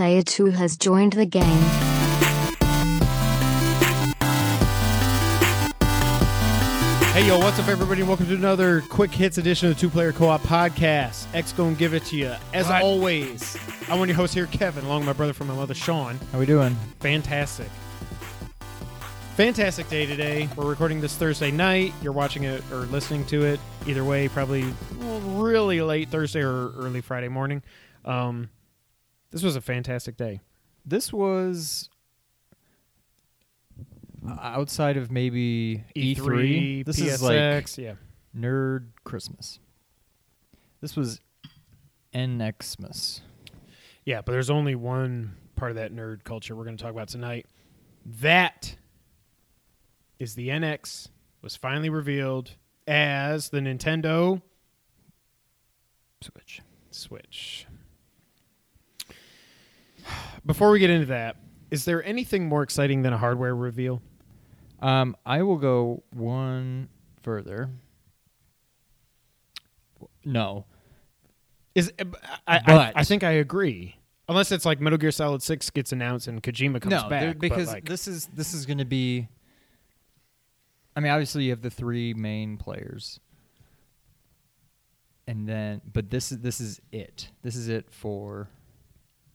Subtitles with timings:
[0.00, 1.44] Player 2 has joined the game.
[7.12, 8.02] Hey, yo, what's up, everybody?
[8.02, 11.26] Welcome to another quick hits edition of the Two Player Co op podcast.
[11.34, 12.34] X gonna give it to you.
[12.54, 12.82] As Right.
[12.82, 13.58] always,
[13.90, 16.18] I'm one of your hosts here, Kevin, along with my brother from my mother, Sean.
[16.32, 16.74] How we doing?
[17.00, 17.68] Fantastic.
[19.36, 20.48] Fantastic day today.
[20.56, 21.92] We're recording this Thursday night.
[22.00, 23.60] You're watching it or listening to it.
[23.86, 24.64] Either way, probably
[24.98, 27.62] really late Thursday or early Friday morning.
[28.06, 28.48] Um,
[29.30, 30.40] this was a fantastic day.
[30.84, 31.88] This was
[34.40, 36.16] outside of maybe E3.
[36.16, 37.94] E3, this PSX, is like yeah.
[38.36, 39.58] nerd Christmas.
[40.80, 41.20] This was
[42.14, 43.20] NXmas.
[44.04, 47.08] Yeah, but there's only one part of that nerd culture we're going to talk about
[47.08, 47.46] tonight.
[48.04, 48.76] That
[50.18, 51.08] is the NX
[51.42, 52.52] was finally revealed
[52.86, 54.42] as the Nintendo
[56.22, 56.60] Switch.
[56.90, 57.66] Switch.
[60.46, 61.36] Before we get into that,
[61.70, 64.02] is there anything more exciting than a hardware reveal?
[64.80, 66.88] Um, I will go one
[67.22, 67.70] further.
[70.24, 70.64] No.
[71.74, 72.04] Is I,
[72.46, 73.96] I, But- I think I agree.
[74.28, 77.34] Unless it's like Metal Gear Solid Six gets announced and Kojima comes no, back, there-
[77.34, 79.28] but, because like, this is this is going to be.
[80.94, 83.18] I mean, obviously you have the three main players,
[85.26, 87.30] and then but this is this is it.
[87.42, 88.48] This is it for,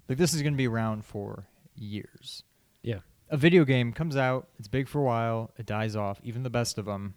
[0.08, 2.44] like this is going to be around for years.
[2.84, 6.44] yeah, A video game comes out, it's big for a while, it dies off, even
[6.44, 7.16] the best of them,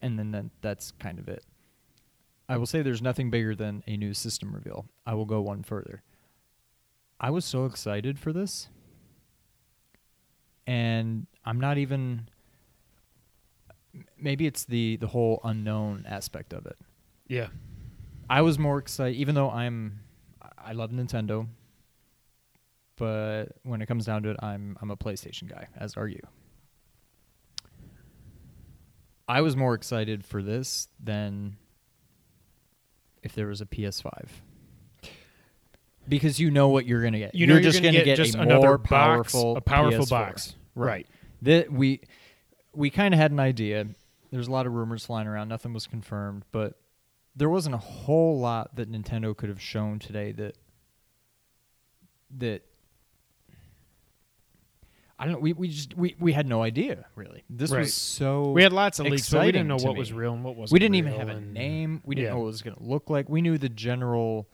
[0.00, 1.44] and then, then that's kind of it.
[2.48, 4.86] I will say there's nothing bigger than a new system reveal.
[5.04, 6.02] I will go one further.
[7.20, 8.68] I was so excited for this.
[10.66, 12.28] And I'm not even
[14.18, 16.76] maybe it's the the whole unknown aspect of it.
[17.26, 17.48] yeah,
[18.30, 20.00] I was more excited even though I'm
[20.68, 21.46] I love Nintendo.
[22.96, 26.20] But when it comes down to it, I'm I'm a PlayStation guy, as are you.
[29.26, 31.56] I was more excited for this than
[33.22, 34.28] if there was a PS5.
[36.06, 37.34] Because you know what you're gonna get.
[37.34, 39.60] you know you're, you're just gonna gonna get, just a another more box, powerful, a
[39.60, 40.10] powerful PS4.
[40.10, 41.06] box, right?
[41.42, 42.00] That we
[42.74, 43.86] we kind of had an idea.
[44.30, 45.48] There's a lot of rumors flying around.
[45.48, 46.74] Nothing was confirmed, but
[47.38, 50.56] there wasn't a whole lot that Nintendo could have shown today that
[52.38, 52.62] that
[55.20, 55.38] I don't know.
[55.40, 57.42] We we just we, we had no idea really.
[57.50, 57.80] This Right.
[57.80, 60.44] was so We had lots of leaks, but we didn't know what was real and
[60.44, 60.74] what wasn't.
[60.74, 62.02] we didn't even have a name.
[62.04, 62.30] We didn't yeah.
[62.32, 63.28] know what it was going to look like.
[63.28, 64.48] We knew the general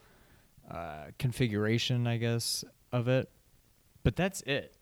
[0.71, 3.29] uh, configuration, I guess, of it,
[4.03, 4.75] but that's it.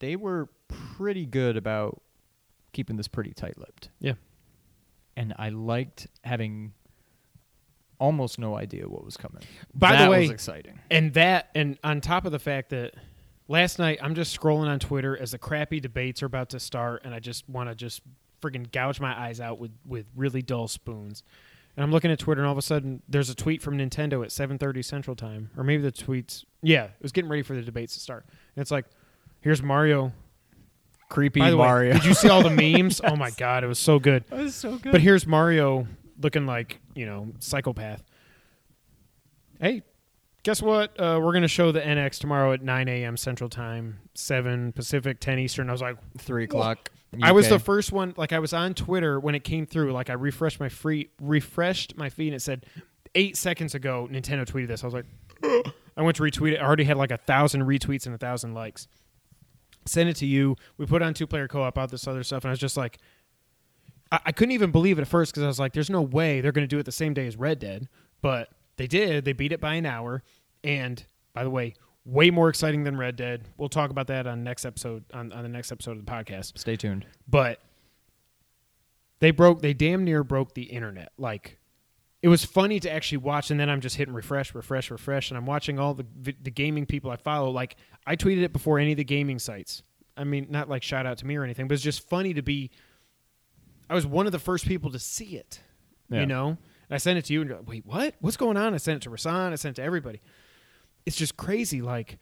[0.00, 2.02] They were pretty good about
[2.72, 4.14] keeping this pretty tight-lipped, Yeah,
[5.16, 6.72] and I liked having
[8.00, 9.42] almost no idea what was coming.
[9.74, 10.80] By the that way- was exciting.
[10.90, 12.94] and that, and on top of the fact that
[13.46, 17.02] last night I'm just scrolling on Twitter as the crappy debates are about to start,
[17.04, 18.00] and I just want to just
[18.42, 21.22] friggin' gouge my eyes out with with really dull spoons.
[21.76, 24.24] And I'm looking at Twitter, and all of a sudden, there's a tweet from Nintendo
[24.24, 26.44] at 7:30 Central Time, or maybe the tweets.
[26.62, 28.24] Yeah, it was getting ready for the debates to start,
[28.56, 28.86] and it's like,
[29.40, 30.12] here's Mario.
[31.08, 31.90] Creepy By the Mario.
[31.90, 33.00] way, did you see all the memes?
[33.02, 34.24] Oh my god, it was so good.
[34.30, 34.92] It was so good.
[34.92, 35.88] But here's Mario
[36.20, 38.02] looking like, you know, psychopath.
[39.60, 39.82] Hey,
[40.42, 40.98] guess what?
[40.98, 43.16] Uh, we're going to show the NX tomorrow at 9 a.m.
[43.16, 45.68] Central Time, 7 Pacific, 10 Eastern.
[45.68, 46.90] I was like, three o'clock.
[47.22, 47.50] I was UK.
[47.50, 48.14] the first one.
[48.16, 49.92] Like, I was on Twitter when it came through.
[49.92, 52.66] Like, I refreshed my free, refreshed my feed, and it said
[53.14, 54.84] eight seconds ago, Nintendo tweeted this.
[54.84, 55.06] I was like,
[55.96, 56.58] I went to retweet it.
[56.58, 58.86] I already had like a thousand retweets and a thousand likes.
[59.86, 60.56] Send it to you.
[60.78, 62.76] We put on two player co op, out this other stuff, and I was just
[62.76, 62.98] like,
[64.12, 66.40] I, I couldn't even believe it at first because I was like, there's no way
[66.40, 67.88] they're going to do it the same day as Red Dead.
[68.22, 69.24] But they did.
[69.24, 70.22] They beat it by an hour.
[70.62, 71.02] And
[71.34, 73.48] by the way, way more exciting than Red Dead.
[73.56, 76.58] We'll talk about that on next episode on, on the next episode of the podcast.
[76.58, 77.06] Stay tuned.
[77.28, 77.60] But
[79.20, 81.12] they broke they damn near broke the internet.
[81.18, 81.58] Like
[82.22, 85.38] it was funny to actually watch and then I'm just hitting refresh, refresh, refresh and
[85.38, 86.06] I'm watching all the
[86.42, 87.76] the gaming people I follow like
[88.06, 89.82] I tweeted it before any of the gaming sites.
[90.16, 92.42] I mean, not like shout out to me or anything, but it's just funny to
[92.42, 92.70] be
[93.90, 95.60] I was one of the first people to see it.
[96.08, 96.20] Yeah.
[96.20, 96.48] You know?
[96.48, 96.58] And
[96.94, 98.14] I sent it to you and you're like, wait, what?
[98.20, 98.72] What's going on?
[98.72, 99.52] I sent it to Rasan.
[99.52, 100.20] I sent it to everybody.
[101.04, 101.82] It's just crazy.
[101.82, 102.18] Like,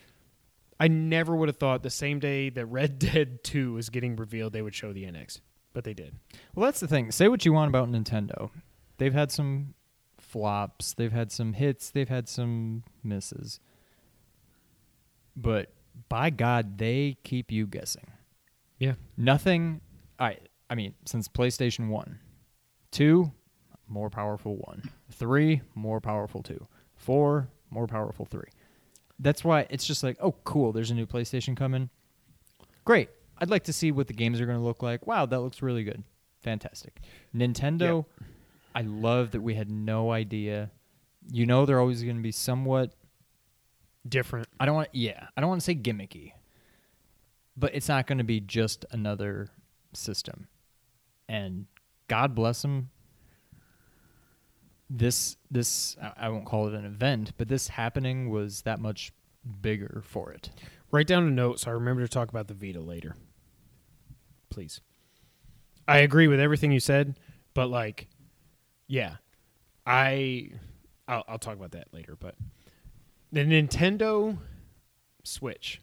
[0.81, 4.55] I never would have thought the same day that Red Dead 2 was getting revealed,
[4.55, 5.41] they would show the NX.
[5.75, 6.15] But they did.
[6.55, 7.13] Well, that's the thing.
[7.13, 8.51] Say what you want about Nintendo.
[8.97, 9.75] They've had some
[10.19, 13.61] flops, they've had some hits, they've had some misses.
[15.37, 15.73] But
[16.09, 18.11] by God, they keep you guessing.
[18.79, 18.95] Yeah.
[19.17, 19.83] Nothing
[20.19, 20.39] I
[20.71, 22.19] I mean, since PlayStation 1.
[22.91, 23.31] 2,
[23.89, 24.91] more powerful 1.
[25.13, 26.67] 3, more powerful 2.
[26.97, 28.43] 4, more powerful 3.
[29.19, 30.73] that's why it's just like, oh, cool.
[30.73, 31.91] There's a new PlayStation coming.
[32.85, 33.11] Great.
[33.39, 35.07] I'd like to see what the games are going to look like.
[35.07, 36.03] Wow, that looks really good.
[36.41, 37.01] Fantastic.
[37.35, 38.29] Nintendo, yep.
[38.75, 40.71] I love that we had no idea.
[41.31, 42.93] You know, they're always going to be somewhat.
[44.09, 44.49] Different.
[44.59, 44.89] I don't want.
[44.93, 46.33] Yeah, I don't want to say gimmicky,
[47.57, 49.49] but it's not going to be just another
[49.93, 50.49] system.
[51.29, 51.67] And
[52.09, 52.91] God bless them.
[54.91, 59.13] This this I- I won't call it an event, but this happening was that much
[59.61, 60.51] bigger for it.
[60.91, 63.15] Write down a note so I remember to talk about the Vita later.
[64.49, 64.81] Please.
[65.87, 67.19] I agree with everything you said,
[67.55, 68.09] but like,
[68.87, 69.17] yeah,
[69.87, 70.51] I,
[71.07, 72.17] I'll, I'll talk about that later.
[72.19, 72.35] But
[73.33, 74.39] the Nintendo
[75.25, 75.81] Switch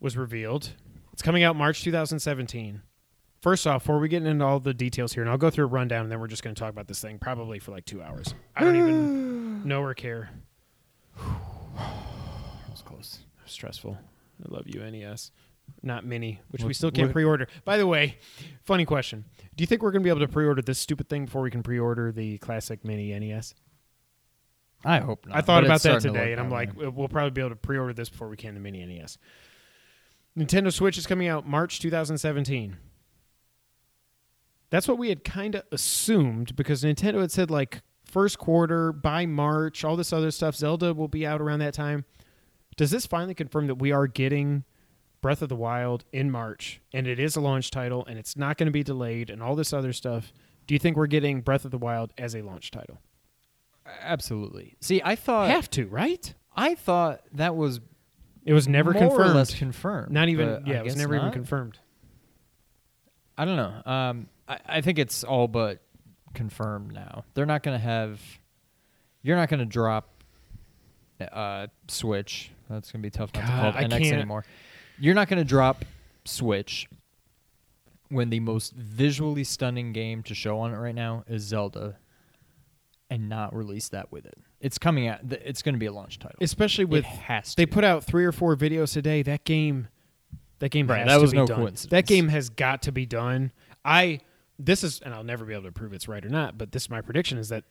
[0.00, 0.72] was revealed.
[1.12, 2.82] It's coming out March 2017.
[3.40, 5.68] First off, before we get into all the details here, and I'll go through a
[5.68, 8.02] rundown, and then we're just going to talk about this thing probably for like two
[8.02, 8.34] hours.
[8.56, 10.30] I don't even know or care.
[11.16, 13.18] That was close.
[13.46, 13.96] stressful.
[14.44, 15.30] I love you, NES.
[15.82, 17.46] Not mini, which we still can't what- pre-order.
[17.64, 18.18] By the way,
[18.64, 19.24] funny question:
[19.54, 21.50] Do you think we're going to be able to pre-order this stupid thing before we
[21.50, 23.54] can pre-order the classic mini NES?
[24.84, 25.36] I hope not.
[25.36, 26.88] I thought about that starting to today, and I'm like, way.
[26.88, 29.18] we'll probably be able to pre-order this before we can the mini NES.
[30.36, 32.76] Nintendo Switch is coming out March 2017.
[34.70, 39.24] That's what we had kind of assumed because Nintendo had said like first quarter by
[39.26, 40.54] March, all this other stuff.
[40.56, 42.04] Zelda will be out around that time.
[42.76, 44.64] Does this finally confirm that we are getting
[45.20, 48.56] Breath of the Wild in March and it is a launch title and it's not
[48.56, 50.32] going to be delayed and all this other stuff?
[50.66, 52.98] Do you think we're getting Breath of the Wild as a launch title?
[54.02, 54.76] absolutely.
[54.80, 56.34] See, I thought Have to, right?
[56.54, 57.80] I thought that was
[58.44, 59.30] It was never more confirmed.
[59.30, 60.12] or less confirmed.
[60.12, 61.78] Not even yeah, it was never even confirmed.
[63.36, 63.82] I don't know.
[63.90, 65.82] Um, I, I think it's all but
[66.34, 67.24] confirmed now.
[67.34, 68.20] They're not going to have.
[69.22, 70.22] You're not going to drop.
[71.20, 72.50] Uh, Switch.
[72.70, 74.44] That's going to be tough not to God, call I it NX anymore.
[75.00, 75.84] You're not going to drop
[76.24, 76.88] Switch
[78.08, 81.96] when the most visually stunning game to show on it right now is Zelda,
[83.10, 84.38] and not release that with it.
[84.60, 85.28] It's coming out.
[85.28, 86.38] th- It's going to be a launch title.
[86.40, 87.56] Especially with it has to.
[87.56, 89.22] they put out three or four videos today.
[89.22, 89.88] That game,
[90.60, 91.56] that game Right, has that to was no done.
[91.58, 91.90] coincidence.
[91.90, 93.50] That game has got to be done.
[93.84, 94.20] I
[94.58, 96.58] this is, and I'll never be able to prove it's right or not.
[96.58, 97.64] But this is my prediction: is that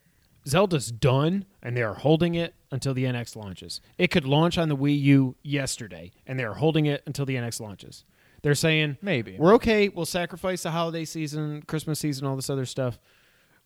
[0.47, 3.81] Zelda's done, and they are holding it until the NX launches.
[3.97, 7.35] It could launch on the Wii U yesterday, and they are holding it until the
[7.35, 8.05] NX launches.
[8.43, 9.35] They're saying Maybe.
[9.37, 9.89] we're okay.
[9.89, 12.99] We'll sacrifice the holiday season, Christmas season, all this other stuff.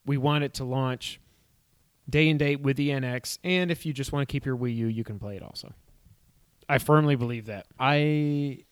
[0.05, 1.19] We want it to launch
[2.09, 4.75] day and date with the NX, and if you just want to keep your Wii
[4.77, 5.73] U, you can play it also.
[6.67, 7.67] I firmly believe that.
[7.79, 8.63] I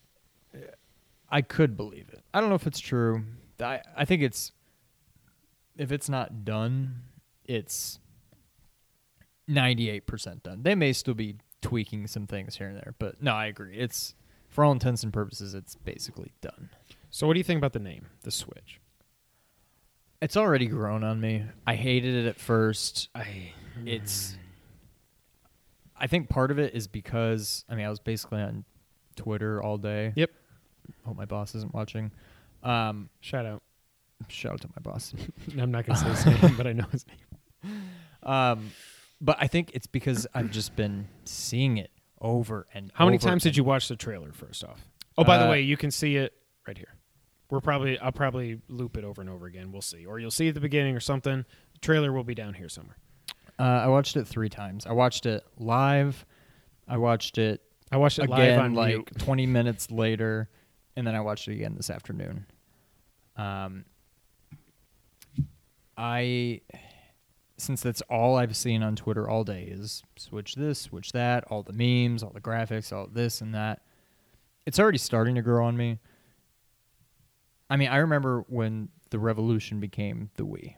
[1.29, 2.23] I could believe it.
[2.33, 3.23] I don't know if it's true.
[3.61, 4.51] I I think it's
[5.77, 7.03] if it's not done,
[7.45, 7.99] it's
[9.47, 10.63] ninety eight percent done.
[10.63, 13.77] They may still be tweaking some things here and there, but no, I agree.
[13.77, 14.13] It's
[14.49, 16.69] for all intents and purposes, it's basically done.
[17.11, 18.79] So, what do you think about the name, the Switch?
[20.21, 21.45] It's already grown on me.
[21.65, 23.09] I hated it at first.
[23.15, 23.53] I
[23.85, 24.37] It's
[25.95, 28.65] I think part of it is because I mean I was basically on
[29.15, 30.13] Twitter all day.
[30.15, 30.31] Yep.
[31.05, 32.11] Hope my boss isn't watching.
[32.63, 33.61] Um, shout out.
[34.27, 35.13] shout out to my boss.
[35.57, 37.81] I'm not going to say his name, but I know his name.
[38.23, 38.71] Um,
[39.21, 41.91] but I think it's because I've just been seeing it
[42.21, 44.31] over and How many times did you watch the trailer?
[44.33, 44.85] First off.
[45.17, 46.33] Oh, by the Uh, way, you can see it
[46.67, 46.93] right here.
[47.49, 49.71] We're probably I'll probably loop it over and over again.
[49.71, 51.45] We'll see, or you'll see at the beginning or something.
[51.73, 52.97] The trailer will be down here somewhere.
[53.57, 54.85] Uh, I watched it three times.
[54.85, 56.25] I watched it live.
[56.87, 59.09] I watched it I watched it again live on like mute.
[59.17, 60.49] 20 minutes later,
[60.99, 62.45] and then I watched it again this afternoon.
[63.37, 63.85] Um,
[65.97, 66.59] I
[67.55, 71.63] since that's all I've seen on Twitter all day is switch this, switch that, all
[71.63, 73.81] the memes, all the graphics, all this and that.
[74.65, 75.99] It's already starting to grow on me.
[77.69, 80.75] I mean, I remember when the revolution became the Wii.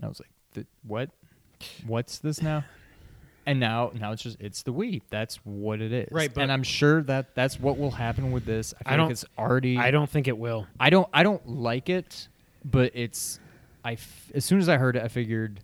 [0.00, 1.10] I was like, "What?
[1.84, 2.64] What's this now?"
[3.48, 5.00] And now, now it's just it's the Wii.
[5.08, 6.08] That's what it is.
[6.12, 8.74] Right, but- and I'm sure that that's what will happen with this.
[8.74, 9.78] I, feel I don't- it's already.
[9.78, 10.66] I don't think it will.
[10.78, 11.08] I don't.
[11.14, 12.28] I don't like it,
[12.64, 13.40] but it's.
[13.84, 15.60] I f- as soon as I heard it, I figured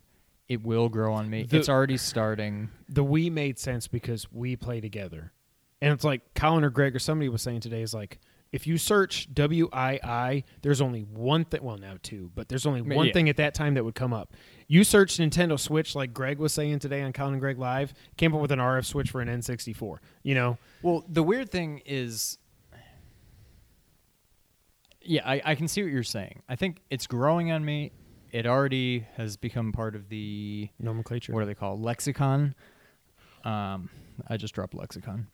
[0.48, 1.42] it will grow on me.
[1.42, 2.70] The- it's already starting.
[2.88, 5.32] The Wii made sense because we play together,
[5.82, 8.18] and it's like Colin or Greg or somebody was saying today is like
[8.54, 11.60] if you search W I I, there's only one thing.
[11.64, 13.12] Well, now two, but there's only one yeah.
[13.12, 14.32] thing at that time that would come up.
[14.68, 18.32] You search Nintendo Switch, like Greg was saying today on Colin and Greg Live, came
[18.32, 19.98] up with an RF switch for an N64.
[20.22, 22.38] You know, Well, the weird thing is,
[25.02, 26.42] yeah, I, I can see what you're saying.
[26.48, 27.90] I think it's growing on me.
[28.30, 31.32] It already has become part of the nomenclature.
[31.32, 32.54] what are they called lexicon.
[33.44, 33.90] Um,
[34.28, 35.26] I just dropped lexicon.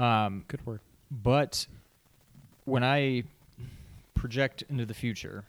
[0.00, 0.80] Um, Good word.
[1.12, 1.68] but
[2.64, 3.24] when I
[4.14, 5.44] project into the future,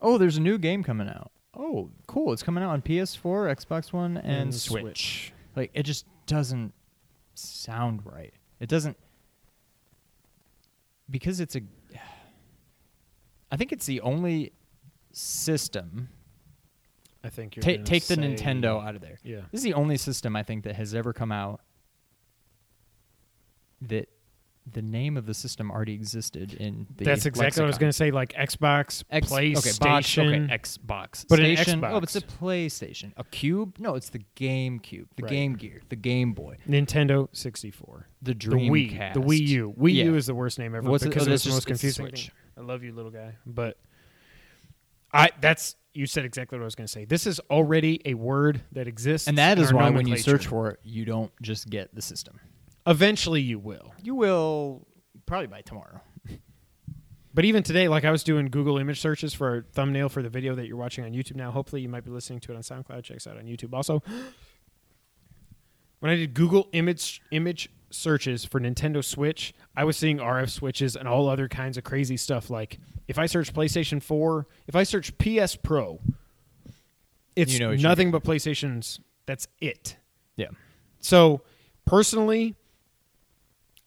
[0.00, 1.30] oh, there's a new game coming out.
[1.56, 2.32] Oh, cool!
[2.32, 5.32] It's coming out on PS4, Xbox One, and, Switch.
[5.56, 6.72] Like it just doesn't
[7.34, 8.32] sound right.
[8.60, 8.96] It doesn't
[11.08, 11.62] because it's a.
[13.52, 14.52] I think it's the only
[15.12, 16.08] system.
[17.22, 19.18] I think you're Ta- take the Nintendo out of there.
[19.22, 19.40] Yeah.
[19.50, 21.60] This is the only system I think that has ever come out
[23.82, 24.08] that
[24.72, 27.90] the name of the system already existed in the That's exactly what I was going
[27.90, 28.10] to say.
[28.10, 29.56] Like Xbox, X, PlayStation.
[29.58, 31.26] Okay, box, okay, Xbox.
[31.28, 31.80] But an Station.
[31.80, 31.92] Xbox.
[31.92, 33.12] Oh, it's a PlayStation.
[33.16, 33.76] A Cube?
[33.78, 35.30] No, it's the Game Cube, the Right.
[35.30, 38.08] Game Gear, the Game Boy, Nintendo 64.
[38.22, 39.38] the Dreamcast, The Wii.
[39.38, 39.74] The Wii U.
[39.78, 40.04] Wii Yeah.
[40.04, 42.30] U is the worst name ever What's because oh, it was that's the most confusing.
[42.56, 43.36] I love you, little guy.
[43.46, 43.78] But
[45.12, 47.04] I that's you said exactly what I was going to say.
[47.04, 50.70] This is already a word that exists, And that is why when you search for
[50.70, 52.38] it, you don't just get the system.
[52.86, 53.94] Eventually you will.
[54.02, 54.86] You will
[55.26, 56.00] probably by tomorrow.
[57.32, 60.28] But even today, like I was doing Google image searches for a thumbnail for the
[60.28, 61.52] video that you're watching on YouTube now.
[61.52, 63.04] Hopefully, you might be listening to it on SoundCloud.
[63.04, 63.72] Check us out on YouTube.
[63.72, 64.02] Also,
[66.00, 70.96] when I did Google image image searches for Nintendo Switch, I was seeing RF switches
[70.96, 72.50] and all other kinds of crazy stuff.
[72.50, 76.00] Like if I search PlayStation 4, if I search PS Pro,
[77.36, 78.98] it's You know nothing but PlayStations.
[79.26, 79.96] That's it.
[80.36, 80.48] Yeah.
[81.00, 81.42] So
[81.84, 82.56] personally,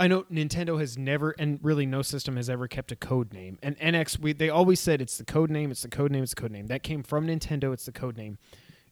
[0.03, 3.57] I know Nintendo has never, and really no system has ever kept a code name.
[3.63, 6.36] And NX, we, they always said it's the code name, it's the code name, it's
[6.36, 6.67] the code name.
[6.67, 8.38] That came from Nintendo, it's the code name.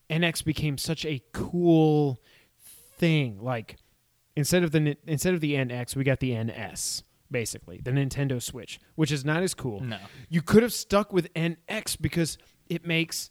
[0.09, 2.21] NX became such a cool
[2.97, 3.41] thing.
[3.41, 3.75] Like
[4.37, 8.79] instead of the instead of the NX, we got the NS, basically the Nintendo Switch,
[8.95, 9.81] which is not as cool.
[9.81, 9.97] No.
[10.29, 12.37] You could have stuck with NX because
[12.69, 13.27] it makes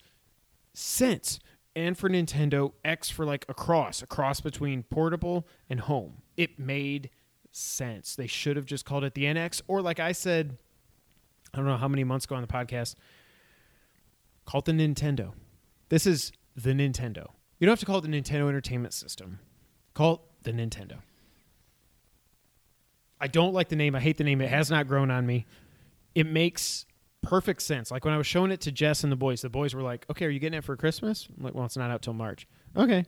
[0.75, 1.41] sense.
[1.75, 6.21] And for Nintendo, X for like a cross, a cross between portable and home.
[6.37, 7.09] It made
[7.53, 8.17] sense.
[8.17, 10.57] They should have just called it the NX, or like I said,
[11.53, 12.95] I don't know how many months ago on the podcast,
[14.47, 15.33] call it the Nintendo.
[15.89, 17.29] This is the Nintendo.
[17.59, 19.41] You don't have to call it the Nintendo Entertainment System.
[19.95, 20.99] Call it the Nintendo.
[23.21, 23.95] I don't like the name.
[23.95, 24.41] I hate the name.
[24.41, 25.47] It has not grown on me.
[26.15, 26.87] It makes
[27.23, 27.91] perfect sense.
[27.91, 30.07] Like when I was showing it to Jess and the boys, the boys were like,
[30.11, 32.47] "Okay, are you getting it for Christmas?" I'm like, "Well, it's not out till March."
[32.75, 33.05] Okay,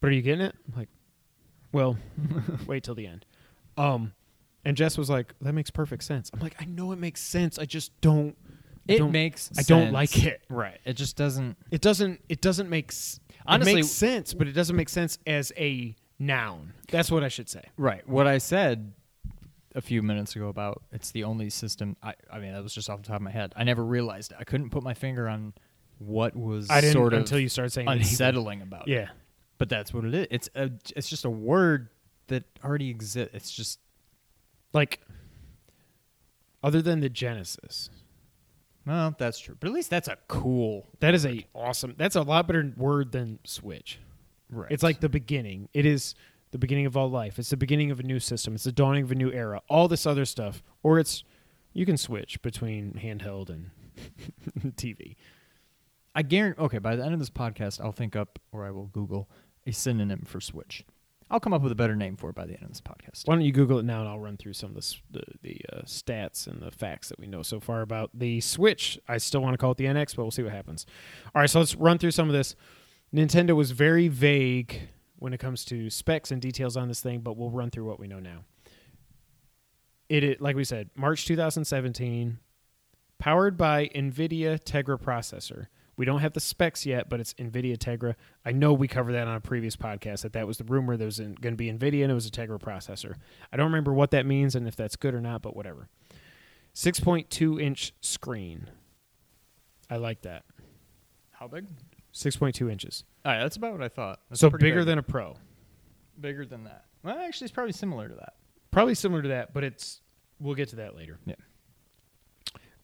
[0.00, 0.54] but are you getting it?
[0.66, 0.88] I'm like,
[1.72, 1.98] "Well,
[2.66, 3.26] wait till the end."
[3.78, 4.12] Um,
[4.64, 7.58] and Jess was like, "That makes perfect sense." I'm like, "I know it makes sense.
[7.58, 8.36] I just don't.
[8.88, 9.92] I It don't- makes I don't sense.
[9.92, 10.42] like it.
[10.48, 10.78] Right.
[10.84, 12.20] It just doesn't It doesn't.
[12.28, 12.90] It doesn't make.
[12.90, 16.72] s- Honestly- it makes sense, but it doesn't make sense as a noun.
[16.90, 17.62] That's what I should say.
[17.76, 18.06] Right.
[18.08, 18.92] What I said
[19.74, 22.88] a few minutes ago about it's the only system I I mean that was just
[22.90, 23.52] off the top of my head.
[23.56, 24.38] I never realized it.
[24.40, 25.52] I couldn't put my finger on
[25.98, 28.92] what was I didn't sort of until you started saying unsettling about it.
[28.92, 29.08] Yeah.
[29.58, 30.26] But that's what it is.
[30.30, 31.88] It's a it's just a word
[32.28, 33.30] that already exist.
[33.34, 33.78] It's just
[34.72, 35.00] Like,
[36.62, 37.90] other than the Genesis,
[38.86, 39.56] well, that's true.
[39.58, 41.94] But at least that's a cool that is a awesome.
[41.98, 43.98] That's a lot better word than Switch.
[44.50, 44.70] right.
[44.70, 45.68] It's like the beginning.
[45.74, 46.14] It is
[46.50, 47.38] the beginning of all life.
[47.38, 48.54] It's the beginning of a new system.
[48.54, 49.60] It's the dawning of a new era.
[49.68, 51.22] All this other stuff, or it's
[51.74, 53.70] you can switch between handheld and
[54.76, 55.16] TV.
[56.14, 56.60] I guarantee.
[56.62, 59.28] Okay, by the end of this podcast, I'll think up or I will Google
[59.66, 60.84] a synonym for Switch.
[61.30, 63.26] I'll come up with a better name for it by the end of this podcast.
[63.26, 65.60] Why don't you Google it now, and I'll run through some of the the, the
[65.72, 68.98] uh, stats and the facts that we know so far about the Switch.
[69.08, 70.86] I still want to call it the NX, but we'll see what happens.
[71.34, 72.54] All right, so let's run through some of this.
[73.14, 77.36] Nintendo was very vague when it comes to specs and details on this thing, but
[77.36, 78.44] we'll run through what we know now.
[80.08, 82.38] It, it like we said, March 2017,
[83.18, 85.66] powered by NVIDIA Tegra processor.
[85.98, 88.14] We don't have the specs yet, but it's NVIDIA Tegra.
[88.46, 91.06] I know we covered that on a previous podcast that that was the rumor there
[91.06, 93.16] was going to be NVIDIA and it was a Tegra processor.
[93.52, 95.88] I don't remember what that means and if that's good or not, but whatever.
[96.74, 98.70] 6.2 inch screen.
[99.90, 100.44] I like that.
[101.32, 101.66] How big?
[102.14, 103.02] 6.2 inches.
[103.24, 104.20] All right, that's about what I thought.
[104.30, 104.86] That's so bigger big.
[104.86, 105.34] than a Pro.
[106.20, 106.84] bigger than that.
[107.02, 108.34] Well, actually, it's probably similar to that.
[108.70, 110.00] Probably similar to that, but it's
[110.38, 111.18] we'll get to that later.
[111.26, 111.34] Yeah.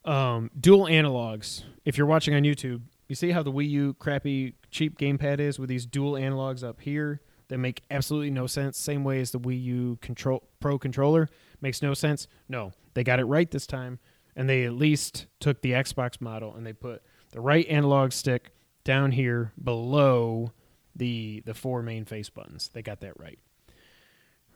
[0.05, 1.63] Um, dual analogs.
[1.85, 5.59] If you're watching on YouTube, you see how the Wii U crappy cheap gamepad is
[5.59, 8.79] with these dual analogs up here that make absolutely no sense.
[8.79, 11.29] Same way as the Wii U control Pro controller
[11.61, 12.27] makes no sense.
[12.49, 13.99] No, they got it right this time,
[14.35, 18.51] and they at least took the Xbox model and they put the right analog stick
[18.85, 20.53] down here below
[20.97, 22.71] the the four main face buttons.
[22.73, 23.39] They got that right.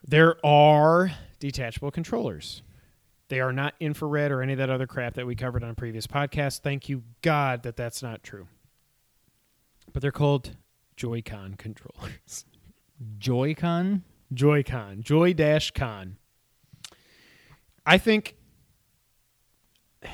[0.06, 2.62] There are detachable controllers.
[3.28, 5.74] They are not infrared or any of that other crap that we covered on a
[5.74, 6.60] previous podcast.
[6.60, 8.48] Thank you, God, that that's not true.
[9.92, 10.56] But they're called
[10.96, 12.44] Joy-Con controllers.
[13.18, 14.02] Joy-Con.
[14.32, 16.16] Joy-Con, Joy Dash Con.
[17.86, 18.36] I think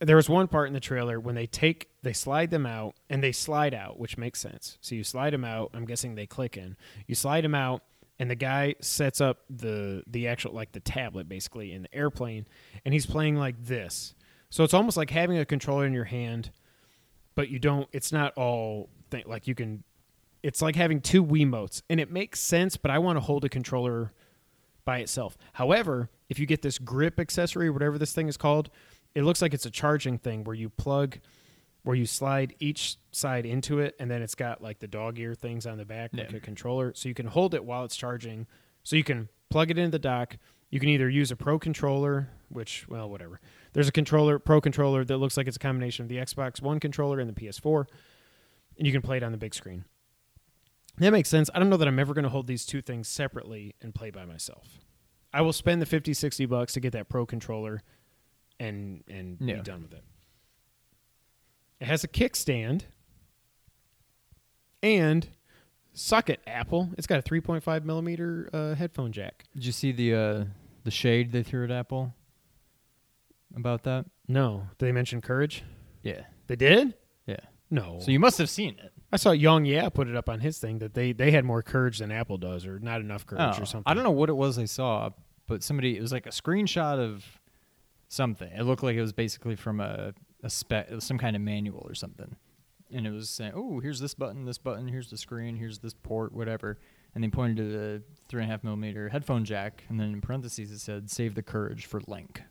[0.00, 3.22] there was one part in the trailer when they take they slide them out and
[3.22, 4.76] they slide out, which makes sense.
[4.80, 5.70] So you slide them out.
[5.74, 6.76] I'm guessing they click in.
[7.06, 7.82] You slide them out,
[8.18, 12.46] and the guy sets up the the actual like the tablet basically in the airplane,
[12.84, 14.14] and he's playing like this.
[14.50, 16.50] So it's almost like having a controller in your hand,
[17.34, 17.88] but you don't.
[17.92, 19.84] It's not all thing like you can.
[20.42, 22.76] It's like having two Wiimotes, and it makes sense.
[22.76, 24.12] But I want to hold a controller
[24.84, 25.36] by itself.
[25.54, 28.70] However, if you get this grip accessory, whatever this thing is called,
[29.14, 31.18] it looks like it's a charging thing where you plug,
[31.86, 35.36] where you slide each side into it, and then it's got like the dog ear
[35.36, 36.38] things on the back, like Yeah.
[36.38, 36.92] a controller.
[36.96, 38.48] So you can hold it while it's charging.
[38.82, 40.36] So you can plug it into the dock.
[40.68, 43.40] You can either use a pro controller, which well, whatever.
[43.72, 46.80] There's a controller, pro controller that looks like it's a combination of the Xbox One
[46.80, 47.86] controller and the PS4,
[48.78, 49.84] and you can play it on the big screen.
[50.98, 51.48] That makes sense.
[51.54, 54.10] I don't know that I'm ever going to hold these two things separately and play
[54.10, 54.80] by myself.
[55.32, 57.82] I will spend the 50, 60 bucks to get that pro controller
[58.58, 59.56] and and Yeah.
[59.56, 60.02] be done with it.
[61.80, 62.82] It has a kickstand
[64.82, 65.28] and
[65.92, 66.90] suck it, Apple.
[66.96, 69.44] It's got a 3.5 millimeter uh, headphone jack.
[69.54, 70.44] Did you see the uh,
[70.84, 72.14] the shade they threw at Apple
[73.54, 74.06] about that?
[74.28, 75.64] No, did they mention courage?
[76.02, 76.94] Yeah, They did?
[77.26, 77.36] yeah.
[77.70, 77.98] No.
[78.00, 78.92] So you must have seen it.
[79.12, 81.62] I saw Young Yeah put it up on his thing that they they had more
[81.62, 83.82] courage than Apple does, or not enough courage, Oh, or something.
[83.90, 85.10] I don't know what it was I saw,
[85.48, 87.24] but somebody it was like a screenshot of
[88.08, 88.50] something.
[88.52, 90.12] It looked like it was basically from a
[90.46, 92.36] a spec, some kind of manual or something.
[92.92, 95.92] And it was saying, "Oh, here's this button, this button, here's the screen, here's this
[95.94, 96.78] port, whatever."
[97.14, 100.20] And they pointed to the three and a half millimeter headphone jack, and then in
[100.20, 102.42] parentheses it said, "Save the courage for Link."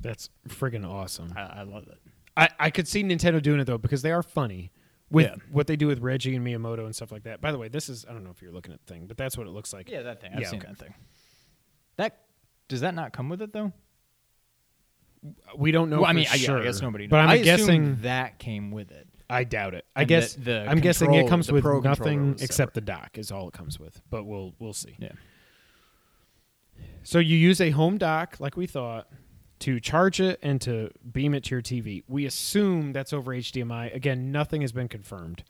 [0.00, 1.32] That's friggin' awesome.
[1.36, 1.98] I, I love it.
[2.36, 4.70] I, I could see Nintendo doing it though because they are funny
[5.10, 5.36] with Yeah.
[5.50, 7.40] what they do with Reggie and Miyamoto and stuff like that.
[7.40, 9.16] By the way, this is I don't know if you're looking at the thing, but
[9.16, 9.88] that's what it looks like.
[9.88, 10.32] Yeah, that thing.
[10.34, 10.68] I've Yeah, seen okay.
[10.68, 10.94] that thing.
[11.96, 12.20] That
[12.68, 13.72] does that not come with it though?
[15.56, 15.96] We don't know.
[16.02, 17.04] well, I for mean, I, sure, I guess nobody.
[17.04, 17.10] Knows.
[17.10, 19.08] But I'm I guessing that came with it.
[19.30, 19.86] I doubt it.
[19.96, 23.48] I guess the- the I'm guessing it comes with nothing except the dock is all
[23.48, 24.00] it comes with.
[24.10, 24.96] But we'll we'll see.
[24.98, 25.12] Yeah.
[27.02, 29.08] So you use a home dock like we thought
[29.60, 32.02] to charge it and to beam it to your TV.
[32.08, 33.94] We assume that's over HDMI.
[33.94, 35.44] Again, nothing has been confirmed.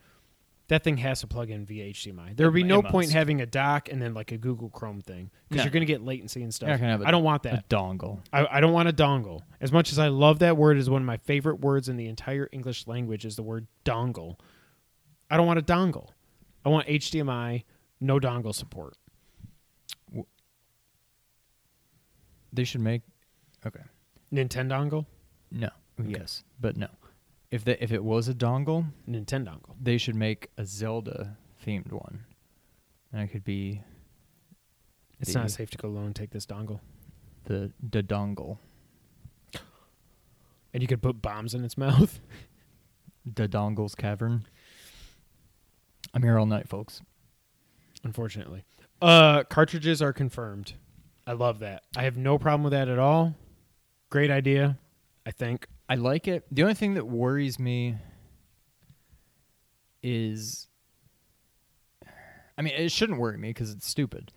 [0.69, 2.35] That thing has to plug in via HDMI.
[2.37, 5.03] There would be It- no point having a dock and then like a Google Chrome
[5.03, 5.65] thing because No.
[5.65, 6.69] you're going to get latency and stuff.
[6.71, 7.55] You're have a- I don't want that.
[7.59, 8.21] A dongle.
[8.33, 9.43] I, I don't want a dongle.
[9.61, 12.07] As much as I love that word, is one of my favorite words in the
[12.07, 13.27] entire English language.
[13.27, 14.39] Is the word dongle.
[15.31, 16.09] I don't want a dongle.
[16.65, 17.65] I want HDMI,
[18.01, 18.97] no dongle support.
[22.53, 23.03] They should make.
[23.67, 23.81] Okay.
[24.33, 25.07] Nintendo dongle,
[25.51, 25.69] No.
[26.03, 26.89] Yes, but no.
[27.51, 29.75] If they, if it was a dongle, Nintendo dongle.
[29.81, 32.25] they should make a Zelda themed one,
[33.13, 33.83] and it could be
[35.21, 36.07] It's The- not safe to go alone.
[36.07, 36.81] and Take this dongle,
[37.45, 38.59] the the dongle,
[40.73, 42.21] and you could put bombs in its mouth.
[43.25, 44.45] the dongle's cavern.
[46.13, 47.01] I'm here all night, folks.
[48.03, 48.65] Unfortunately,
[49.01, 50.75] uh, cartridges are confirmed.
[51.27, 51.85] I love that.
[51.97, 53.35] I have no problem with that at all.
[54.11, 54.79] Great idea.
[55.25, 55.69] I think.
[55.89, 56.45] I like it.
[56.51, 57.97] The only thing that worries me
[60.03, 60.69] is
[62.57, 64.33] I mean, it shouldn't worry me because it's stupid.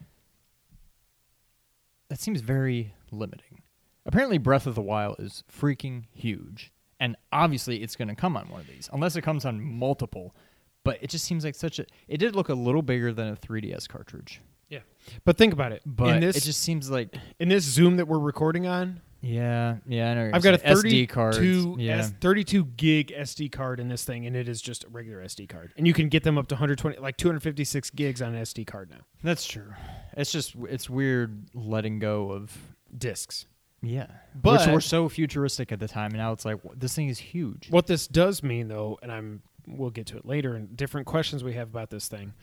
[2.09, 3.61] That seems very limiting.
[4.05, 6.71] Apparently, Breath of the Wild is freaking huge.
[6.99, 10.35] And obviously, it's going to come on one of these, unless it comes on multiple.
[10.83, 11.85] But it just seems like such a.
[12.07, 14.41] It did look a little bigger than a 3DS cartridge.
[14.69, 14.79] Yeah,
[15.25, 15.81] but think about it.
[15.85, 17.13] But in this, it just seems like.
[17.39, 20.31] in this Zoom that we're recording on, Yeah, yeah, I know.
[20.33, 20.75] I've got a saying.
[20.75, 21.37] 32 SD cards.
[21.81, 21.97] Yeah.
[21.97, 25.49] S- 32 gig SD card in this thing, and it is just a regular SD
[25.49, 25.73] card.
[25.75, 28.89] And you can get them up to 120, like 256 gigs on an SD card
[28.91, 28.99] now.
[29.23, 29.73] That's true.
[30.15, 32.55] It's just it's weird letting go of
[32.95, 33.47] Discs.
[33.81, 37.09] yeah, But- which were so futuristic at the time, and now it's like this thing
[37.09, 37.69] is huge.
[37.71, 41.43] What this does mean, though, and I'm we'll get to it later, and different questions
[41.43, 42.33] we have about this thing.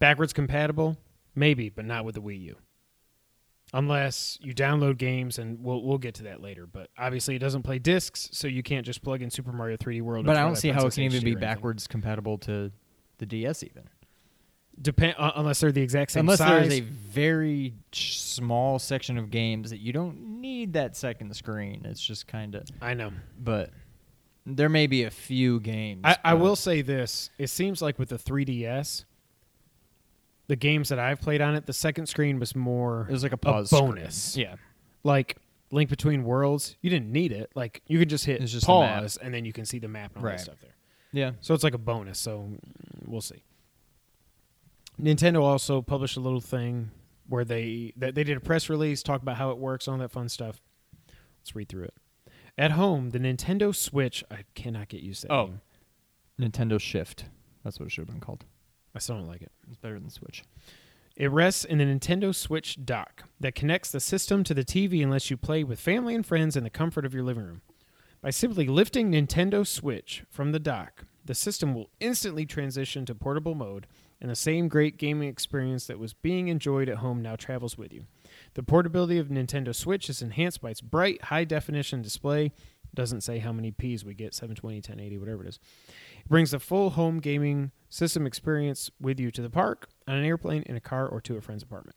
[0.00, 0.96] Backwards compatible,
[1.34, 2.56] maybe, but not with the Wii U.
[3.74, 6.66] Unless you download games, and we'll we'll get to that later.
[6.66, 10.00] But obviously, it doesn't play discs, so you can't just plug in Super Mario 3D
[10.00, 10.24] World.
[10.24, 12.72] But I don't see how it can even be backwards compatible to
[13.18, 13.84] the DS even.
[14.80, 16.68] Depend uh, unless they're the exact same Unless size.
[16.68, 21.82] there's a very small section of games that you don't need that second screen.
[21.84, 22.64] It's just kind of.
[22.80, 23.10] I know.
[23.38, 23.70] But
[24.46, 26.02] there may be a few games.
[26.04, 29.04] I, I will say this: it seems like with the 3DS,
[30.48, 33.32] the games that I've played on it, the second screen was more It was like
[33.32, 34.32] a pause bonus.
[34.32, 34.46] screen.
[34.46, 34.56] Yeah.
[35.04, 35.36] like
[35.70, 36.76] Link Between Worlds.
[36.80, 39.64] You didn't need it; like you could just hit just pause, and then you can
[39.66, 40.38] see the map and all Right.
[40.38, 40.74] that stuff there.
[41.12, 41.32] Yeah.
[41.40, 42.18] So it's like a bonus.
[42.18, 42.48] So
[43.06, 43.42] we'll see.
[45.00, 46.90] Nintendo also published a little thing
[47.28, 50.10] where they that they did a press release, talk about how it works, all that
[50.10, 50.60] fun stuff.
[51.40, 51.94] Let's read through it.
[52.56, 54.24] At home, the Nintendo Switch.
[54.30, 55.34] I cannot get used to that.
[55.34, 55.50] Oh.
[56.38, 56.50] name.
[56.50, 57.26] Nintendo Shift.
[57.62, 58.44] That's what it should have been called.
[58.94, 59.52] I still don't like it.
[59.68, 60.44] It's better than Switch.
[61.16, 65.10] It rests in the Nintendo Switch dock that connects the system to the TV and
[65.10, 67.62] lets you play with family and friends in the comfort of your living room.
[68.20, 73.54] By simply lifting Nintendo Switch from the dock, the system will instantly transition to portable
[73.54, 73.86] mode,
[74.20, 77.92] and the same great gaming experience that was being enjoyed at home now travels with
[77.92, 78.04] you.
[78.54, 82.52] The portability of Nintendo Switch is enhanced by its bright, high definition display.
[82.94, 85.60] Doesn't say how many Ps we get 720, 1080, whatever it is.
[86.28, 90.26] It brings the full home gaming system experience with you to the park, on an
[90.26, 91.96] airplane, in a car, or to a friend's apartment.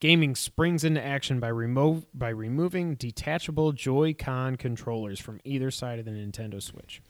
[0.00, 6.06] Gaming springs into action by, remo- by removing detachable Joy-Con controllers from either side of
[6.06, 7.02] the Nintendo Switch.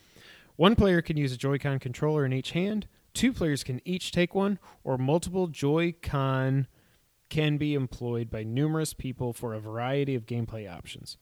[0.57, 2.89] One player can use a Joy-Con controller in each hand.
[3.15, 6.67] Two players can each take one, or multiple Joy-Con
[7.29, 11.19] can be employed by numerous people for a variety of gameplay options.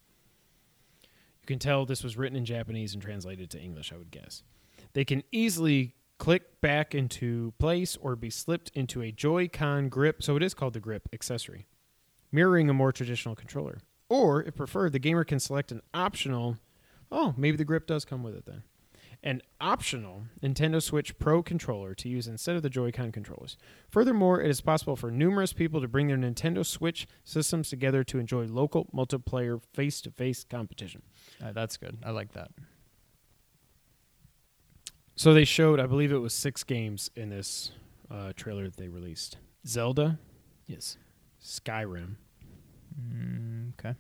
[1.44, 4.42] You can tell this was written in Japanese and translated to English, I would guess.
[4.94, 10.36] They can easily click back into place or be slipped into a Joy-Con grip, so
[10.36, 11.66] it is called the grip accessory,
[12.32, 13.80] mirroring a more traditional controller.
[14.08, 16.56] Or, if preferred, the gamer can select an optional.
[17.12, 18.62] Oh, maybe the grip does come with it then.
[19.22, 23.58] An optional Nintendo Switch Pro controller to use instead of the Joy-Con controllers.
[23.90, 28.18] Furthermore, it is possible for numerous people to bring their Nintendo Switch systems together to
[28.18, 31.02] enjoy local multiplayer face-to-face competition.
[31.44, 31.98] Uh, that's good.
[32.04, 32.50] I like that.
[35.16, 37.70] So they showed, I believe it was six games in this
[38.10, 40.18] uh, trailer that they released: Zelda,
[40.66, 40.96] Yes.
[41.42, 42.16] Skyrim.
[42.98, 43.94] Mm, okay.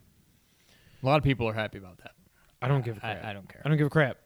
[1.02, 2.12] A lot of people are happy about that.
[2.62, 3.24] I don't give a crap.
[3.24, 3.60] I, I don't care.
[3.64, 4.16] I don't give a crap.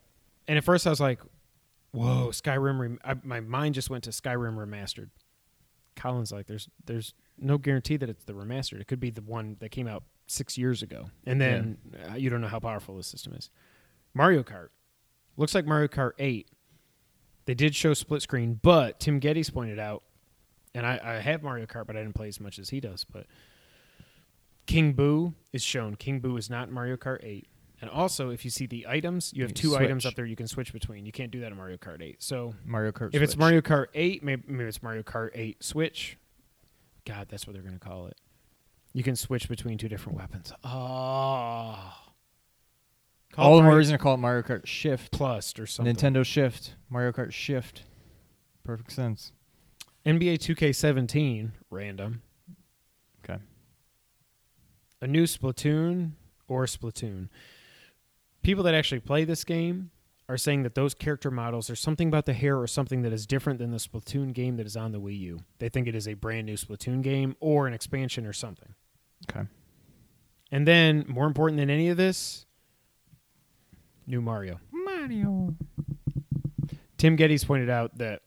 [0.47, 1.21] And at first I was like,
[1.91, 5.11] "Whoa, Skyrim!" Rem- I, my mind just went to Skyrim remastered.
[5.97, 8.81] Colin's like, "There's, there's no guarantee that it's the remastered.
[8.81, 11.79] It could be the one that came out six years ago, and then
[12.11, 13.51] uh, you don't know how powerful the system is."
[14.15, 14.69] Mario Kart
[15.37, 16.49] looks like Mario Kart Eight.
[17.47, 20.03] They did show split screen, but Tim Gettys pointed out,
[20.75, 23.05] and I, I have Mario Kart, but I didn't play as much as he does.
[23.05, 23.27] But
[24.67, 25.97] King Boo is shown.
[25.97, 27.49] King Boo is not Mario Kart 8.
[27.81, 30.37] And also, if you see the items, you have You two items up there you
[30.37, 31.07] can switch between.
[31.07, 32.23] You can't do that in Mario Kart 8.
[32.23, 33.15] So Mario Kart.
[33.15, 36.19] if it's Mario Kart 8, maybe, maybe it's Mario Kart 8 Switch.
[37.07, 38.17] God, that's what they're going to call it.
[38.93, 40.53] You can switch between two different weapons.
[40.65, 41.95] Oh.
[43.33, 45.13] Call all the more reason to call it Mario Kart Shift.
[45.13, 45.95] Plus or something.
[45.95, 46.75] Nintendo Shift.
[46.91, 47.83] Mario Kart Shift.
[48.65, 49.33] Perfect sense.
[50.07, 52.23] NBA 2K17, random.
[53.25, 53.41] Okay.
[55.03, 56.13] a new Splatoon
[56.49, 57.29] or Splatoon.
[58.43, 59.91] People that actually play this game
[60.29, 63.27] are saying that those character models, there's something about the hair or something that is
[63.27, 65.41] different than the Splatoon game that is on the Wii U.
[65.59, 68.75] They think it is a brand new Splatoon game or an expansion or something.
[69.31, 69.47] Okay.
[70.51, 72.47] And then, more important than any of this,
[74.07, 74.59] new Mario.
[74.73, 75.55] Mario.
[76.97, 78.23] Tim Gettys pointed out that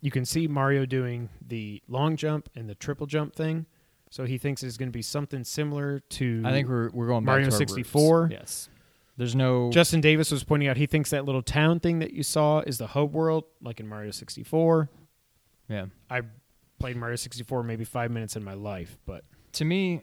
[0.00, 3.66] you can see Mario doing the long jump and the triple jump thing.
[4.10, 6.42] So he thinks it's going to be something similar to.
[6.44, 8.28] I think we're we're going back Mario to our 64?
[8.30, 8.68] Yes.
[9.18, 12.22] There's no Justin Davis was pointing out he thinks that little town thing that you
[12.22, 14.88] saw is the hub world, like in Mario 64.
[15.68, 15.86] yeah.
[16.10, 16.22] I
[16.78, 20.02] played Mario 64 maybe five minutes in my life, but To me,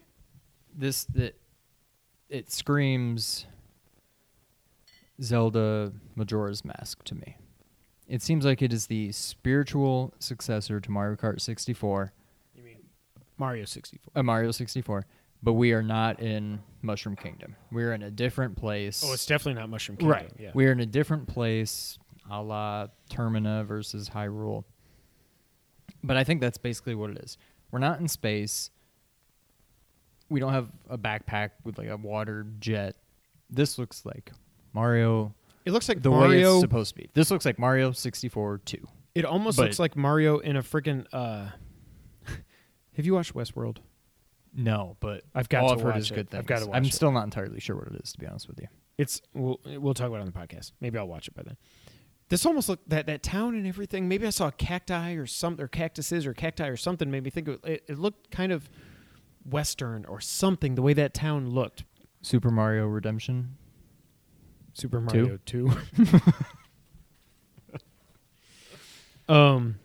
[0.76, 1.40] this that
[2.30, 3.46] it screams
[5.22, 7.38] Zelda Majora's Mask to me.
[8.08, 12.12] It seems like it is the spiritual successor to Mario Kart 64,
[12.56, 12.78] you mean
[13.38, 14.12] Mario 64?
[14.16, 15.06] uh, Mario 64,
[15.42, 17.56] but we are not in Mushroom Kingdom.
[17.72, 19.04] We're in a different place.
[19.06, 20.12] Oh, it's definitely not Mushroom Kingdom.
[20.12, 20.32] right.
[20.38, 20.52] Yeah.
[20.54, 21.98] We're in a different place,
[22.30, 24.66] a la Termina versus Hyrule.
[26.04, 27.38] But I think that's basically what it is.
[27.72, 28.70] We're not in space.
[30.30, 32.96] We don't have a backpack with like a water jet.
[33.50, 34.32] This looks like
[34.74, 35.34] Mario
[35.66, 37.10] it looks like the way it's supposed to be.
[37.14, 38.78] This looks like Mario 64 2.
[39.16, 41.06] it almost but- looks like Mario in a freaking.
[41.14, 41.48] Uh,
[42.96, 43.78] have you watched Westworld?
[44.56, 46.16] No, but I've got all to I've heard watch is it.
[46.16, 46.40] good things.
[46.42, 46.94] I've got to watch I'm it.
[46.94, 48.68] still not entirely sure what it is, to be honest with you.
[48.98, 50.74] It's we'll we'll talk about it on the podcast.
[50.80, 51.58] Maybe I'll watch it by then.
[52.30, 54.08] This almost looked that that town and everything.
[54.08, 57.10] Maybe I saw a cacti or some or cactuses or cacti or something.
[57.10, 57.84] Made me think of, it.
[57.88, 58.70] It looked kind of
[59.50, 60.76] western or something.
[60.76, 61.84] The way that town looked.
[62.22, 63.56] Super Mario Redemption.
[64.74, 65.72] Super Mario Two.
[69.30, 69.76] um,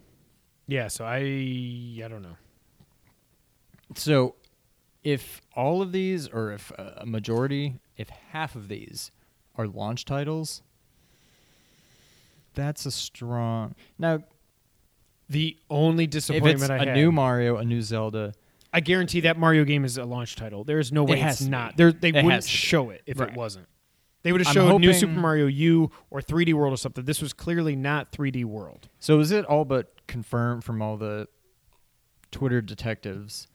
[0.67, 0.89] yeah.
[0.89, 2.37] So I I don't know.
[3.95, 4.35] So,
[5.03, 9.11] if all of these, or if a majority, if half of these
[9.57, 10.63] are launch titles,
[12.55, 13.75] that's a strong.
[13.99, 14.23] Now,
[15.31, 18.35] The only If disappointment it's I a had, new Mario, a new Zelda,
[18.73, 20.63] I guarantee that Mario game is a launch title.
[20.65, 21.77] There is no way has it's not.
[21.77, 22.57] There, they It wouldn't has to be.
[22.57, 23.31] show it if Right.
[23.31, 23.67] it wasn't.
[24.25, 27.05] They would have showed New Super Mario U or 3D World or something.
[27.05, 28.89] This was clearly not 3D World.
[28.99, 31.29] So is it all but confirmed from all the
[32.31, 33.47] Twitter detectives?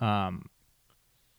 [0.00, 0.46] Um,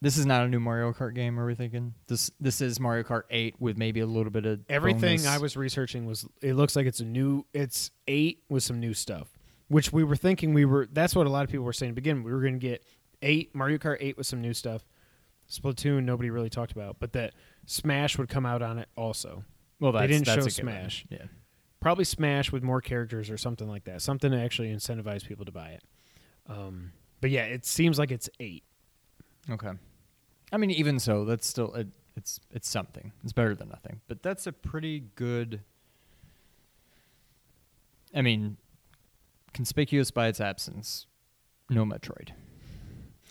[0.02, 1.40] this is not a new Mario Kart game.
[1.40, 2.32] Are we thinking this?
[2.40, 5.58] This is Mario Kart Eight with maybe a little bit of Everything bonus- I was
[5.58, 9.28] researching was it looks like it's a new it's 8 with some new stuff,
[9.72, 11.96] which we were thinking we were that's what a lot of people were saying to
[11.96, 12.24] begin.
[12.24, 12.84] We were going to get
[13.22, 14.86] 8 Mario Kart 8 with some new stuff.
[15.50, 17.34] Splatoon nobody really talked about, but that
[17.66, 19.46] Smash would come out on it also.
[19.80, 20.50] Well, they didn't that's show.
[20.50, 21.06] Smash.
[21.10, 21.24] Yeah.
[21.80, 24.02] Probably Smash with more characters or something like that.
[24.02, 25.84] Something to actually incentivize people to buy it.
[26.48, 28.64] Um, but yeah, it seems like it's 8.
[29.52, 29.72] Okay.
[30.52, 33.14] I mean, even so, that's still it, it's it's something.
[33.24, 34.02] It's better than nothing.
[34.10, 35.62] But that's a pretty good.
[38.14, 38.58] I mean,
[39.54, 41.08] conspicuous by its absence.
[41.70, 42.30] No Metroid.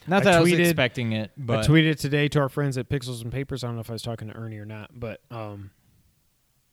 [0.07, 2.79] Not I that I, was tweeted- expecting it, but I tweeted today to our friends
[2.79, 3.63] at Pixels and Papers.
[3.63, 5.71] I don't know if I was talking to Ernie or not, but um,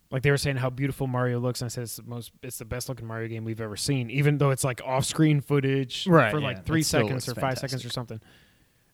[0.10, 2.58] like they were saying how beautiful Mario looks, and I said it's the most, it's
[2.58, 6.08] the best looking Mario game we've ever seen, even though it's like off screen footage
[6.08, 7.90] Right, for yeah, like three still seconds or looks five seconds fantastic.
[7.90, 8.22] or something.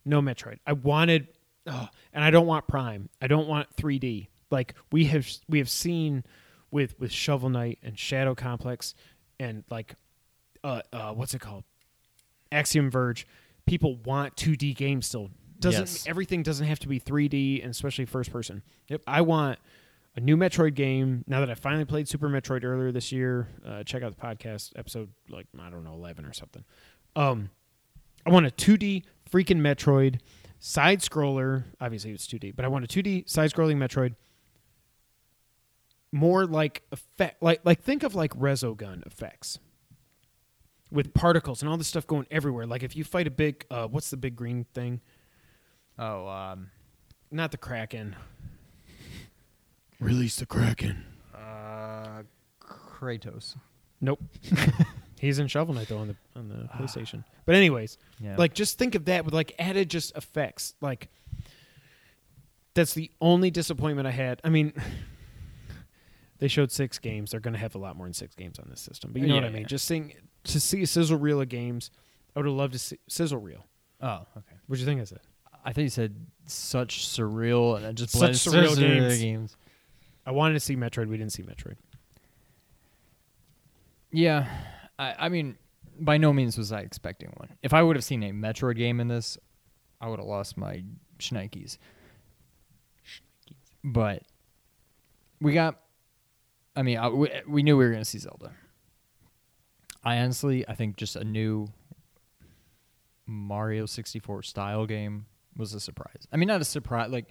[0.06, 0.58] No Metroid.
[0.66, 1.28] I wanted,
[1.68, 3.10] oh, and I don't want Prime.
[3.22, 4.30] I don't want 3D.
[4.50, 6.24] Like we have, we have seen
[6.72, 8.96] with with Shovel Knight and Shadow Complex,
[9.40, 9.94] and like,
[10.64, 11.64] uh, uh, what's it called?
[12.52, 13.28] Axiom Verge.
[13.66, 15.30] People want 2D games still.
[15.60, 16.08] Doesn't Yes.
[16.08, 18.64] everything doesn't have to be 3D and especially first person.
[18.90, 19.02] Yep.
[19.08, 19.60] I want
[20.16, 21.24] a new Metroid game.
[21.28, 24.72] Now that I finally played Super Metroid earlier this year, uh, check out the podcast
[24.76, 26.64] episode like I don't know 11 or something.
[27.16, 27.50] Um,
[28.26, 30.20] I want a 2D freaking Metroid
[30.60, 31.64] side scroller.
[31.82, 34.16] Obviously it's 2D, but I want a 2D side scrolling Metroid.
[36.12, 39.58] More like effect, like like think of like Resogun effects
[40.94, 42.66] with particles and all this stuff going everywhere.
[42.68, 45.02] Like if you fight a big, uh, what's the big green thing?
[46.00, 46.70] oh, um,
[47.32, 48.16] Not the Kraken.
[50.00, 51.04] Release the Kraken.
[51.36, 52.24] uh,
[52.62, 53.56] Kratos.
[54.02, 54.20] Nope.
[55.20, 57.24] He's in Shovel Knight though on the on the PlayStation.
[57.46, 58.36] But anyways, Yeah.
[58.38, 60.74] like just think of that with like added just effects.
[60.82, 61.08] Like
[62.74, 64.42] that's the only disappointment I had.
[64.44, 64.74] I mean,
[66.40, 67.32] they showed six games.
[67.32, 69.12] They're going to have a lot more than six games on this system.
[69.14, 69.62] But you know what I mean.
[69.62, 69.68] yeah.
[69.68, 70.14] Just seeing
[70.46, 71.92] to see a sizzle reel of games.
[72.36, 73.66] I would have loved to see sizzle reel.
[74.02, 74.56] oh, okay.
[74.68, 75.20] What'd you think I said?
[75.66, 79.56] I think you said such surreal and it just Such blends surreal surreal games.
[80.26, 81.08] I wanted to see Metroid.
[81.08, 81.76] We didn't see Metroid.
[84.12, 84.48] Yeah,
[85.00, 85.58] I, I mean,
[86.00, 87.50] by no means was I expecting one.
[87.62, 89.38] If I would have seen a Metroid game in this,
[90.00, 90.84] I would have lost my
[91.20, 91.78] shnikes.
[93.84, 94.24] But
[95.42, 95.80] we got.
[96.76, 98.52] I mean, I, we, we knew we were going to see Zelda.
[100.04, 101.68] I honestly, I think just a new
[103.26, 106.28] Mario 64 style game was a surprise.
[106.32, 107.10] I mean, not a surprise.
[107.10, 107.28] Like,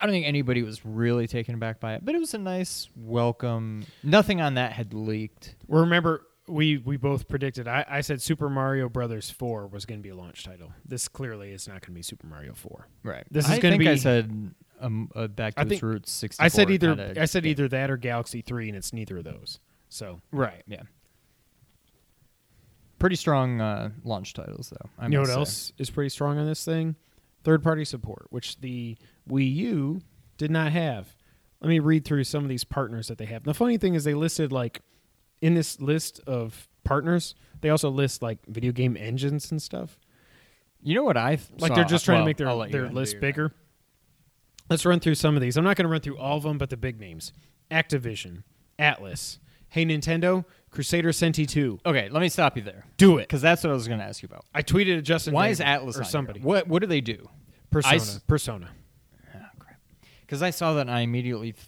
[0.00, 2.88] I don't think anybody was really taken aback by it, but it was a nice
[2.94, 3.84] welcome.
[4.02, 5.56] Nothing on that had leaked.
[5.66, 7.66] Well, remember, we we both predicted.
[7.66, 10.72] I, I said Super Mario Brothers Four was going to be a launch title.
[10.86, 12.86] This clearly is not going to be Super Mario Four.
[13.02, 13.24] Right.
[13.30, 16.12] This is think I be- said um, uh, back to I its roots.
[16.12, 16.42] Sixty.
[16.42, 17.14] I said either.
[17.18, 19.58] I said either that or Galaxy Three, and it's neither of those.
[19.88, 20.62] So Right.
[20.66, 20.82] Yeah.
[22.98, 24.90] Pretty strong uh, launch titles, though.
[24.98, 25.34] I you know what say.
[25.34, 26.96] else is pretty strong on this thing?
[27.44, 28.96] Third party support, which the
[29.28, 30.00] Wii U
[30.36, 31.14] did not have.
[31.60, 33.44] Let me read through some of these partners that they have.
[33.44, 34.82] The funny thing is they listed like
[35.40, 39.98] in this list of partners, they also list like video game engines and stuff.
[40.82, 42.68] You know what I th- Like they're just trying well, to make their I'll let
[42.68, 43.52] you their list bigger.
[44.70, 45.56] Let's run through some of these.
[45.56, 47.32] I'm not going to run through all of them, but the big names:
[47.70, 48.42] Activision,
[48.78, 51.80] Atlus, Hey Nintendo, Crusader Centy 2.
[51.86, 53.22] Okay, let me stop you there Do it.
[53.22, 54.44] because that's what I was going to ask you about.
[54.54, 55.34] I tweeted at Justin.
[55.34, 56.04] Why is Atlus or on here?
[56.04, 56.40] somebody?
[56.40, 57.28] What What do they do?
[57.70, 57.92] Persona.
[57.92, 58.70] I s- Persona.
[59.34, 59.76] Oh, crap.
[60.22, 61.66] Because I saw that and I immediately th-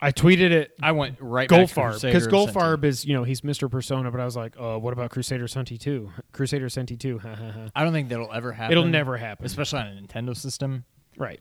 [0.00, 0.72] I tweeted it.
[0.82, 2.84] I went right back to Goldfarb Crusader because Centy.
[2.84, 3.70] Is you know he's Mr.
[3.70, 6.10] Persona, but I was like, uh, what about Crusader Centy 2?
[6.32, 7.20] Crusader Centy 2.
[7.20, 7.68] ha, ha, ha.
[7.74, 8.72] I don't think that'll ever happen.
[8.72, 9.46] It'll never happen.
[9.46, 10.84] especially on a Nintendo system.
[11.16, 11.40] Right.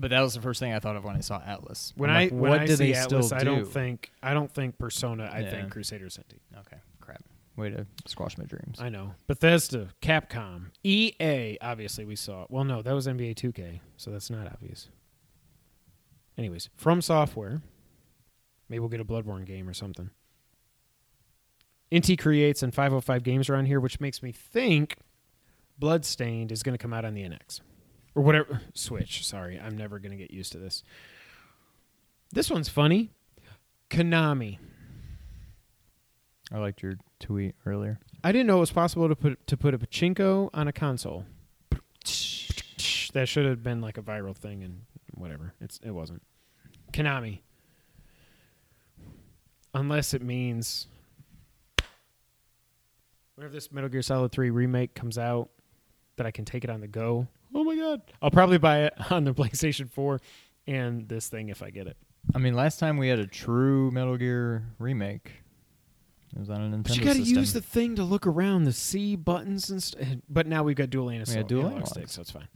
[0.00, 1.92] But that was the first thing I thought of when I saw Atlus.
[1.94, 3.44] When I'm I when what I do see they Atlus, still I do?
[3.44, 5.30] don't think I don't think Persona.
[5.32, 5.50] I Yeah.
[5.50, 6.38] think Crusader Centy.
[6.60, 7.22] Okay, crap.
[7.56, 8.78] Way to squash my dreams.
[8.80, 9.14] I know.
[9.26, 11.58] Bethesda, Capcom, EA.
[11.60, 12.46] Obviously, we saw.
[12.48, 14.88] Well, no, that was NBA 2K, so that's not obvious.
[16.38, 17.60] Anyways, from software.
[18.70, 20.10] Maybe we'll get a Bloodborne game or something.
[21.92, 24.96] Inti creates and 505 games are on here, which makes me think
[25.76, 27.60] Bloodstained is going to come out on the NX
[28.14, 29.26] or whatever Switch.
[29.26, 30.82] Sorry, I'm never going to get used to this.
[32.32, 33.10] This one's funny.
[33.88, 34.58] Konami.
[36.52, 37.98] I liked your tweet earlier.
[38.22, 41.24] I didn't know it was possible to put to put a pachinko on a console.
[43.12, 44.82] That should have been like a viral thing, and
[45.14, 45.52] whatever.
[45.60, 46.22] It's it wasn't.
[46.92, 47.40] Konami.
[49.74, 50.86] Unless it means
[53.34, 55.50] whenever this Metal Gear Solid Three remake comes out,
[56.16, 57.26] that I can take it on the go.
[57.54, 58.02] Oh my god!
[58.22, 60.20] I'll probably buy it on the PlayStation Four
[60.66, 61.96] and this thing if I get it.
[62.34, 65.32] I mean, last time we had a true Metal Gear remake.
[66.32, 67.38] It was on a Nintendo But you got to system.
[67.38, 70.06] use the thing to look around, the C buttons and stuff.
[70.28, 72.46] But now we've got dual analog, got dual analog sticks, so it's fine.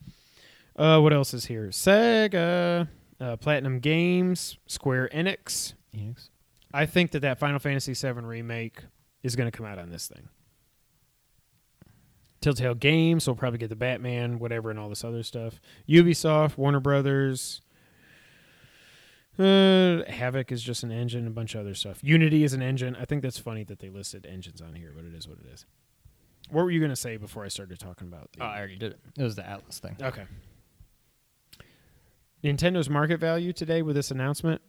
[0.76, 1.68] Uh, what else is here?
[1.68, 2.86] Sega,
[3.20, 5.74] uh, Platinum Games, Square Enix.
[5.96, 6.28] Enix.
[6.72, 8.80] I think that that Final Fantasy VII remake
[9.24, 10.28] is going to come out on this thing.
[12.44, 15.60] Telltale Games so we'll probably get the Batman, whatever, and all this other stuff.
[15.88, 17.62] Ubisoft, Warner Brothers.
[19.38, 21.98] Uh, Havok is just an engine, a bunch of other stuff.
[22.04, 22.94] Unity is an engine.
[23.00, 25.46] I think that's funny that they listed engines on here, but it is what it
[25.52, 25.64] is.
[26.50, 28.30] What were you going to say before I started talking about?
[28.32, 29.00] The, Oh, I already did it.
[29.18, 29.96] It was the Atlus thing.
[30.00, 30.24] Okay.
[32.44, 34.60] Nintendo's market value today with this announcement.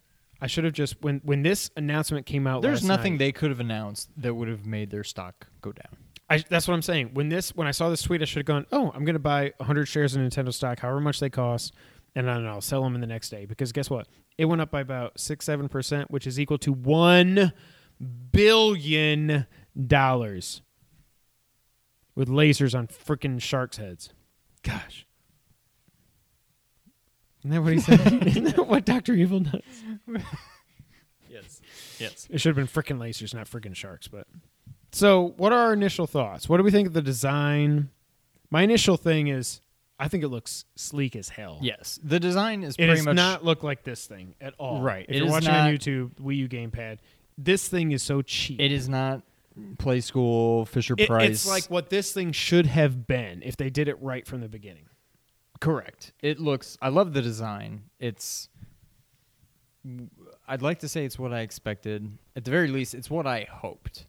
[0.42, 2.62] I should have just when when this announcement came out.
[2.62, 5.98] There's nothing night- they could have announced that would have made their stock go down.
[6.30, 7.12] I, that's what I'm saying.
[7.14, 9.20] When this when I saw this tweet, I should have gone, "Oh, I'm going to
[9.20, 11.74] buy 100 shares of Nintendo stock, however much they cost,
[12.16, 14.08] and then I'll sell them in the next day." Because guess what?
[14.38, 17.54] It went up by about six seven percent, which is equal to one
[18.32, 19.46] billion
[19.88, 20.62] dollars
[22.16, 24.10] with lasers on freaking sharks' heads.
[24.64, 25.06] Gosh.
[27.42, 28.00] Isn't that what he said?
[28.28, 29.62] Isn't that what Doctor Evil does?
[31.30, 31.62] Yes.
[32.00, 32.28] Yes.
[32.32, 34.08] It should have been freaking lasers, not freaking sharks.
[34.08, 34.26] But
[34.96, 36.48] so, what are our initial thoughts?
[36.48, 37.90] What do we think of the design?
[38.50, 39.60] My initial thing is,
[40.00, 41.60] I think it looks sleek as hell.
[41.62, 42.00] Yes.
[42.04, 44.82] The design is it pretty does much not look like this thing at all.
[44.82, 45.06] Right.
[45.08, 47.00] If It you're is watching on not- YouTube, Wii U gamepad,
[47.38, 48.60] this thing is so cheap.
[48.62, 49.22] It is not
[49.78, 51.30] Playskool Fisher It- Price.
[51.30, 54.50] it's like what this thing should have been if they did it right from the
[54.50, 54.86] beginning.
[55.62, 56.12] correct.
[56.22, 56.78] It looks.
[56.82, 57.84] I love the design.
[58.00, 58.50] It's.
[60.48, 62.18] I'd like to say it's what I expected.
[62.36, 64.06] At the very least, it's what I hoped.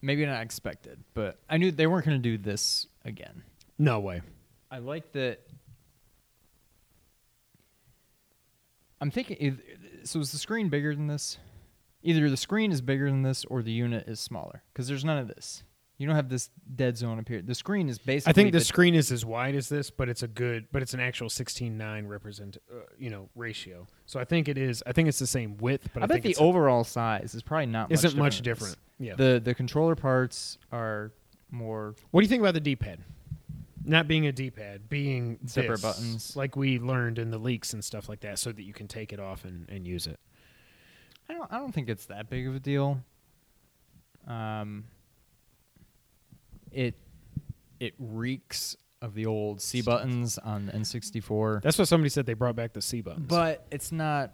[0.00, 3.42] Maybe not expected, but I knew they weren't going to do this again.
[3.78, 4.22] No way.
[4.70, 5.40] I like that.
[9.00, 9.58] I'm thinking.
[10.04, 11.38] So is the screen bigger than this?
[12.02, 14.62] Either the screen is bigger than this, or the unit is smaller.
[14.72, 15.64] Because there's none of this.
[15.98, 17.42] You don't have this dead zone up here.
[17.42, 18.30] The screen is basically.
[18.30, 20.80] I think the the- screen is as wide as this, but it's a good, but
[20.80, 23.88] it's an actual 16:9 represent, uh, you know, ratio.
[24.06, 24.82] So I think it is.
[24.86, 27.42] I think it's the same width, but I, I bet think the overall size is
[27.42, 27.90] probably not.
[27.90, 28.76] isn't much much different.
[28.98, 29.06] This.
[29.08, 29.14] Yeah.
[29.16, 31.12] The the controller parts are
[31.50, 31.94] more.
[32.10, 33.00] what do you think about the D-pad?
[33.84, 36.36] Not being a D-pad, being Separate this, buttons.
[36.36, 39.12] like we learned in the leaks and stuff like that, so that you can take
[39.14, 40.18] it off and, and use it.
[41.28, 41.50] I don't.
[41.52, 43.00] I don't think it's that big of a deal.
[44.26, 44.84] Um.
[46.70, 46.96] It
[47.80, 52.26] it reeks of the old C buttons on the N64, That's what somebody said.
[52.26, 53.26] They brought back the C buttons.
[53.28, 54.32] but it's not.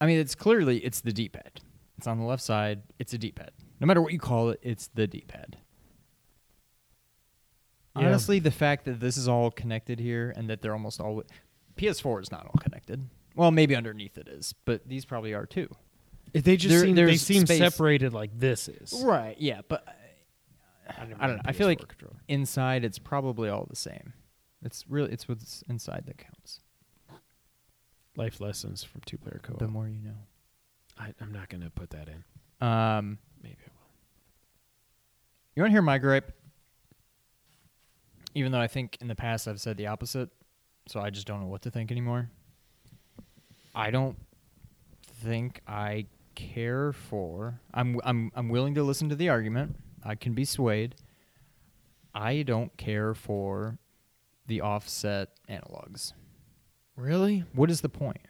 [0.00, 1.60] I mean, it's clearly it's the D-pad.
[1.98, 2.82] It's on the left side.
[2.98, 3.50] It's a D-pad.
[3.80, 5.58] No matter what you call it, it's the D-pad.
[7.98, 8.06] Yeah.
[8.06, 11.22] Honestly, the fact that this is all connected here and that they're almost all
[11.76, 13.08] PS4 is not all connected.
[13.34, 15.68] Well, maybe underneath it is, but these probably are too.
[16.32, 17.58] they just there- seem they seem space.
[17.58, 19.02] separated like this is.
[19.04, 19.36] Right.
[19.38, 19.84] Yeah, but
[20.88, 21.42] I, I don't know.
[21.44, 22.16] I feel like controller.
[22.28, 24.12] inside it's probably all the same.
[24.62, 26.60] It's really it's what's inside that counts.
[28.20, 29.58] Life lessons from two-player co-op.
[29.58, 30.18] The more you know.
[30.98, 32.22] I, I'm not going to put that in.
[32.66, 33.90] Um, Maybe I will.
[35.56, 36.30] you want to hear my gripe?
[38.34, 40.28] Even though I think in the past I've said the opposite,
[40.86, 42.28] so I just don't know what to think anymore.
[43.74, 44.18] I don't
[45.22, 47.58] think I care for.
[47.72, 49.76] I'm I'm I'm willing to listen to the argument.
[50.04, 50.94] I can be swayed.
[52.14, 53.78] I don't care for
[54.46, 56.12] the offset analogs.
[57.00, 57.44] Really?
[57.54, 58.20] What is the point?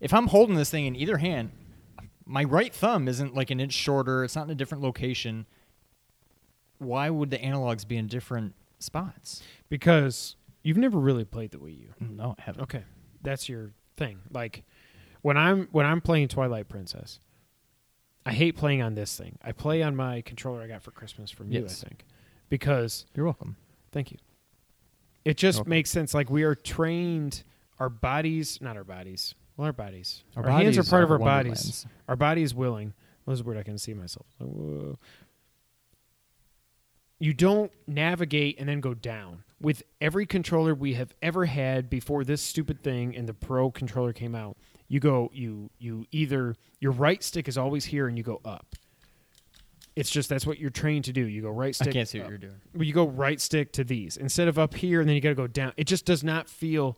[0.00, 1.50] If I'm holding this thing in either hand,
[2.26, 5.46] my right thumb isn't like an inch shorter, it's not in a different location.
[6.78, 9.42] Why would the analogs be in different spots?
[9.68, 11.94] Because you've never really played the Wii U.
[12.00, 12.62] No, I haven't.
[12.62, 12.82] Okay,
[13.22, 14.18] that's your thing.
[14.32, 14.64] Like
[15.22, 17.20] when I'm when I'm playing Twilight Princess,
[18.26, 19.38] I hate playing on this thing.
[19.42, 22.04] I play on my controller I got for Christmas from you, I think,
[22.48, 23.56] because You're welcome.
[23.92, 24.18] thank you.
[25.24, 26.14] It just makes sense.
[26.14, 27.44] Like we are trained,
[27.82, 29.34] our bodies, not our bodies.
[29.56, 30.22] Well, our bodies.
[30.36, 31.86] Our Our, hands are bodies part of are our bodies.
[32.06, 32.94] Our body is willing.
[33.24, 34.26] That was a word I can see myself.
[34.38, 34.98] Whoa.
[37.18, 39.42] You don't navigate and then go down.
[39.60, 44.12] With every controller we have ever had before this stupid thing and the Pro controller
[44.12, 44.56] came out,
[44.86, 48.76] You go you you either your right stick is always here and you go up.
[49.96, 51.26] It's just that's what you're trained to do.
[51.26, 51.88] You go right stick.
[51.88, 52.30] I can't see what up.
[52.30, 52.60] you're doing.
[52.74, 55.30] Well, you go right stick to these instead of up here, and then you got
[55.30, 55.72] to go down.
[55.76, 56.96] It just does not feel.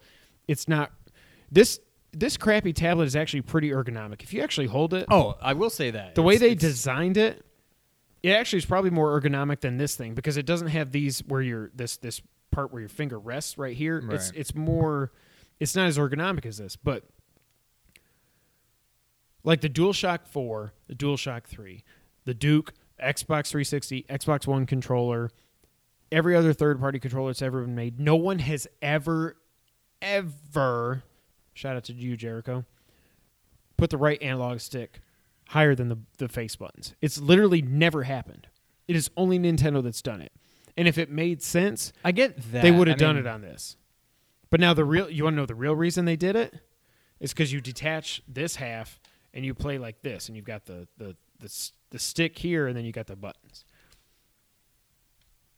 [0.48, 0.92] It's not.
[1.50, 1.80] This
[2.12, 4.22] this crappy tablet is actually pretty ergonomic.
[4.22, 6.70] If you actually hold it, Oh, I will say that the way It's- they it's-
[6.72, 7.44] designed it,
[8.22, 11.42] it actually is probably more ergonomic than this thing because it doesn't have these where
[11.42, 12.20] your this this
[12.50, 14.02] part where your finger rests right here.
[14.12, 15.10] It's it's more.
[15.60, 17.04] It's not as ergonomic as this, but
[19.42, 21.84] like the DualShock Four, the DualShock Three,
[22.24, 22.72] the Duke,
[23.02, 25.30] Xbox 360, Xbox One controller,
[26.10, 28.00] every other third party controller that's ever been made.
[28.00, 29.36] No one has ever,
[30.04, 31.02] ever,
[31.54, 32.64] shout out to you, Jericho,
[33.76, 35.00] put the right analog stick
[35.48, 36.94] higher than the, the face buttons.
[37.00, 38.46] It's literally never happened.
[38.86, 40.32] It is only Nintendo that's done it.
[40.76, 43.28] And if it made sense, I get that they would have I done mean, it
[43.28, 43.76] on this.
[44.50, 46.54] But now the real you want to know the real reason they did it
[47.20, 49.00] is because you detach this half
[49.32, 52.76] and you play like this, and you've got the the the, the stick here, and
[52.76, 53.64] then you got the buttons.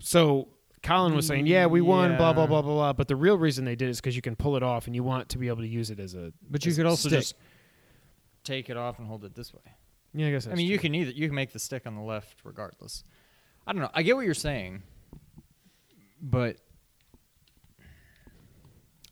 [0.00, 0.48] So
[0.86, 2.48] Colin was saying, "Yeah, we won," blah blah Yeah.
[2.48, 2.92] blah blah blah.
[2.92, 5.02] But the real reason they did is because you can pull it off, and you
[5.02, 6.32] want to be able to use it as a.
[6.48, 7.20] But you as could also stick.
[7.20, 7.34] just
[8.44, 9.60] take it off and hold it this way.
[10.14, 10.46] Yeah, I guess.
[10.46, 13.04] I mean, you can either you can make the stick on the left regardless.
[13.66, 13.90] I don't know.
[13.92, 14.82] I get what you're saying,
[16.22, 16.56] but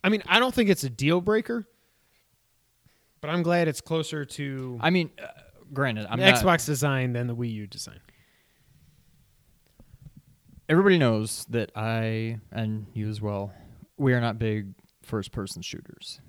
[0.02, 1.66] I mean, I don't think it's a deal breaker,
[3.20, 5.26] but I'm glad it's closer to I mean, uh,
[5.72, 7.98] granted, I'm the not, Xbox design than the Wii U design.
[10.68, 13.52] Everybody knows that I and you as well,
[13.96, 16.20] we are not big first person shooters.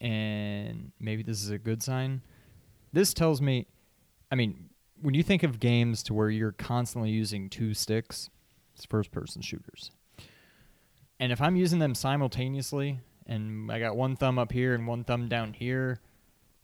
[0.00, 2.22] And maybe this is a good sign.
[2.92, 3.66] This tells me
[4.32, 8.30] I mean, when you think of games to where you're constantly using two sticks,
[8.74, 9.90] it's first person shooters.
[11.18, 15.04] And if I'm using them simultaneously and I got one thumb up here and one
[15.04, 16.00] thumb down here,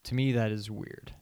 [0.05, 1.13] to me that is weird.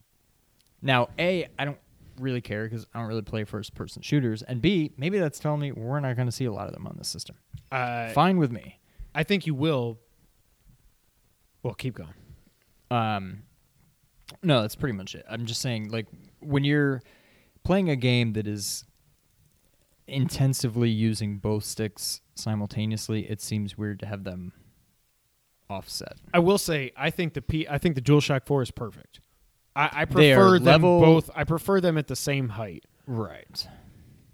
[0.83, 1.79] Now, A, I don't
[2.19, 4.43] really care because I don't really play first person shooters.
[4.43, 6.87] And B, maybe that's telling me we're not going to see a lot of them
[6.87, 7.37] on this system.
[7.71, 8.81] Uh, Fine with me.
[9.15, 9.99] I think you will.
[11.63, 12.15] Well, keep going.
[12.91, 13.43] Um,
[14.43, 15.25] no, that's pretty much it.
[15.29, 16.07] I'm just saying, like,
[16.41, 17.03] when you're
[17.63, 18.85] playing a game that is
[20.07, 24.53] intensively using both sticks simultaneously, it seems weird to have them
[25.71, 26.17] offset.
[26.33, 29.21] I will say, I think the P, I think the DualShock Four is perfect.
[29.77, 31.31] I, I prefer them level- both.
[31.35, 33.67] I prefer them at the same height Right.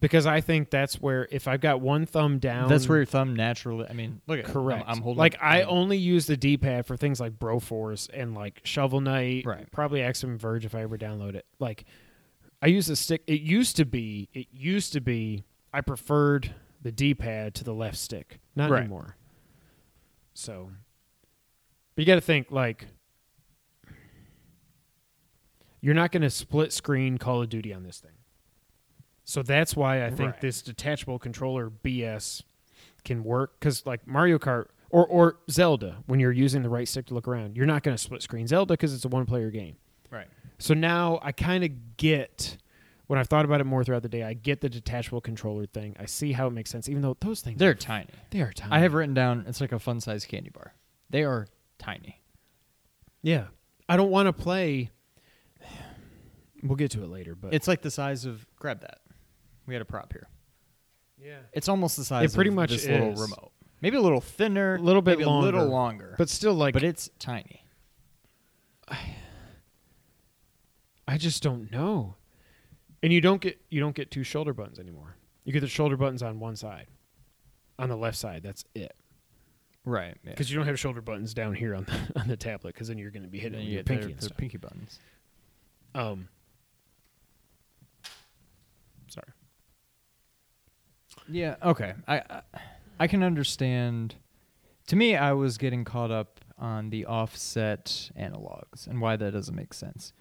[0.00, 3.34] because I think that's where if I've got one thumb down, That's where your thumb
[3.34, 3.86] naturally.
[3.88, 4.84] I mean, look at correct.
[4.86, 8.60] I'm, I'm holding like I only use the D-pad for things like Broforce and like
[8.64, 9.70] Shovel Knight, Right.
[9.72, 11.46] Probably Axiom Verge if I ever download it.
[11.58, 11.84] Like
[12.62, 13.22] I use the stick.
[13.26, 14.28] It used to be.
[14.34, 15.44] It used to be.
[15.72, 18.40] I preferred the D-pad to the left stick.
[18.56, 18.80] Not Right.
[18.80, 19.16] anymore.
[20.34, 20.70] So,
[21.94, 22.86] but you got to think like
[25.80, 28.12] you're not going to split screen Call of Duty on this thing.
[29.24, 30.40] So that's why I think Right.
[30.40, 32.42] this detachable controller BS
[33.04, 37.06] can work because like Mario Kart or or Zelda, when you're using the right stick
[37.06, 39.50] to look around, you're not going to split screen Zelda because it's a one player
[39.50, 39.76] game.
[40.10, 40.26] Right.
[40.58, 42.56] So now I kind of get
[43.06, 44.22] when I've thought about it more throughout the day.
[44.24, 45.96] I get the detachable controller thing.
[45.98, 48.08] I see how it makes sense, even though those things They're are, tiny.
[48.30, 48.72] they are tiny.
[48.72, 49.44] I have written down.
[49.46, 50.74] It's like a fun size candy bar.
[51.08, 51.46] They are
[51.78, 52.20] tiny.
[53.22, 53.46] yeah.
[53.88, 54.90] I don't want to play.
[56.62, 58.46] We'll get to it later, but It's like the size of.
[58.56, 58.98] Grab that.
[59.66, 60.28] We had a prop here.
[61.22, 62.32] yeah, It's almost the size.
[62.32, 63.20] It pretty of much this little is.
[63.20, 63.52] remote.
[63.82, 64.74] Maybe a little thinner.
[64.76, 66.08] A little bit maybe a little longer.
[66.08, 66.14] longer.
[66.18, 67.64] but still like but it's tiny.
[68.88, 69.14] I
[71.08, 72.14] I just don't know.
[73.02, 75.16] And you don't get you don't get two shoulder buttons anymore.
[75.44, 76.86] You get the shoulder buttons on one side.
[77.78, 78.94] On the left side, that's it.
[79.86, 80.14] Right.
[80.22, 80.30] Yeah.
[80.30, 82.74] Because you don't have shoulder buttons down here on the on the tablet.
[82.74, 84.36] Because then you're going to be hitting then you your pinky their, and their stuff.
[84.36, 84.98] pinky buttons.
[85.94, 86.28] Um,
[91.30, 91.56] Yeah.
[91.62, 91.94] Okay.
[92.08, 92.42] I, I
[92.98, 94.14] I can understand.
[94.88, 99.54] To me, I was getting caught up on the offset analogs and why that doesn't
[99.54, 100.12] make sense.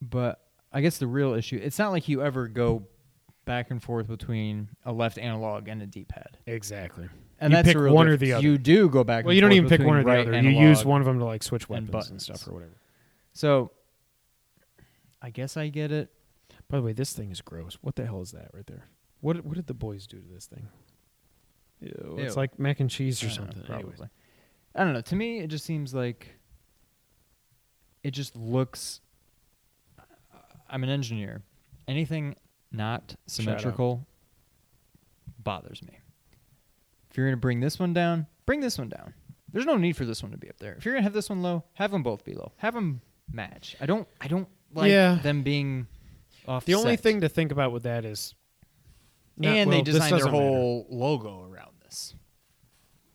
[0.00, 0.40] But
[0.72, 2.86] I guess the real issue, it's not like you ever go
[3.46, 6.38] back and forth between a left analog and a D-pad.
[6.46, 7.08] Exactly.
[7.40, 8.46] And You that's pick one or the other.
[8.46, 9.24] You do go back.
[9.24, 10.40] Well, and you don't even pick one or the right other.
[10.40, 12.24] You use one of them to like switch weapons and, buttons.
[12.24, 12.76] stuff or whatever.
[13.32, 13.72] So,
[15.20, 16.10] I guess I get it.
[16.68, 17.78] By the way, this thing is gross.
[17.80, 18.86] What the hell is that right there?
[19.20, 20.68] What what did the boys do to this thing?
[21.80, 22.40] Ew, It's Ew.
[22.40, 23.74] like mac and cheese or I don't know, something.
[23.74, 23.96] Anyways.
[23.96, 24.08] probably.
[24.74, 25.00] I don't know.
[25.00, 26.38] To me, it just seems like
[28.02, 29.00] it just looks.
[30.68, 31.42] I'm an engineer.
[31.88, 32.34] Anything
[32.72, 34.06] not symmetrical
[35.38, 35.98] bothers me.
[37.10, 39.14] If you're gonna bring this one down, bring this one down.
[39.52, 40.74] There's no need for this one to be up there.
[40.74, 42.52] If you're gonna have this one low, have them both be low.
[42.58, 43.00] Have them
[43.32, 43.76] match.
[43.80, 44.06] I don't.
[44.20, 45.14] I don't like Yeah.
[45.22, 45.86] them being
[46.46, 46.64] off.
[46.64, 48.34] The only thing to think about with that is,
[49.36, 50.44] not- and well, they designed their doesn't matter.
[50.46, 52.14] whole logo around this,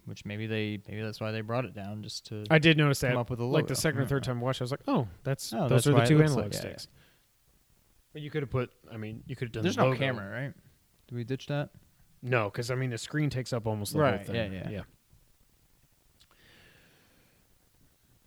[0.06, 2.44] which maybe they maybe that's why they brought it down just to.
[2.50, 3.10] I did notice that.
[3.10, 4.82] come up with a Like the second or third time I watched, I was like,
[4.88, 6.88] "Oh, that's Oh, those that's are the two analog like- yeah, sticks."
[8.14, 8.72] But you could have put.
[8.92, 9.64] I mean, you could have done.
[9.64, 10.00] There's the no logo.
[10.00, 10.54] camera, right?
[11.08, 11.70] Did we ditch that?
[12.22, 14.54] No, because I mean the screen takes up almost the Right, whole thing.
[14.54, 14.82] Yeah, yeah, yeah.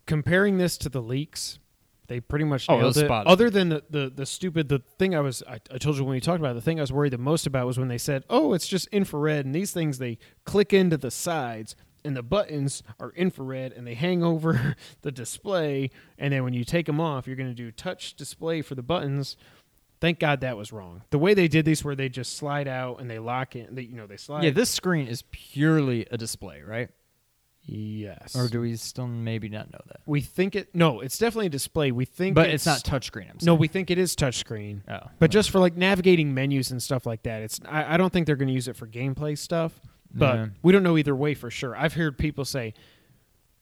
[0.05, 1.59] Comparing this to the leaks,
[2.07, 3.05] they pretty much Oh, it nailed was it.
[3.05, 3.27] spot.
[3.27, 6.13] Other than the, the the stupid the thing I was I, I told you when
[6.13, 7.97] we talked about it, the thing I was worried the most about was when they
[7.97, 11.75] said, "Oh, it's just infrared," and these things they click into the sides.
[12.03, 15.89] And the buttons are infrared, and they hang over the display.
[16.19, 18.83] And then when you take them off, you're going to do touch display for the
[18.83, 19.37] buttons.
[20.01, 21.01] Thank God that was wrong.
[21.09, 23.81] The way they did these, where they just slide out and they lock in, they,
[23.81, 24.43] you know, they slide.
[24.43, 26.89] Yeah, this screen is purely a display, right?
[27.65, 28.35] Yes.
[28.35, 30.01] Or do we still maybe not know that?
[30.05, 30.73] we think it?
[30.75, 31.91] No, it's definitely a display.
[31.91, 33.29] We think, But it's not touchscreen.
[33.29, 33.59] I'm No, saying.
[33.59, 34.81] we think it is touchscreen.
[34.89, 38.11] Oh, But just for like navigating menus and stuff like that, it's I, I don't
[38.13, 39.79] think they're going to use it for gameplay stuff.
[40.13, 40.45] But Yeah.
[40.63, 41.75] we don't know either way for sure.
[41.75, 42.73] I've heard people say,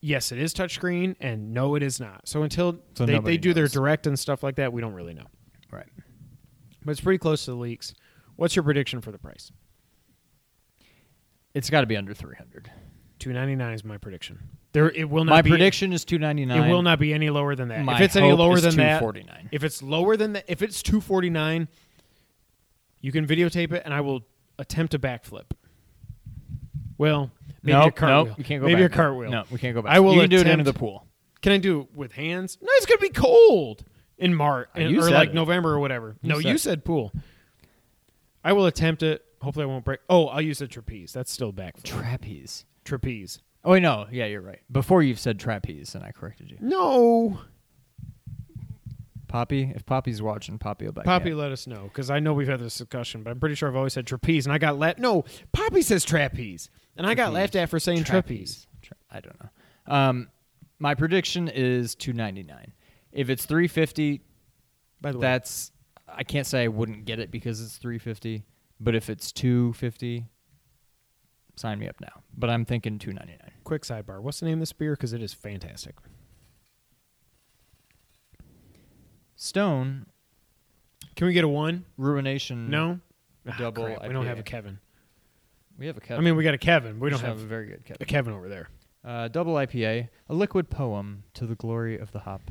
[0.01, 2.27] yes, it is touchscreen, and no, it is not.
[2.27, 5.13] So until So they, they do their direct and stuff like that, we don't really
[5.13, 5.27] know.
[5.71, 5.87] right.
[6.85, 7.93] But it's pretty close to the leaks.
[8.35, 9.51] What's your prediction for the price?
[11.53, 12.69] It's got to be under 300.
[13.24, 14.38] Two ninety nine is my prediction.
[14.74, 15.32] There, it will not.
[15.32, 16.61] My be, prediction is 299.
[16.61, 17.86] It will not be any lower than that.
[17.86, 19.47] My if it's any lower than that, 249.
[19.49, 21.69] if it's lower than that, if it's two forty nine,
[22.99, 24.26] you can videotape it, and I will
[24.59, 25.45] attempt a backflip.
[26.97, 28.26] Well, maybe nope, a cartwheel.
[28.26, 29.32] Nope, you can't go maybe back a cartwheel.
[29.32, 29.93] No, we can't go back.
[29.93, 31.07] I will You can do it into the pool.
[31.41, 32.57] Can I do it with hands?
[32.61, 33.86] No, it's gonna be cold
[34.17, 35.34] in March or like it.
[35.34, 36.17] November or whatever.
[36.21, 37.13] You no, said you said pool.
[38.43, 39.24] I will attempt it.
[39.41, 40.01] Hopefully, I won't break.
[40.09, 41.13] Oh, I'll use a trapeze.
[41.13, 41.84] That's still backflip.
[41.84, 42.65] Trapeze.
[42.84, 43.39] Trapeze.
[43.63, 44.07] Oh, wait, no.
[44.11, 44.59] Yeah, you're right.
[44.71, 46.57] Before you've said trapeze, and I corrected you.
[46.59, 47.39] No,
[49.27, 52.47] Poppy, if Poppy's watching, Poppy will back Poppy, let us know because I know we've
[52.47, 54.99] had this discussion, but I'm pretty sure I've always said trapeze, and I got laughed.
[54.99, 57.34] No, Poppy says trapeze, and I got Trapeze.
[57.34, 58.67] laughed at for saying trapeze.
[58.84, 59.49] Tra- I don't know.
[59.95, 60.29] Um,
[60.77, 62.73] my prediction is 299.
[63.11, 64.21] If it's 350,
[65.01, 65.71] By the way, that's
[66.07, 68.43] I can't say I wouldn't get it because it's 350,
[68.79, 70.25] but if it's 250,
[71.55, 72.21] sign me up now.
[72.37, 73.51] But I'm thinking 299.
[73.63, 74.21] quick sidebar.
[74.21, 74.91] What's the name of this beer?
[74.93, 75.95] Because it is fantastic.
[79.35, 80.05] Stone
[81.15, 81.85] Can we get a one?
[81.97, 82.69] Ruination.
[82.69, 82.99] No.
[83.47, 84.79] Ah, Double crap, We don't have a Kevin.
[85.77, 86.17] we have a Kevin.
[86.17, 86.99] I mean, we got a Kevin.
[86.99, 87.97] We don't have a very good Kevin.
[88.01, 88.69] a Kevin over there.
[89.03, 92.41] Uh, double IPA, a liquid poem to the glory of the hop.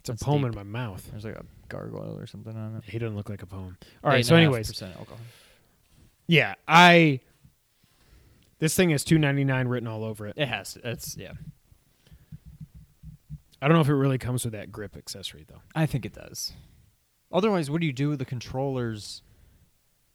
[0.00, 0.50] It's a That's poem deep.
[0.50, 1.06] in my mouth.
[1.12, 2.90] There's like a gargoyle or something on it.
[2.90, 3.76] He doesn't look like a poem.
[4.02, 4.26] All right.
[4.26, 5.18] So, anyways, 8.5% alcohol.
[6.26, 7.20] yeah, I.
[8.58, 10.34] This thing has two ninety nine written all over it.
[10.36, 10.74] It has.
[10.74, 10.88] To.
[10.90, 11.32] It's yeah.
[13.60, 15.62] I don't know if it really comes with that grip accessory though.
[15.74, 16.52] I think it does.
[17.32, 19.22] Otherwise, what do you do with the controllers?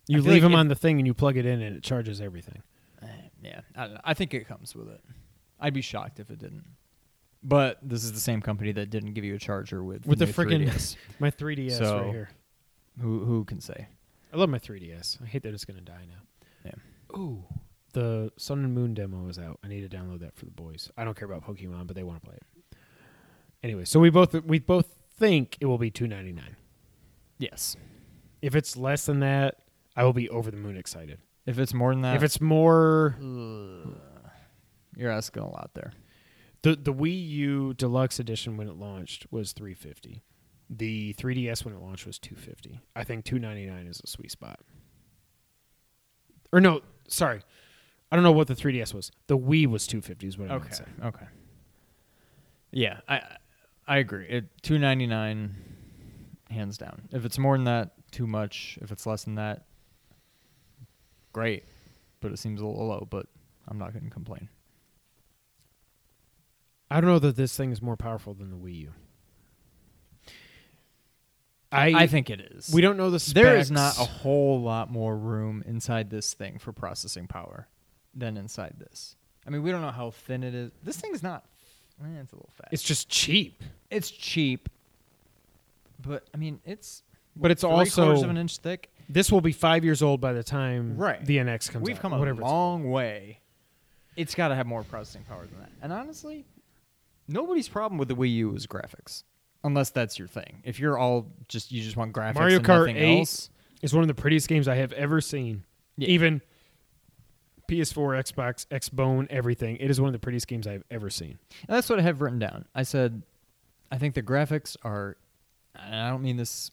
[0.08, 1.84] You leave like them it- on the thing and you plug it in and it
[1.84, 2.62] charges everything.
[3.02, 3.08] Eh,
[3.44, 4.02] yeah, I don't know.
[4.04, 5.02] I think it comes with it.
[5.60, 6.66] I'd be shocked if it didn't.
[7.44, 10.28] But this is the same company that didn't give you a charger with With the
[10.28, 10.96] new frickin' 3DS.
[11.20, 12.30] My 3DS So- right here.
[13.00, 13.88] who who can say?
[14.34, 15.22] I love my 3DS.
[15.22, 16.22] I hate that it's gonna die now.
[16.72, 17.18] Yeah.
[17.20, 17.44] Ooh,
[17.94, 19.60] the Sun and Moon demo is out.
[19.64, 20.92] I need to download that for the boys.
[20.98, 22.78] I don't care about Pokemon, but they want to play it.
[23.64, 26.56] Anyway, so we both we both think it will be two ninety nine.
[27.38, 27.76] Yes.
[28.42, 29.60] If it's less than that,
[29.96, 31.20] I will be over the moon excited.
[31.46, 33.16] If it's more than that, if it's more,
[34.96, 35.92] you're asking a lot there.
[36.64, 40.24] the the Wii U Deluxe Edition when it launched was three fifty.
[40.74, 42.80] The 3DS when it launched was two fifty.
[42.96, 44.60] I think two ninety nine is a sweet spot.
[46.54, 47.42] Or no, sorry,
[48.12, 49.09] I don't know what the 3DS was.
[49.28, 50.28] The Wii was two fifty.
[50.28, 50.91] Is what I meant to Okay.
[51.01, 51.07] say.
[51.07, 51.26] Okay.
[52.72, 53.22] Yeah, I
[53.88, 54.26] I agree.
[54.28, 55.55] It two ninety nine,
[56.49, 57.07] hands down.
[57.12, 58.78] If it's more than that, too much.
[58.82, 59.66] If it's less than that,
[61.34, 61.64] great.
[62.20, 63.07] But it seems a little low.
[63.09, 63.28] But
[63.68, 64.49] I'm not going to complain.
[66.89, 68.91] I don't know that this thing is more powerful than the Wii U.
[71.74, 72.70] I I think it is.
[72.74, 73.34] we don't know the specs.
[73.34, 77.70] There is not a whole lot more room inside this thing for processing power
[78.16, 79.16] than inside this.
[79.45, 80.72] I mean, we don't know how thin it is.
[80.84, 81.45] This thing's not.
[82.03, 82.70] Eh, it's a little fat.
[82.72, 84.70] It's just cheap, it's cheap,
[86.01, 87.03] but I mean, it's
[87.36, 88.91] but it's three also quarters of an inch thick.
[89.07, 91.24] this will be five years old by the time Right.
[91.26, 93.39] the NX comes We've out, come a whatever it's long way.
[94.18, 95.70] It's got to have more processing power than that.
[95.82, 96.45] And honestly,
[97.28, 99.24] nobody's problem with the Wii U is graphics,
[99.64, 100.62] unless that's your thing.
[100.64, 103.49] If you're all just you just want graphics, Mario and Kart nothing 8 else.
[103.82, 105.64] It's one of the prettiest games I have ever seen.
[105.97, 106.09] Yeah.
[106.09, 106.41] Even
[107.72, 109.78] PS4, Xbox, Xbone, everything.
[109.78, 111.39] It is one of the prettiest games I've ever seen.
[111.67, 112.65] And that's what I have written down.
[112.76, 113.24] I said,
[113.89, 115.15] I think the graphics are,
[115.74, 116.72] and I don't mean this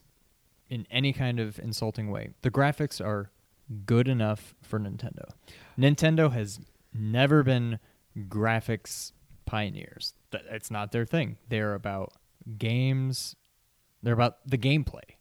[0.69, 2.31] in any kind of insulting way.
[2.43, 3.31] The graphics are
[3.87, 5.31] good enough for Nintendo.
[5.79, 6.59] Nintendo has
[6.93, 7.79] never been
[8.17, 9.13] graphics
[9.47, 10.15] pioneers.
[10.33, 11.37] It's not their thing.
[11.49, 12.13] They're about
[12.59, 13.37] games.
[14.03, 15.18] They're about the gameplay.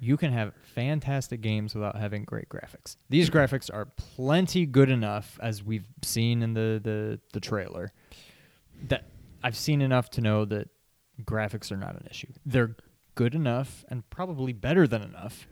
[0.00, 2.96] You can have fantastic games without having great graphics.
[3.08, 7.92] These graphics are plenty good enough, as we've seen in the the, the trailer.
[8.88, 9.04] That
[9.42, 10.68] I've seen enough to know that
[11.24, 12.28] graphics are not an issue.
[12.46, 12.76] They're
[13.16, 15.48] good enough and probably better than enough.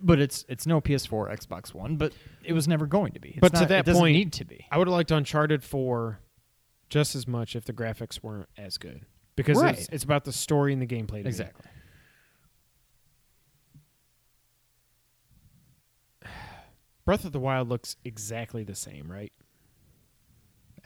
[0.00, 2.12] But it's it's no PS4, Xbox One, but
[2.44, 3.30] it was never going to be.
[3.30, 4.64] It's But to that it doesn't point, need to be.
[4.70, 6.20] I would have liked Uncharted 4
[6.88, 9.04] just as much if the graphics weren't as good.
[9.36, 9.76] Because Right.
[9.78, 11.26] it's, it's about the story and the gameplay.
[11.26, 11.64] exactly.
[11.66, 11.77] me.
[17.08, 19.32] Breath of the Wild looks exactly the same, right?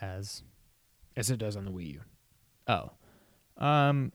[0.00, 0.44] As
[1.16, 2.00] As it does on the Wii U.
[2.68, 2.90] oh,
[3.58, 4.12] um,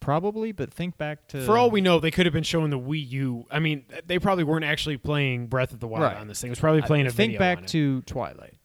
[0.00, 0.50] probably.
[0.52, 3.06] But think back to For all we know, they could have been showing the Wii
[3.10, 3.44] U.
[3.50, 6.16] I mean, they probably weren't actually playing Breath of the Wild Right.
[6.16, 6.48] on this thing.
[6.48, 7.68] It was probably playing a think video back on it.
[7.68, 8.56] to Twilight.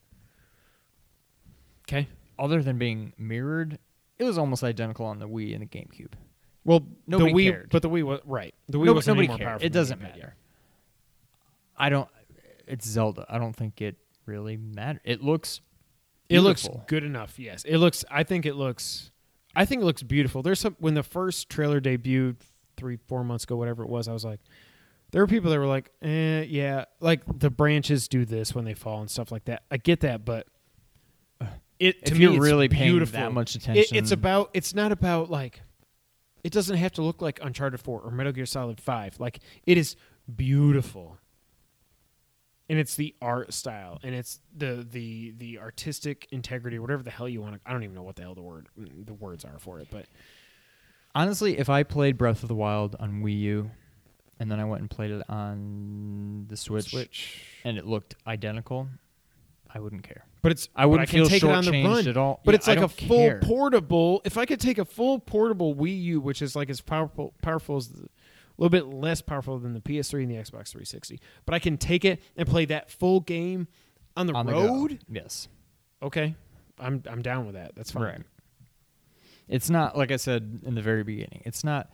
[1.86, 2.08] Okay.
[2.38, 3.78] Other than being mirrored,
[4.18, 6.12] it was almost identical on the Wii and the GameCube.
[6.64, 7.68] Well, Nobody the Wii, cared.
[7.70, 8.54] but the Wii was right.
[8.68, 9.46] The Wii Nob- wasn't nobody more cared.
[9.48, 9.66] powerful.
[9.66, 10.34] It than the doesn't gamepad, matter.
[11.80, 12.08] I don't.
[12.66, 13.26] It's Zelda.
[13.28, 15.00] I don't think it really matters.
[15.04, 15.60] It looks.
[16.28, 17.38] It looks good enough.
[17.40, 18.04] Yes, it looks.
[18.10, 19.10] I think it looks.
[19.56, 20.42] I think it looks beautiful.
[20.42, 22.36] There's some when the first trailer debuted
[22.76, 24.06] three, four months ago, whatever it was.
[24.06, 24.38] I was like,
[25.10, 28.74] there were people that were like, eh, yeah, like the branches do this when they
[28.74, 29.64] fall and stuff like that.
[29.72, 30.46] I get that, but
[31.80, 33.18] it to If me, you're it's really paying beautiful.
[33.18, 34.50] that much It- attention, it's about.
[34.54, 35.62] It's not about like.
[36.44, 39.18] It doesn't have to look like Uncharted Four or Metal Gear Solid Five.
[39.18, 39.96] Like it is
[40.36, 41.18] beautiful.
[42.70, 47.28] And it's the art style, and it's the the the artistic integrity, whatever the hell
[47.28, 47.60] you want to.
[47.68, 50.06] I don't even know what the hell the word the words are for it, but
[51.14, 53.70] honestly, if I played Breath of the Wild on Wii U,
[54.38, 57.42] and then I went and played it on the Switch, Switch.
[57.64, 58.88] and it looked identical,
[59.74, 60.24] I wouldn't care.
[60.42, 62.40] But it's I wouldn't I feel take it on the run at all.
[62.44, 63.40] But Yeah, it's like a full care.
[63.40, 64.22] portable.
[64.24, 67.76] If I could take a full portable Wii U, which is like as powerful powerful
[67.76, 68.08] as the,
[68.60, 71.78] a little bit less powerful than the PS3 and the Xbox 360, but I can
[71.78, 73.66] take it and play that full game
[74.16, 74.98] on the on the road.
[75.10, 75.48] Yes.
[76.02, 76.34] okay,
[76.78, 77.74] I'm I'm down with that.
[77.74, 78.02] That's fine.
[78.02, 78.22] Right.
[79.48, 81.42] It's not like I said in the very beginning.
[81.44, 81.90] It's not.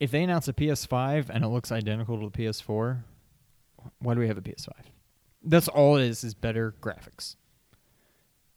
[0.00, 3.04] If they announce a PS5 and it looks identical to the PS4,
[4.00, 4.68] why do we have a PS5?
[5.44, 6.24] That's all it is.
[6.24, 7.36] Is better graphics.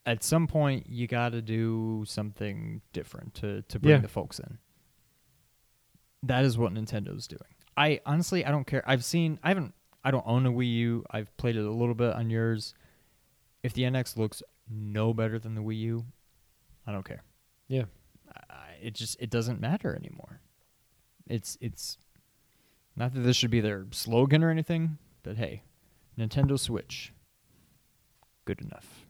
[0.07, 4.01] At some point, you got to do something different to to bring Yeah.
[4.01, 4.57] the folks in.
[6.25, 7.41] That is what Nintendo's doing.
[7.77, 8.83] I honestly, I don't care.
[8.85, 9.39] I've seen.
[9.43, 9.73] I haven't.
[10.03, 11.05] I don't own a Wii U.
[11.09, 12.73] I've played it a little bit on yours.
[13.63, 16.05] If the NX looks no better than the Wii U,
[16.85, 17.23] I don't care.
[17.67, 17.85] Yeah.
[18.49, 20.41] I, it just it doesn't matter anymore.
[21.27, 21.97] It's it's
[22.95, 25.63] not that this should be their slogan or anything, but hey,
[26.17, 27.13] Nintendo Switch,
[28.45, 29.05] good enough.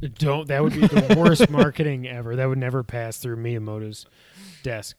[0.00, 0.48] Don't.
[0.48, 2.36] That would be the worst marketing ever.
[2.36, 4.06] That would never pass through Miyamoto's
[4.62, 4.96] desk.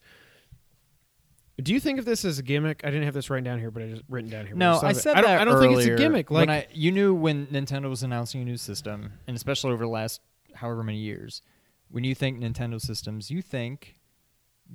[1.62, 2.82] Do you think of this as a gimmick?
[2.84, 4.56] I didn't have this written down here, but I just written down here.
[4.56, 5.00] No, I of it.
[5.02, 6.30] said I don't, that I don't think it's a gimmick.
[6.30, 9.84] When Like I, you knew when Nintendo was announcing a new system, and especially over
[9.84, 10.22] the last
[10.54, 11.42] however many years,
[11.90, 13.96] when you think Nintendo systems, you think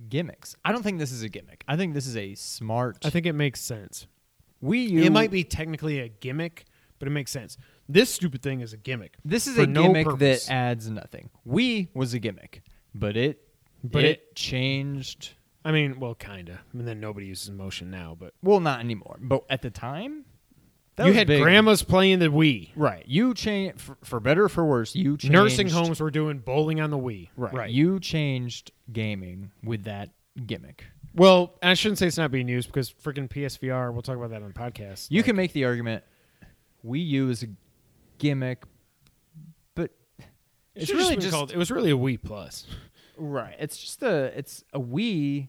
[0.09, 0.57] gimmicks.
[0.65, 1.63] I don't think this is a gimmick.
[1.69, 2.99] I think this is a smart.
[3.05, 4.07] I think it makes sense.
[4.63, 5.03] Wii U.
[5.03, 6.65] it might be technically a gimmick,
[6.99, 7.57] but it makes sense.
[7.89, 9.15] This stupid thing is a gimmick.
[9.25, 10.47] This is a gimmick purpose.
[10.47, 11.31] that adds nothing.
[11.47, 12.63] Wii was a gimmick,
[12.95, 13.41] but it
[13.85, 15.35] But it, it- changed.
[15.65, 16.61] I mean, well, kinda.
[16.73, 19.19] I mean, then nobody uses motion now, but Well, not anymore.
[19.21, 20.25] But at the time,
[20.97, 21.43] that you was had big.
[21.43, 22.71] grandmas playing the Wii.
[22.77, 23.05] Right.
[23.07, 24.95] You change for, for better or for worse.
[24.95, 27.29] You changed Nursing homes were doing bowling on the Wii.
[27.37, 27.55] Right.
[27.55, 27.71] Right.
[27.71, 30.11] You changed gaming with that
[30.47, 30.85] gimmick.
[31.15, 33.93] well, and I shouldn't say it's not being used because freaking PSVR.
[33.93, 35.11] We'll talk about that on the podcast.
[35.11, 36.03] You Like, can make the argument
[36.85, 37.47] Wii U is a
[38.19, 38.65] gimmick,
[39.75, 39.91] but
[40.75, 41.53] it it's really just called.
[41.53, 42.67] It was really a Wii Plus.
[43.17, 43.55] Right.
[43.59, 45.49] It's just a it's a Wii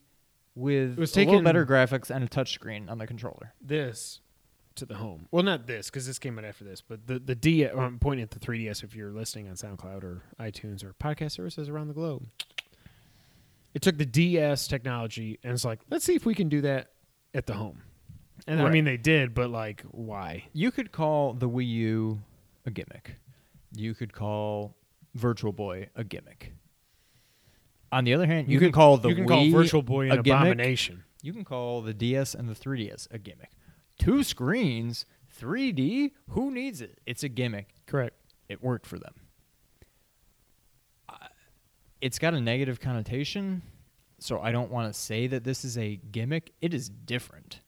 [0.56, 3.54] with It was a little taken- better graphics and a touchscreen on the controller.
[3.62, 4.20] This
[4.76, 5.28] to the home.
[5.32, 7.64] Well, not this because this came out after this, but the the D.
[7.66, 11.70] I'm pointing at the 3DS if you're listening on SoundCloud or iTunes or podcast services
[11.70, 12.26] around the globe.
[13.74, 16.92] It took the DS technology and it's like, let's see if we can do that
[17.34, 17.82] at the home.
[18.46, 18.74] And I Right.
[18.74, 20.46] mean, they did, but like, why?
[20.54, 22.22] You could call the Wii U
[22.66, 23.16] a gimmick.
[23.76, 24.76] You could call
[25.16, 26.54] Virtual Boy a gimmick.
[27.94, 30.10] On the other hand, you, can could- call the you can Wii call Virtual Boy
[30.10, 31.04] an abomination.
[31.22, 33.52] You can call the DS and the 3DS a gimmick.
[34.00, 35.06] Two screens,
[35.40, 36.12] 3D.
[36.30, 37.00] Who needs it?
[37.06, 37.70] It's a gimmick.
[37.86, 38.16] Correct.
[38.50, 39.14] It worked for them.
[41.08, 41.28] Uh,
[42.02, 43.62] it's got a negative connotation,
[44.20, 46.52] so I don't want to say that this is a gimmick.
[46.62, 47.62] It is different.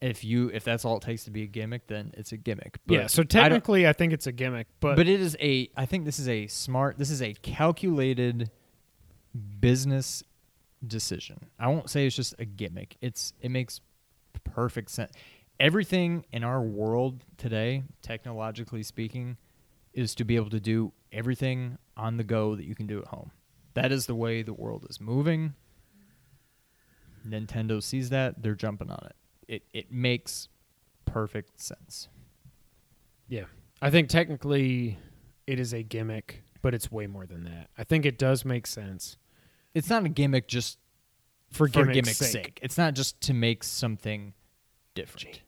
[0.00, 2.78] If you if that's all it takes to be a gimmick, then it's a gimmick.
[2.86, 3.06] But yeah.
[3.08, 6.04] So I technically, I, think it's a gimmick, but, but it is a I think
[6.04, 8.50] this is a smart this is a calculated
[9.34, 10.22] business
[10.86, 11.46] decision.
[11.58, 12.96] I won't say it's just a gimmick.
[13.00, 13.80] It's it makes
[14.44, 15.12] perfect sense.
[15.60, 19.36] Everything in our world today, technologically speaking,
[19.92, 23.06] is to be able to do everything on the go that you can do at
[23.06, 23.30] home.
[23.74, 25.54] That is the way the world is moving.
[27.26, 29.16] Nintendo sees that, they're jumping on it.
[29.48, 30.48] It it makes
[31.04, 32.08] perfect sense.
[33.28, 33.44] yeah,
[33.80, 34.98] I think technically
[35.46, 37.70] it is a gimmick, but it's way more than that.
[37.78, 39.16] I think it does make sense
[39.74, 40.78] It's not a gimmick just
[41.50, 42.32] for, for gimmick's, gimmick's sake.
[42.32, 42.60] sake.
[42.62, 44.34] It's not just to make something
[44.94, 45.40] different.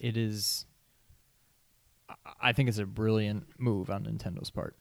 [0.00, 0.66] It is.
[2.40, 4.76] I- think it's a brilliant move on Nintendo's part.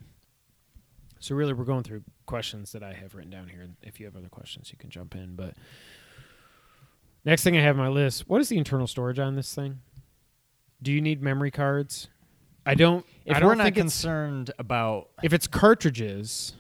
[1.20, 3.68] So really, we're going through questions that I have written down here.
[3.82, 5.36] If you have other questions, you can jump in.
[5.36, 5.56] But
[7.26, 9.80] next thing I have on my list: what is the internal storage on this thing?
[10.82, 12.08] Do you need memory cards?
[12.66, 13.06] I don't.
[13.26, 16.54] If I don't we're not concerned about, if it's cartridges.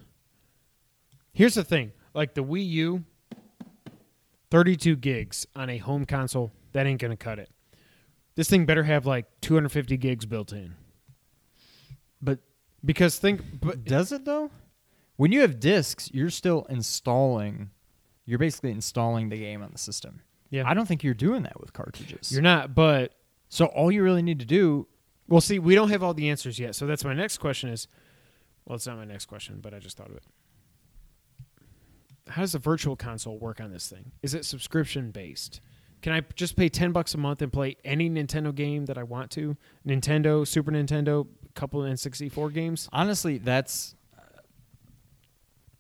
[1.34, 3.04] Here's the thing: like the Wii U,
[4.52, 7.50] thirty-two gigs on a home console, that ain't gonna cut it.
[8.36, 10.76] This thing better have like 250 gigs built in.
[12.22, 12.40] but
[12.86, 14.52] Because think, but does it though?
[15.16, 17.72] When you have discs, you're still installing.
[18.26, 20.22] You're basically installing the game on the system.
[20.52, 22.32] yeah, I don't think you're doing that with cartridges.
[22.32, 22.76] you're not.
[22.76, 23.14] But
[23.50, 24.88] so all you really need to do
[25.28, 26.76] Well, see, we don't have all the answers yet.
[26.76, 27.88] So that's my next question is
[28.66, 30.24] well, it's not my next question, but I just thought of it.
[32.30, 34.12] How does the virtual console work on this thing?
[34.22, 35.62] Is it subscription based?
[36.02, 39.04] Can I just pay 10 bucks a month and play any Nintendo game that I
[39.04, 39.58] want to?
[39.86, 42.90] Nintendo, Super Nintendo, a couple of N64 games?
[42.92, 43.96] Honestly, that's.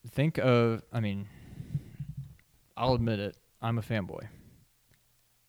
[0.09, 0.83] Think of.
[0.91, 1.27] I mean,
[2.75, 3.37] I'll admit it.
[3.61, 4.27] I'm a fanboy.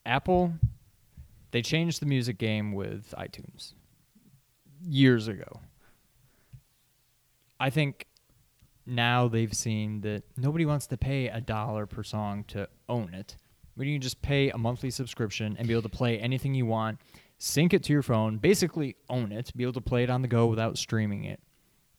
[0.04, 0.54] Apple,
[1.50, 3.74] they changed the music game with iTunes
[4.82, 5.60] years ago.
[7.60, 8.06] I think
[8.88, 13.36] now they've seen that nobody wants to pay a dollar per song to own it.
[13.76, 16.66] But you can just pay a monthly subscription and be able to play anything you
[16.66, 16.98] want,
[17.38, 20.28] sync it to your phone, basically own it, be able to play it on the
[20.28, 21.40] go without streaming it.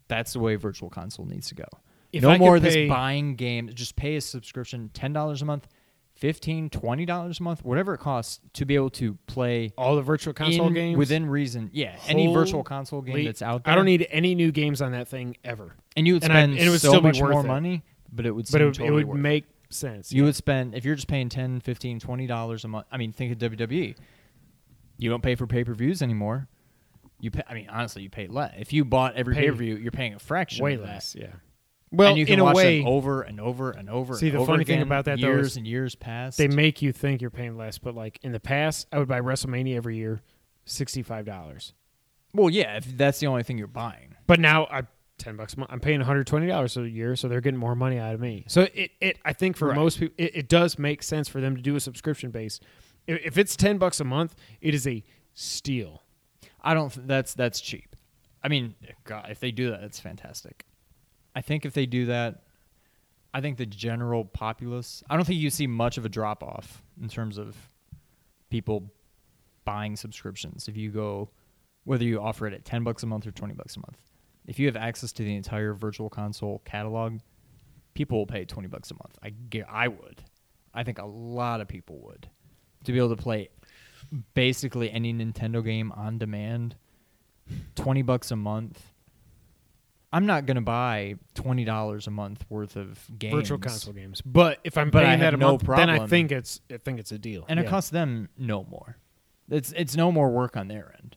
[0.09, 1.65] That's the way Virtual Console needs to go.
[2.11, 3.73] If no I more of this buying games.
[3.75, 5.67] Just pay a subscription, ten dollars a month,
[6.21, 10.33] $15, $20 a month, whatever it costs to be able to play All the virtual
[10.33, 10.97] console in- games?
[10.97, 11.69] within reason.
[11.73, 13.71] Yeah, any virtual console game that's out there.
[13.71, 15.75] I don't need any new games on that thing ever.
[15.95, 17.45] and you would and I- spend and it would so still be much worth more
[17.45, 17.47] it.
[17.47, 20.11] money, but it would But it, would- totally it would make sense.
[20.11, 22.87] You would spend if you're just paying 10 15 20 dollars a month.
[22.91, 23.95] I mean, think of WWE.
[24.97, 26.47] You don't pay for pay per views anymore.
[27.21, 27.43] You pay.
[27.49, 28.53] I mean, honestly, you pay less.
[28.57, 30.63] If you bought every Pay pay per view, you're paying a fraction.
[30.63, 31.27] way less, yeah.
[31.91, 34.15] Well, and you can in a watch way, them over and over and over.
[34.15, 36.37] See, and the over funny thing again, about that, though, years is and years past.
[36.37, 39.19] they make you think you're paying less, but like in the past, I would buy
[39.21, 40.21] WrestleMania every year,
[40.65, 41.73] sixty-five dollars.
[42.33, 44.15] well, yeah, if that's the only thing you're buying.
[44.27, 44.83] But now I
[45.17, 45.71] ten bucks a month.
[45.73, 48.19] I'm paying one hundred twenty dollars a year, so they're getting more money out of
[48.21, 48.45] me.
[48.47, 49.75] So it, it I think for Right.
[49.75, 52.59] most people, it, it does make sense for them to do a subscription base.
[53.07, 56.03] If, if it's ten bucks a month, it is a steal.
[56.61, 56.93] I don't.
[56.93, 57.95] Th- that's that's cheap.
[58.43, 58.75] I mean,
[59.05, 60.65] God, if they do that, that's fantastic.
[61.35, 62.43] I think if they do that,
[63.33, 65.03] I think the general populace.
[65.09, 67.55] I don't think you see much of a drop off in terms of
[68.49, 68.91] people
[69.65, 70.67] buying subscriptions.
[70.67, 71.29] If you go,
[71.83, 73.97] whether you offer it at ten bucks a month or twenty bucks a month,
[74.47, 77.19] if you have access to the entire Virtual Console catalog,
[77.93, 79.17] people will pay twenty bucks a month.
[79.23, 80.23] I I would.
[80.73, 82.29] I think a lot of people would
[82.85, 83.49] to be able to play
[84.33, 86.75] basically any Nintendo game on demand.
[87.75, 88.81] Twenty bucks a month.
[90.11, 93.33] I'm not gonna buy twenty dollars a month worth of games.
[93.35, 94.21] Virtual console games.
[94.21, 96.77] But if I'm But I paying that a no month, then I think it's I
[96.77, 97.45] think it's a deal.
[97.47, 98.97] and it costs them no more.
[99.49, 101.15] It's it's no more work on their end.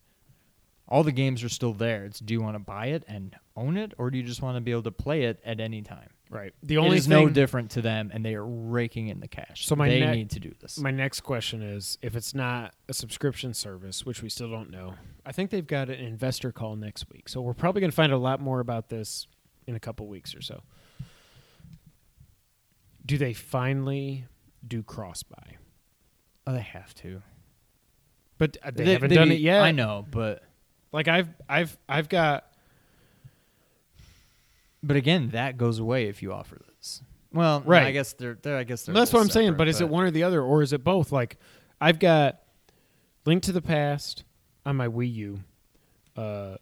[0.88, 2.04] All the games are still there.
[2.04, 4.56] It's do you want to buy it and own it, or do you just want
[4.56, 6.10] to be able to play it at any time?
[6.32, 6.52] Right.
[6.62, 9.66] The only is thing no different to them, and they are raking in the cash.
[9.66, 10.78] So my they ne- need to do this.
[10.78, 14.94] My next question is if it's not a subscription service, which we still don't know,
[15.26, 17.28] I think they've got an investor call next week.
[17.28, 19.26] So we're probably going to find a lot more about this
[19.66, 20.62] in a couple weeks or so.
[23.04, 24.26] Do they finally
[24.66, 25.56] do cross buy?
[26.46, 27.22] oh, they have to.
[28.38, 29.62] But uh, they, haven't they- done it yet.
[29.62, 30.42] I know, but
[30.92, 32.46] Like I've I've I've got
[34.82, 37.02] but again, that goes away if you offer this.
[37.32, 37.84] Well, Right.
[37.86, 39.88] I guess they're, they're I guess they're That's what I'm saying, separate, but is it
[39.88, 41.12] one or the other or is it both?
[41.12, 41.38] Like
[41.80, 42.40] I've got
[43.24, 44.24] Link to the Past,
[44.66, 45.40] on my Wii U,
[46.16, 46.56] uh,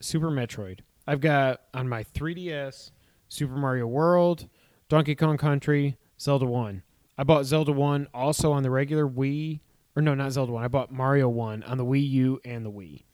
[0.00, 0.80] Super Metroid.
[1.06, 2.90] I've got on my 3DS
[3.28, 4.48] Super Mario World,
[4.88, 6.82] Donkey Kong Country, Zelda 1.
[7.18, 9.60] I bought Zelda 1 also on the regular Wii,
[9.94, 10.64] or no, not Zelda 1.
[10.64, 13.04] I bought Mario 1 on the Wii U and the Wii.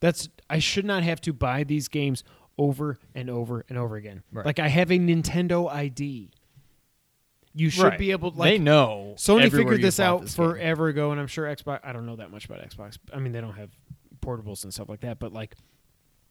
[0.00, 2.24] That's I should not have to buy these games
[2.58, 4.22] over and over and over again.
[4.32, 4.44] Right.
[4.44, 6.30] Like I have a Nintendo ID.
[7.54, 7.98] You should Right.
[7.98, 9.14] be able to like they know.
[9.16, 10.50] Sony figured this out this game.
[10.50, 11.80] forever ago, and I'm sure Xbox.
[11.82, 12.98] I don't know that much about Xbox.
[13.12, 13.70] I mean, they don't have
[14.20, 15.54] portables and stuff like that, but like,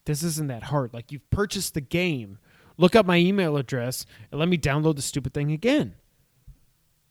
[0.05, 0.93] this isn't that hard.
[0.93, 2.38] Like, you've purchased the game.
[2.78, 5.95] Look up my email address and let me download the stupid thing again.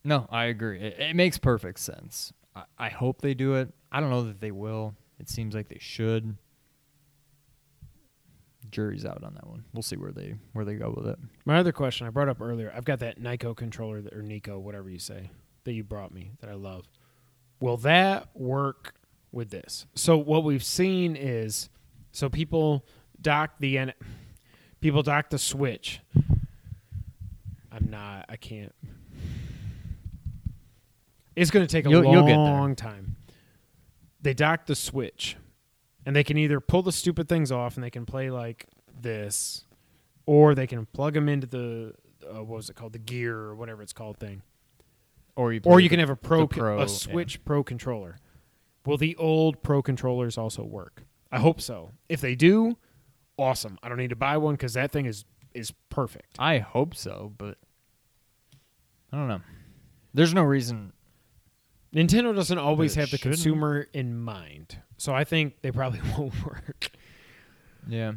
[0.05, 0.79] No, I agree.
[0.81, 2.33] It, it makes perfect sense.
[2.55, 3.73] I, I hope they do it.
[3.91, 4.95] I don't know that they will.
[5.19, 6.37] It seems like they should.
[8.71, 9.65] Jury's out on that one.
[9.73, 11.19] We'll see where they where they go with it.
[11.45, 12.73] My other question I brought up earlier.
[12.75, 15.31] I've got that Nyko controller that, or Nyko, whatever you say,
[15.65, 16.87] that you brought me that I love.
[17.61, 18.95] Will that work
[19.33, 19.87] with this?
[19.95, 21.69] So what we've seen is,
[22.13, 22.85] so people
[23.21, 23.93] dock the N,
[24.81, 26.01] people dock the Switch.
[27.73, 28.27] I'm not.
[28.29, 28.75] I can't.
[31.35, 33.17] It's going to take a You'll- long you'll time.
[34.23, 35.37] They dock the Switch,
[36.07, 38.67] and they can either pull the stupid things off, and they can play like
[38.99, 39.65] this,
[40.25, 41.93] or they can plug them into the
[42.27, 44.41] uh, what was it called, the gear or whatever it's called thing,
[45.37, 46.87] Or you or you can the- have a pro, Pro, a yeah.
[46.87, 48.17] Switch Pro controller.
[48.87, 51.03] Will the old Pro controllers also work?
[51.33, 51.91] I hope so.
[52.09, 52.79] If they do,
[53.37, 53.79] awesome.
[53.83, 56.37] I don't need to buy one because that thing is is perfect.
[56.39, 57.59] I hope so, but
[59.13, 59.41] I don't know.
[60.15, 60.93] There's no reason.
[61.97, 63.37] Nintendo doesn't always have the shouldn't.
[63.37, 66.91] consumer in mind, so I think they probably won't work.
[67.89, 68.13] Yeah.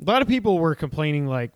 [0.00, 1.52] A lot of people were complaining like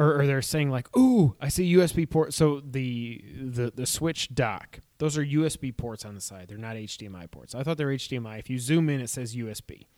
[0.00, 4.34] or, or they're saying like, "Ooh, I see USB port." So the the the Switch
[4.34, 6.48] dock, those are USB ports on the side.
[6.48, 7.54] They're not HDMI ports.
[7.54, 8.38] I thought they're HDMI.
[8.38, 9.88] If you zoom in, it says USB.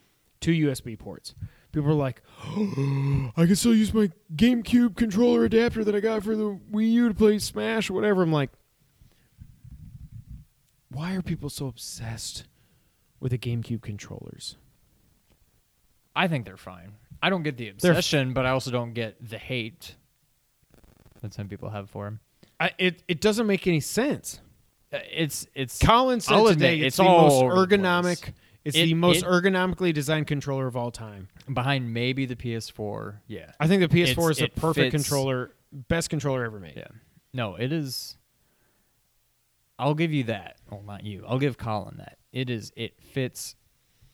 [0.40, 1.36] Two USB ports.
[1.70, 6.24] People are like, oh, "I can still use my GameCube controller adapter that I got
[6.24, 8.50] for the Wii U to play Smash or whatever." I'm like,
[10.92, 12.44] why are people so obsessed
[13.20, 14.56] with the GameCube controllers?
[16.14, 16.92] I think they're fine.
[17.22, 19.94] I don't get the They're f- obsession, but I also don't get the hate
[21.22, 22.20] that some people have for him.
[22.60, 24.40] I, it it doesn't make any sense.
[24.92, 27.76] Uh, It's it's Colin said I'll today admit, it's, it's the all most over the
[27.76, 28.32] ergonomic.
[28.64, 31.28] It's It- the most it- ergonomically designed controller of all time.
[31.52, 33.16] behind maybe the PS4.
[33.26, 33.50] Yeah.
[33.58, 36.74] I think the PS4 It's- is the it perfect fits- controller, best controller ever made.
[36.76, 36.88] Yeah.
[37.32, 38.16] No, it is.
[39.82, 40.56] I'll give you that.
[40.70, 41.24] Well, not you.
[41.28, 42.18] I'll give Colin that.
[42.32, 42.72] It is.
[42.76, 43.56] It fits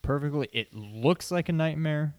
[0.03, 0.49] perfectly.
[0.53, 2.15] It looks like a nightmare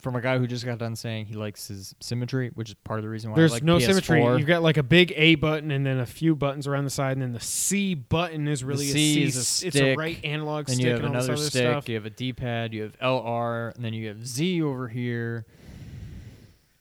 [0.00, 2.98] from a guy who just got done saying he likes his symmetry, which is part
[2.98, 3.80] of the reason why There's I like no PS4.
[3.86, 4.22] symmetry.
[4.38, 7.12] You've got like a big A button and then a few buttons around the side,
[7.12, 9.22] and then the C button is really C a C.
[9.22, 11.62] is a It's- It's a right analog then stick you have and another other stick.
[11.62, 11.88] stuff.
[11.88, 12.74] You have a D-pad.
[12.74, 15.46] You have LR, and then you have Z over here.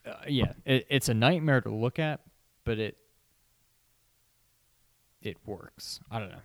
[0.06, 2.22] Uh, yeah, it, it's a nightmare to look at,
[2.66, 2.98] but it
[5.22, 6.00] it works.
[6.10, 6.40] I don't know.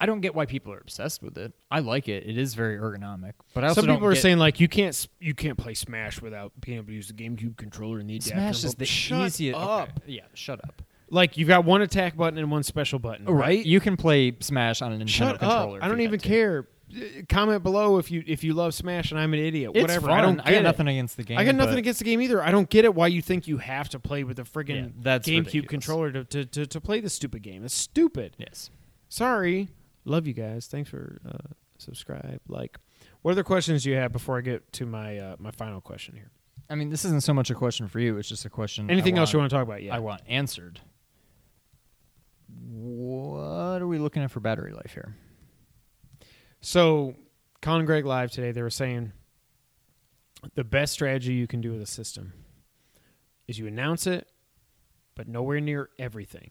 [0.00, 1.52] I don't get why people are obsessed with it.
[1.72, 2.24] I like it.
[2.24, 5.08] It is very ergonomic, but I also Some people are get- saying like you can't
[5.20, 8.34] you can't play Smash without being able to use the GameCube controller and the adapter.
[8.34, 9.58] Smash is the shut easiest.
[9.58, 9.88] up.
[9.88, 9.92] Okay.
[10.06, 10.82] Yeah, shut up.
[11.10, 13.64] Like you've got one attack button and one special button, right?
[13.64, 15.40] You can play Smash on a Nintendo Shut up!
[15.40, 15.82] controller.
[15.82, 16.68] I don't even care.
[17.28, 19.72] Comment below if you if you love Smash and I'm an idiot.
[19.74, 20.06] It's Whatever.
[20.06, 20.18] fun.
[20.18, 20.40] I don't.
[20.40, 20.62] I got it.
[20.62, 21.36] nothing against the game.
[21.38, 22.42] I got nothing against the game either.
[22.42, 24.88] I don't get it why you think you have to play with the friggin' Yeah,
[25.02, 25.68] that's GameCube ridiculous.
[25.68, 27.64] controller to, to, to, to play the stupid game.
[27.64, 28.36] It's stupid.
[28.38, 28.70] Yes.
[29.08, 29.68] Sorry.
[30.06, 30.66] Love you guys.
[30.66, 32.40] Thanks for uh, subscribe.
[32.48, 32.78] Like,
[33.20, 36.14] what other questions do you have before I get to my uh, my final question
[36.14, 36.30] here?
[36.70, 38.16] I mean, this isn't so much a question for you.
[38.16, 38.90] It's just a question.
[38.90, 39.82] Anything else you want to talk about?
[39.82, 39.94] Yeah.
[39.94, 40.80] I want answered.
[42.70, 45.14] What are we looking at for battery life here?
[46.60, 47.14] So,
[47.62, 48.52] Colin and Greg live today.
[48.52, 49.12] They were saying
[50.54, 52.32] the best strategy you can do with a system
[53.46, 54.28] is you announce it,
[55.14, 56.50] but nowhere near everything.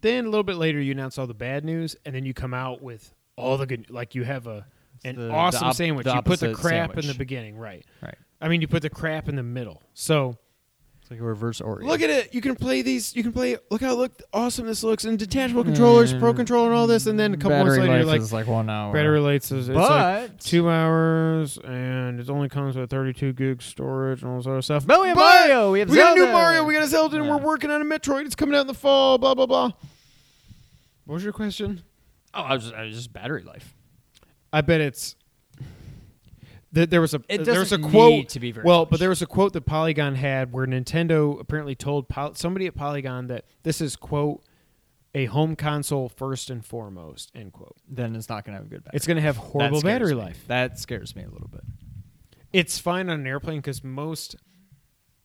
[0.00, 2.54] Then a little bit later, you announce all the bad news, and then you come
[2.54, 3.90] out with all the good.
[3.90, 4.66] Like you have a
[5.04, 6.06] an the- the awesome op- sandwich.
[6.06, 7.84] you put the crap in the beginning, right?
[8.02, 8.14] Right.
[8.40, 9.82] I mean, you put the crap in the middle.
[9.94, 10.36] So
[11.08, 11.84] It's like a reverse Oreo.
[11.84, 12.34] look at it.
[12.34, 13.16] You can play these.
[13.16, 13.56] You can play.
[13.70, 16.36] Look how look awesome this looks, and detachable controllers, pro mm.
[16.36, 17.06] controller, and all this.
[17.06, 18.92] And then a couple battery months later, life you're like, is like one hour.
[18.92, 23.62] battery lights is it's but like two hours, and it only comes with 32 gig
[23.62, 24.86] storage and all this other stuff.
[24.86, 25.72] But we have But Mario.
[25.72, 26.32] We have we got a new Zelda.
[26.38, 26.64] Mario.
[26.64, 27.36] We got a Zelda, and Yeah.
[27.36, 28.26] we're working on a Metroid.
[28.26, 29.16] It's coming out in the fall.
[29.16, 29.70] Blah blah blah.
[31.06, 31.84] What was your question?
[32.34, 33.74] oh, I was just, I was just battery life.
[34.52, 35.16] I bet it's.
[36.78, 38.80] Th- there was a It there was a doesn't quote need to be very well,
[38.80, 38.90] much.
[38.90, 42.74] but there was a quote that Polygon had where Nintendo apparently told Pol- somebody at
[42.74, 44.42] Polygon that this is quote
[45.14, 47.32] a home console first and foremost.
[47.34, 47.74] End quote.
[47.88, 48.96] Then it's not going to have a good battery.
[48.96, 50.20] It's going to have horrible battery me.
[50.20, 50.44] life.
[50.46, 51.62] That scares me a little bit.
[52.52, 54.36] It's fine on an airplane because most,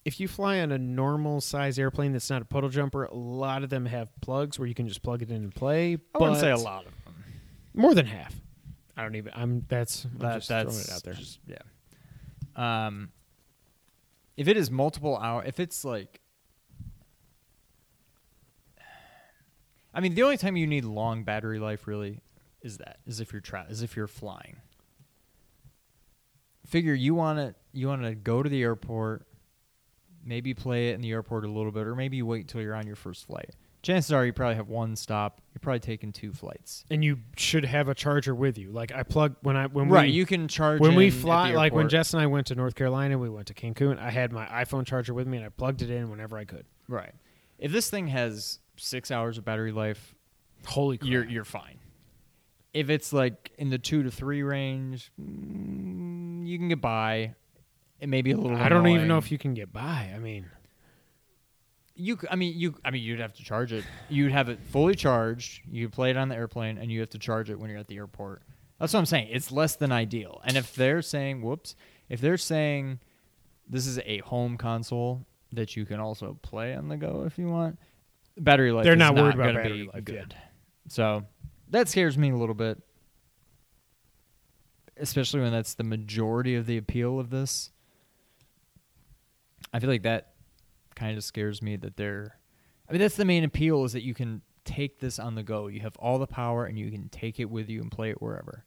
[0.05, 3.63] if you fly on a normal size airplane that's not a puddle jumper, a lot
[3.63, 5.97] of them have plugs where you can just plug it in and play.
[6.15, 7.13] I wouldn't say a lot of them.
[7.75, 8.33] More than half.
[8.95, 9.31] I don't even.
[9.35, 9.65] I'm.
[9.67, 10.05] That's.
[10.05, 11.13] I'm That, just that's throwing it out there.
[11.13, 11.57] just- yeah.
[12.85, 13.11] Um,
[14.37, 16.19] if it is multiple hour, if it's like,
[19.93, 22.19] I mean, the only time you need long battery life really
[22.61, 24.57] is that is if you're tra- is if you're flying.
[26.65, 29.25] Figure you want to you want to go to the airport,
[30.23, 32.75] maybe play it in the airport a little bit, or maybe you wait until you're
[32.75, 33.51] on your first flight.
[33.83, 35.41] Chances are you probably have one stop.
[35.53, 36.85] You're probably taking two flights.
[36.89, 38.71] and you should have a charger with you.
[38.71, 41.51] Like I plug when I when we right, we you can charge when we fly.
[41.51, 41.89] Like when.
[41.89, 43.99] Jess and I went to North Carolina, we went to Cancun.
[43.99, 46.65] I had my iPhone charger with me, and I plugged it in whenever I could.
[46.87, 47.13] Right.
[47.59, 50.15] If this thing has six hours of battery life,
[50.65, 51.11] Holy crap!
[51.11, 51.77] you're you're fine.
[52.73, 57.35] If it's like in the two to three range, mm, you can get by.
[57.99, 58.57] It may be a little.
[58.57, 60.11] I don't even know if you can get by.
[60.15, 60.45] I mean,
[61.95, 62.17] you.
[62.29, 62.75] i mean, you.
[62.83, 63.83] I mean, you'd have to charge it.
[64.09, 65.61] You'd have it fully charged.
[65.69, 67.87] You play it on the airplane, and you have to charge it when you're at
[67.87, 68.43] the airport.
[68.79, 69.29] That's what I'm saying.
[69.31, 70.41] It's less than ideal.
[70.43, 71.75] And if they're saying, "Whoops,"
[72.09, 72.99] if they're saying
[73.69, 77.47] this is a home console that you can also play on the go if you
[77.47, 77.79] want,
[78.37, 78.83] battery life.
[78.83, 80.01] They're is not worried about battery be life, yeah.
[80.01, 80.35] good.
[80.89, 81.25] So
[81.69, 82.81] that scares me a little bit,
[84.97, 87.71] especially when that's the majority of the appeal of this.
[89.71, 90.32] I feel like that
[91.03, 92.39] kind of scares me that they're.
[92.87, 95.67] I mean, that's the main appeal is that you can take this on the go.
[95.67, 98.21] You have all the power and you can take it with you and play it
[98.21, 98.63] wherever.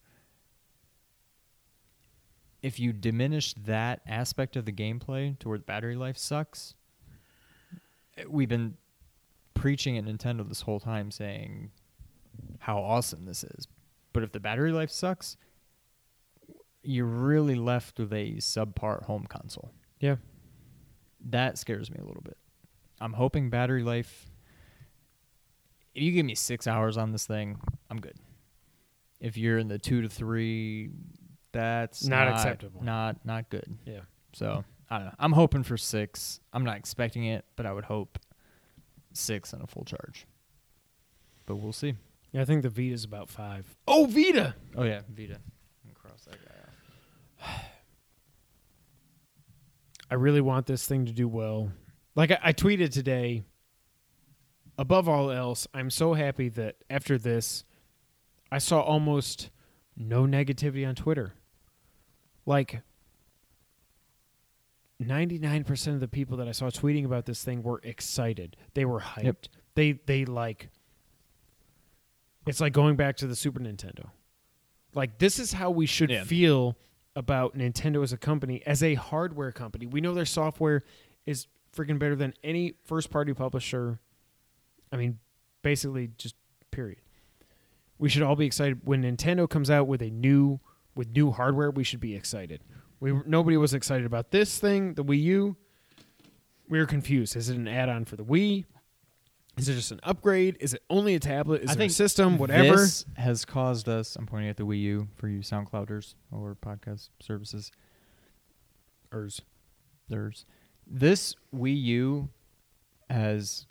[2.63, 6.75] If you diminish that aspect of the gameplay to where the battery life sucks,
[8.29, 8.77] we've been
[9.55, 11.71] preaching at Nintendo this whole time saying
[12.59, 13.67] how awesome this is.
[14.13, 15.37] But if the battery life sucks,
[16.83, 19.73] you're really left with a subpar home console.
[20.01, 20.17] yeah.
[21.25, 22.37] That scares me a little bit.
[23.01, 24.31] I'm hoping battery life.
[25.95, 27.59] If you give me six hours on this thing,
[27.91, 28.17] I'm good.
[29.21, 30.91] If you're in the two to three,
[31.53, 32.83] that's Not acceptable.
[32.83, 33.79] Not not good.
[33.87, 34.01] Yeah.
[34.35, 35.15] So I don't know.
[35.19, 36.41] I'm hoping for six.
[36.53, 38.19] I'm not expecting it, but I would hope
[39.15, 40.27] six on a full charge.
[41.47, 41.95] But we'll see.
[42.33, 43.77] Yeah, I think the Vita's about five.
[43.89, 44.55] Oh, Vita!
[44.77, 45.39] Oh yeah, Vita.
[45.95, 46.56] Cross that guy
[50.11, 51.73] I really want this thing to do well.
[52.15, 53.43] Like I, I tweeted today,
[54.79, 57.65] above all else, I'm so happy that after this,
[58.51, 59.51] I saw almost
[59.97, 61.33] no negativity on Twitter.
[62.45, 62.83] Like
[65.03, 68.57] 99% of the people that I saw tweeting about this thing were excited.
[68.75, 69.25] They were hyped.
[69.25, 69.37] Yep.
[69.75, 70.71] They they like
[72.47, 74.09] it's like going back to the Super Nintendo.
[74.95, 76.25] Like this is how we should Yeah.
[76.25, 76.77] feel
[77.17, 79.87] about Nintendo as a company, as a hardware company.
[79.87, 80.85] We know their software
[81.25, 83.99] is freaking better than any first party publisher.
[84.93, 85.19] I mean,
[85.63, 86.37] basically just
[86.71, 86.99] period.
[87.99, 90.61] We should all be excited when Nintendo comes out with a new
[90.95, 91.71] with new hardware.
[91.71, 92.61] We should be excited.
[93.01, 95.57] We nobody was excited about this thing, the Wii U.
[96.69, 97.35] We were confused.
[97.35, 98.65] Is it an add-on for the Wii?
[99.57, 100.59] Is it just an upgrade?
[100.61, 101.63] Is it only a tablet?
[101.63, 102.37] Is I it a think system?
[102.37, 102.77] Whatever.
[102.77, 104.17] This has caused us.
[104.17, 107.73] I'm pointing at the Wii U for you SoundClouders or podcast services.
[109.13, 109.41] Ers.
[110.09, 110.45] There's
[110.87, 112.29] this Wii U
[113.09, 113.67] has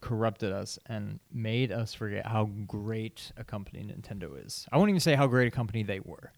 [0.00, 4.66] corrupted us and made us forget how great a company Nintendo is.
[4.72, 6.32] I won't even say how great a company they were.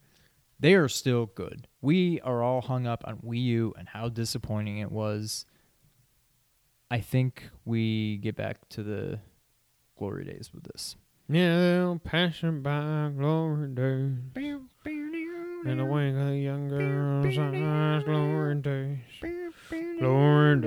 [0.60, 1.68] They are still good.
[1.80, 5.44] We are all hung up on Wii U and how disappointing it was.
[6.90, 9.20] I think we get back to the
[9.98, 10.96] glory days with this.
[11.28, 14.12] Yeah, passion by glory days.
[15.66, 18.98] In the wake of the young girl's eyes, glory days.
[20.00, 20.60] Glory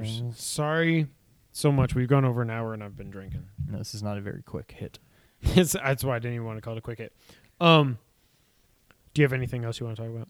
[0.00, 0.22] days.
[0.36, 1.08] Sorry
[1.50, 1.94] so much.
[1.96, 3.48] We've gone over an hour and I've been drinking.
[3.68, 5.00] No, this is not a very quick hit.
[5.42, 7.12] That's why I didn't even want to call it a quick hit.
[7.60, 7.98] Um,
[9.14, 10.28] do you have anything else you want to talk about?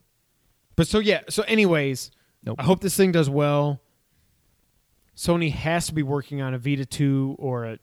[0.76, 1.22] But so yeah.
[1.28, 2.12] So anyways,
[2.44, 2.56] Nope.
[2.58, 3.80] I hope this thing does well.
[5.16, 7.78] Sony has to be working on a Vita two or a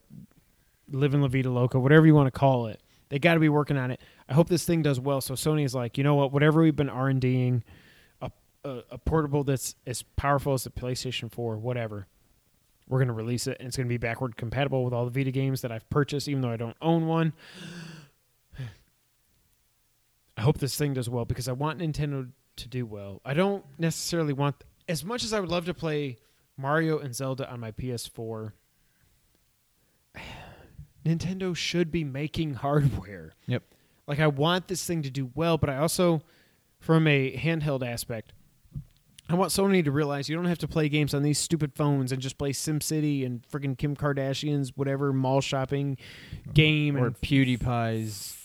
[0.89, 2.79] Live in La Vida Loca, whatever you want to call it.
[3.09, 4.01] They got to be working on it.
[4.27, 5.21] I hope this thing does well.
[5.21, 6.31] So Sony is like, you know what?
[6.31, 7.63] Whatever we've been R and Ding,
[8.21, 8.31] a,
[8.63, 12.07] a a portable that's as powerful as the PlayStation Four, whatever.
[12.87, 15.61] We're gonna release it, and it's gonna be backward compatible with all the Vita games
[15.61, 17.33] that I've purchased, even though I don't own one.
[20.37, 23.21] I hope this thing does well because I want Nintendo to do well.
[23.25, 24.55] I don't necessarily want
[24.87, 26.17] as much as I would love to play
[26.57, 28.51] Mario and Zelda on my PS4.
[31.05, 33.33] Nintendo should be making hardware.
[33.47, 33.63] Yep.
[34.07, 36.21] Like I want this thing to do well, but I also,
[36.79, 38.33] from a handheld aspect,
[39.29, 42.11] I want Sony to realize you don't have to play games on these stupid phones
[42.11, 45.97] and just play SimCity and freaking Kim Kardashian's whatever mall shopping
[46.53, 48.37] game or and PewDiePie's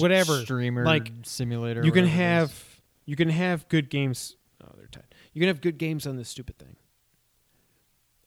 [0.00, 0.42] whatever.
[0.42, 1.84] streamer Like, simulator.
[1.84, 2.50] you can whatever it is.
[2.50, 2.69] have
[3.10, 4.36] you can have good games.
[4.62, 5.12] Oh, they're tied.
[5.32, 6.76] You can have good games on this stupid thing.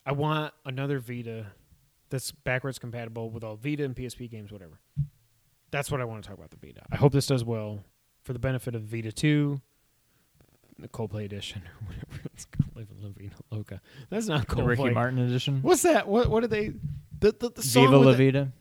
[0.05, 1.45] I want another Vita
[2.09, 4.81] that's backwards compatible with all Vita and PSP games, whatever.
[5.71, 6.81] That's what I want to talk about the Vita.
[6.91, 7.85] I hope this does well
[8.23, 9.61] for the benefit of Vita Two,
[10.77, 12.75] the Coldplay edition, or whatever it's called.
[12.75, 13.79] Live La Vida Loca.
[14.09, 14.67] That's not the Coldplay.
[14.67, 15.59] Ricky Martin edition.
[15.61, 16.09] What's that?
[16.09, 16.73] What what are they?
[17.21, 18.51] The the, the song Viva La the-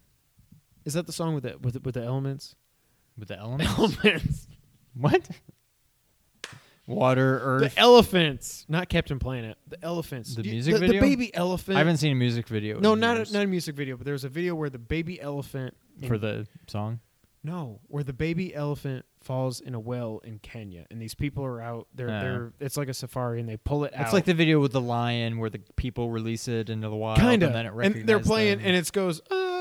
[0.85, 2.55] is that the song with the with the, with the elements?
[3.19, 3.73] with the elements.
[3.79, 4.49] Elements.
[4.95, 5.29] what?
[6.93, 7.75] Water, Earth.
[7.75, 9.57] The elephants, not Captain Planet.
[9.69, 10.35] The elephants.
[10.35, 11.01] The You- music video?
[11.01, 11.77] The baby elephant.
[11.77, 12.79] I haven't seen a music video.
[12.81, 14.71] No, in not years a, not a music video, but there was a video where
[14.71, 17.01] the baby elephant in- for the song.
[17.45, 21.61] no, where the baby elephant falls in a well in Kenya, and these people are
[21.61, 21.87] out.
[21.95, 22.21] They're Oh.
[22.21, 22.53] they're.
[22.61, 24.03] It's like a safari, and they pull it out.
[24.05, 27.19] It's like the video with the lion where the people release it into the wild,
[27.19, 28.67] kind of, and then it and they're recognizes playing, them.
[28.69, 29.21] and it goes.
[29.31, 29.52] "Ah, ah,"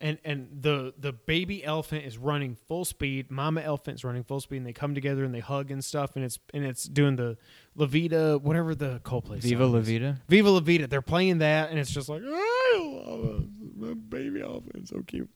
[0.00, 3.30] and and the the baby elephant is running full speed.
[3.30, 6.24] Mama elephant's running full speed, and they come together and they hug and stuff, and
[6.24, 7.36] it's and it's doing the
[7.74, 9.38] La Vida, whatever the Coldplay.
[9.38, 9.80] Viva La.
[9.80, 10.20] Vida.
[10.28, 10.86] Viva La Vida.
[10.86, 13.48] They're playing that, and it's just like, I love it.
[13.76, 15.28] My baby elephant, so cute.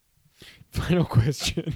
[0.70, 1.74] Final question.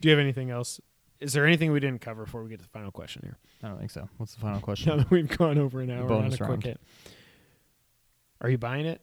[0.00, 0.80] Do you have anything else?
[1.20, 3.36] Is there anything we didn't cover before we get to the final question here?
[3.64, 4.08] I don't think so.
[4.18, 6.48] What's the final question Now that we've gone over an hour on bonus a quick
[6.48, 6.64] round.
[6.64, 6.80] hit.
[8.40, 9.00] Are you buying it?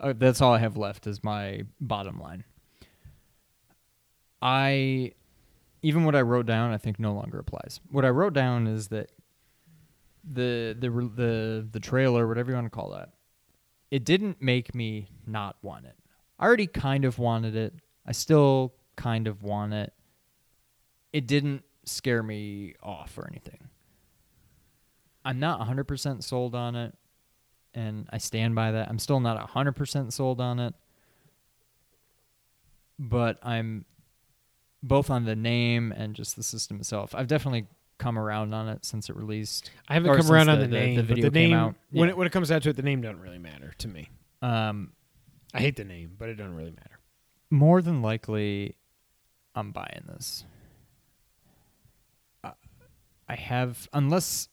[0.00, 2.44] Uh, that's all I have left is my bottom line.
[4.42, 5.12] I
[5.82, 7.80] even what I wrote down, I think no longer applies.
[7.90, 9.10] What I wrote down is that
[10.24, 13.10] the the the the trailer, whatever you want to call that,
[13.90, 15.96] it didn't make me not want it.
[16.38, 17.74] I already kind of wanted it.
[18.06, 19.92] I still kind of want it.
[21.12, 23.68] It didn't scare me off or anything.
[25.24, 26.94] I'm not 100% sold on it,
[27.74, 28.88] and I stand by that.
[28.88, 30.74] I'm still not 100% sold on it,
[32.98, 33.84] but I'm
[34.82, 37.14] both on the name and just the system itself.
[37.14, 37.66] I've definitely
[37.98, 39.70] come around on it since it released.
[39.88, 41.58] I haven't come around since on the- the, the- name, the video the came name
[41.58, 41.74] out.
[41.90, 42.12] when Yeah.
[42.12, 44.10] it when it comes down to it, the name doesn't really matter to me.
[44.42, 44.92] Um,
[45.54, 46.98] I hate the name, but it doesn't really matter.
[47.50, 48.74] more than likely,
[49.54, 50.44] I'm buying this.
[53.26, 54.48] I have unless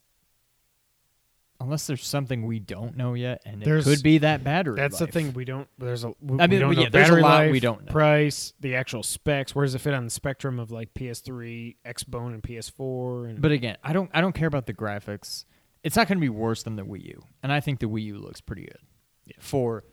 [1.61, 4.75] unless there's something we don't know yet, and it There's- could be that battery.
[4.75, 5.13] That's the life.
[5.13, 5.67] thing we don't.
[5.77, 6.13] There's a.
[6.21, 7.85] We, I mean, we don't but know yeah, there's a battery lot life, we don't
[7.85, 7.91] know.
[7.91, 9.53] Price, the actual specs.
[9.55, 13.29] Where does it fit on the spectrum of like PS3, Xbone, and PS4?
[13.29, 15.45] And But again, I don't I don't care about the graphics.
[15.83, 18.03] It's not going to be worse than the Wii U, and I think the Wii
[18.03, 18.77] U looks pretty good.
[19.25, 19.33] Yeah.
[19.39, 19.83] For,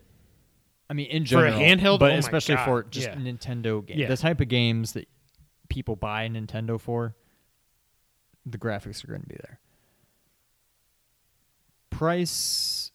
[0.91, 1.99] I mean, in general For a general, handheld?
[2.01, 3.15] but Oh my especially God, for just yeah.
[3.15, 4.09] Nintendo games, Yeah.
[4.09, 5.09] the type of games that
[5.71, 7.15] people buy Nintendo for,
[8.47, 9.61] the graphics are going to be there.
[11.99, 12.93] Price,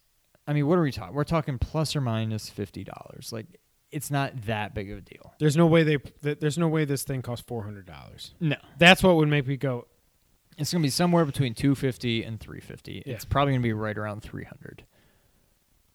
[0.47, 1.13] I mean, what are we talking?
[1.13, 3.31] We're talking plus or minus fifty dollars.
[3.33, 3.47] Like,
[3.91, 5.33] it's not that big of a deal.
[5.39, 5.97] there's no way they.
[5.97, 8.33] th- There's no way this thing costs four hundred dollars.
[8.39, 9.87] No, That's what would make me go.
[10.57, 13.03] It's gonna be somewhere between two fifty and three fifty.
[13.05, 13.13] Yeah.
[13.15, 14.85] It's probably gonna be right around three hundred.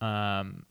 [0.00, 0.66] Um,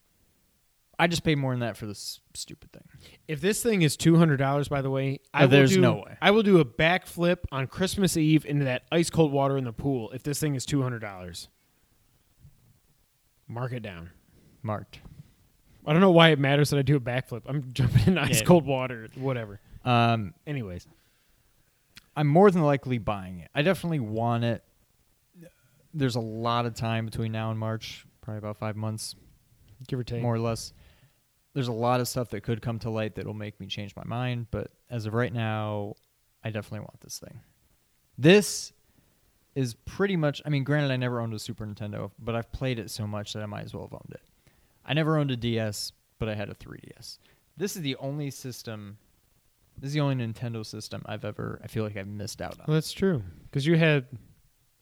[0.98, 2.84] I just paid more than that for this stupid thing.
[3.28, 5.80] If this thing is two hundred dollars, by the way, I Oh, will there's do,
[5.80, 6.16] no way.
[6.22, 9.72] I will do a backflip on Christmas Eve into that ice cold water in the
[9.72, 10.10] pool.
[10.12, 11.48] If this thing is two hundred dollars,
[13.48, 14.10] mark it down.
[14.62, 15.00] Marked.
[15.86, 17.42] I don't know why it matters that I do a backflip.
[17.46, 18.46] I'm jumping in ice Yeah.
[18.46, 19.60] cold water, whatever.
[19.84, 20.86] Um, Anyways,
[22.16, 23.50] I'm more than likely buying it.
[23.54, 24.62] I definitely want it.
[25.94, 29.14] There's a lot of time between now and March, probably about five months,
[29.86, 30.20] give or take.
[30.22, 30.72] more or less.
[31.54, 33.96] There's a lot of stuff that could come to light that will make me change
[33.96, 35.94] my mind, but as of right now,
[36.44, 37.40] I definitely want this thing.
[38.18, 38.72] This
[39.58, 42.78] is pretty much I mean, granted I never owned a Super Nintendo, but I've played
[42.78, 44.22] it so much that I might as well have owned it.
[44.84, 47.18] I never owned a DS, but I had a 3DS.
[47.56, 48.98] This is the only system
[49.76, 52.66] this is the only Nintendo system I've ever I feel like I've missed out Well,
[52.68, 52.74] on.
[52.74, 54.06] that's true because you had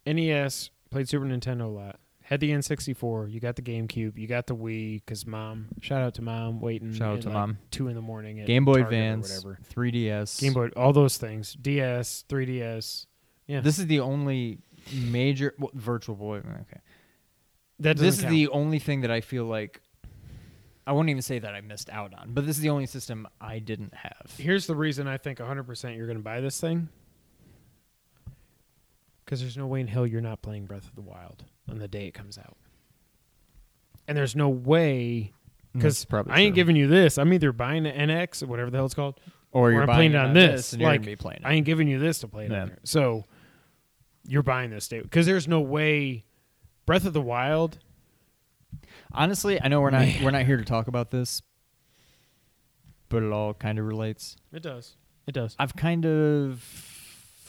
[0.07, 4.47] NES, played Super Nintendo a lot, had the N64, you got the GameCube, you got
[4.47, 4.97] the Wii.
[4.97, 6.93] Because mom, shout out to mom, waiting.
[6.93, 7.59] Shout out to like, Mom.
[7.71, 8.45] Two in the morning.
[8.45, 9.59] Game Boy Target Advance, whatever.
[9.73, 10.41] 3DS.
[10.41, 11.55] Game Boy, all those things.
[11.55, 13.07] DS, 3DS.
[13.47, 14.59] Yeah, This is the only
[14.93, 16.39] major well, Virtual Boy.
[16.39, 16.81] Okay.
[17.81, 19.81] that this is doesn't the only thing that I feel like
[20.87, 23.27] I won't even say that I missed out on, but this is the only system
[23.41, 24.33] I didn't have.
[24.39, 26.89] Here's the reason I think 100% you're going to buy this thing.
[29.25, 31.89] Because there's no way in hell you're not playing Breath of the Wild on the
[31.89, 32.57] day it comes out.
[34.07, 36.63] and there's no way mm, because probably I ain't true.
[36.63, 37.19] giving you this.
[37.19, 39.19] I'm either buying the NX or whatever the hell it's called,
[39.51, 40.73] or you're I'm playing it on this.
[40.73, 41.41] and you're like be playing.
[41.45, 42.63] I ain't giving you this to play it Yeah.
[42.63, 42.79] on there.
[42.85, 43.25] So
[44.27, 46.25] you're buying this because there's no way.
[46.87, 47.79] Breath of the Wild.
[49.13, 50.23] Honestly, I know we're not Man.
[50.25, 51.43] we're not here to talk about this,
[53.09, 54.37] but it all kind of relates.
[54.53, 54.95] It does.
[55.27, 55.57] It does.
[55.59, 56.63] I've kind of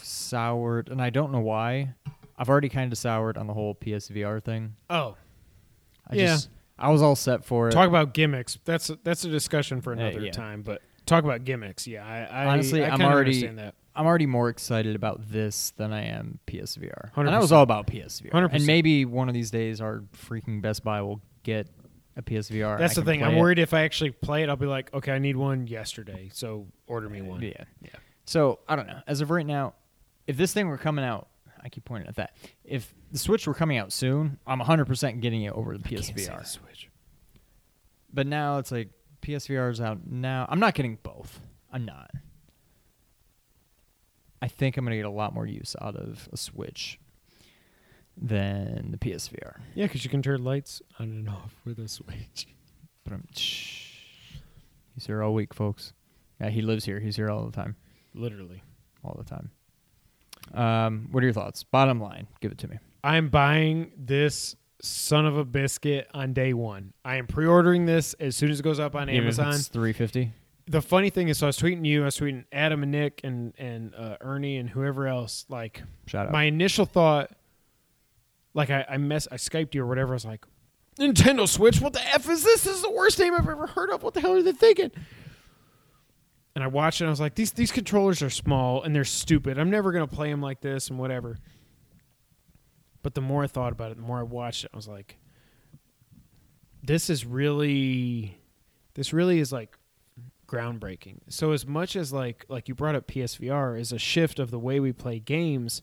[0.01, 1.93] soured, and I don't know why.
[2.37, 4.75] I've already kind of soured on the whole PSVR thing.
[4.89, 5.15] Oh,
[6.09, 6.25] I Yeah.
[6.27, 6.49] just
[6.79, 7.71] I was all set for it.
[7.71, 8.57] talk about gimmicks.
[8.65, 10.31] That's a, that's a discussion for Uh, another yeah.
[10.31, 10.61] time.
[10.61, 11.87] But talk about gimmicks.
[11.87, 13.75] Yeah, I, I Honestly, I I'm already- understand that.
[13.97, 17.09] I'm already more excited about this than I am PSVR.
[17.15, 18.31] And I was all about PSVR.
[18.31, 18.53] 100%.
[18.53, 21.67] And maybe one of these days our freaking Best Buy will get
[22.15, 22.77] a PSVR.
[22.77, 23.23] That's the thing.
[23.23, 23.39] I'm it.
[23.39, 26.67] worried if I actually play it, I'll be like, okay, I need one yesterday, so
[26.85, 27.41] order me one.
[27.41, 27.63] Yeah.
[27.81, 27.89] Yeah.
[28.25, 29.01] So I don't know.
[29.07, 29.73] As of right now,
[30.27, 31.27] if this thing were coming out,
[31.63, 32.35] I keep pointing at that.
[32.63, 36.39] If the Switch were coming out soon, I'm 100% getting it over the Can't PSVR.
[36.39, 36.89] the Switch.
[38.13, 38.89] But now it's like
[39.21, 40.45] PSVR is out now.
[40.49, 41.39] I'm not getting both.
[41.71, 42.11] I'm not.
[44.41, 46.99] I think I'm gonna get a lot more use out of a Switch
[48.15, 49.59] than the PSVR.
[49.75, 52.47] Yeah, because you can turn lights on and off with a Switch.
[53.03, 53.25] But I'm.
[53.35, 53.93] Shh.
[54.93, 55.93] He's here all week, folks.
[56.41, 56.99] Yeah, he lives here.
[56.99, 57.75] He's here all the time.
[58.13, 58.63] Literally.
[59.03, 59.51] All the time.
[60.53, 61.63] Um, what are your thoughts?
[61.63, 62.77] Bottom line, give it to me.
[63.03, 66.93] I'm buying this son of a biscuit on day one.
[67.03, 69.53] I am pre-ordering this as soon as it goes up on Amazon.
[69.53, 70.31] It's 350.
[70.67, 73.21] The funny thing is, so I was tweeting you, I was tweeting Adam and Nick
[73.23, 75.45] and and uh, Ernie and whoever else.
[75.49, 76.31] Like Shout out.
[76.33, 77.31] my initial thought,
[78.53, 80.13] like I I mess I skyped you or whatever.
[80.13, 80.45] I was like,
[80.99, 81.79] Nintendo Switch.
[81.79, 82.63] What the f is this?
[82.63, 84.03] This is the worst name I've ever heard of.
[84.03, 84.91] What the hell are they thinking?
[86.55, 87.03] And I watched it.
[87.05, 89.57] and I was like, these these controllers are small and they're stupid.
[89.57, 91.37] I'm never gonna play them like this and whatever.
[93.03, 95.17] But the more I thought about it, the more I watched it, I was like,
[96.83, 98.37] this is really,
[98.95, 99.77] this really is like
[100.47, 101.17] groundbreaking.
[101.29, 104.59] So as much as like like you brought up PSVR is a shift of the
[104.59, 105.81] way we play games,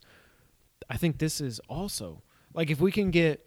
[0.89, 2.23] I think this is also
[2.53, 3.45] like if we can get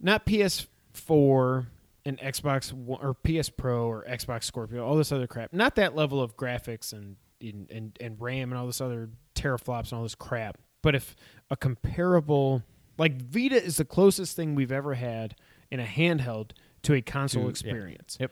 [0.00, 1.66] not PS4
[2.06, 6.20] and Xbox or PS Pro or Xbox Scorpio, all this other crap, not that level
[6.20, 10.14] of graphics and and and, and RAM and all this other teraflops and all this
[10.14, 11.16] crap, but if
[11.50, 12.62] a comparable
[12.98, 15.34] like Vita is the closest thing we've ever had
[15.70, 16.52] in a handheld
[16.82, 17.50] to a console To- yeah.
[17.50, 18.16] experience.
[18.20, 18.30] Yep.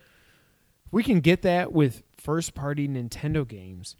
[0.93, 3.95] We can get that with first party Nintendo games.